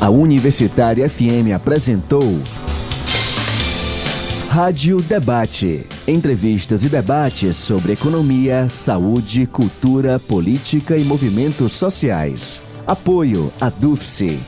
A 0.07 0.09
Universitária 0.09 1.09
FM 1.11 1.53
apresentou 1.53 2.23
Rádio 4.49 5.03
Debate. 5.03 5.85
Entrevistas 6.07 6.85
e 6.85 6.89
debates 6.89 7.57
sobre 7.57 7.95
economia, 7.95 8.69
saúde, 8.69 9.49
cultura, 9.49 10.21
política 10.21 10.97
e 10.97 11.03
movimentos 11.03 11.73
sociais. 11.73 12.63
Apoio 12.87 13.53
a 13.61 13.69
DUFSE. 13.69 14.39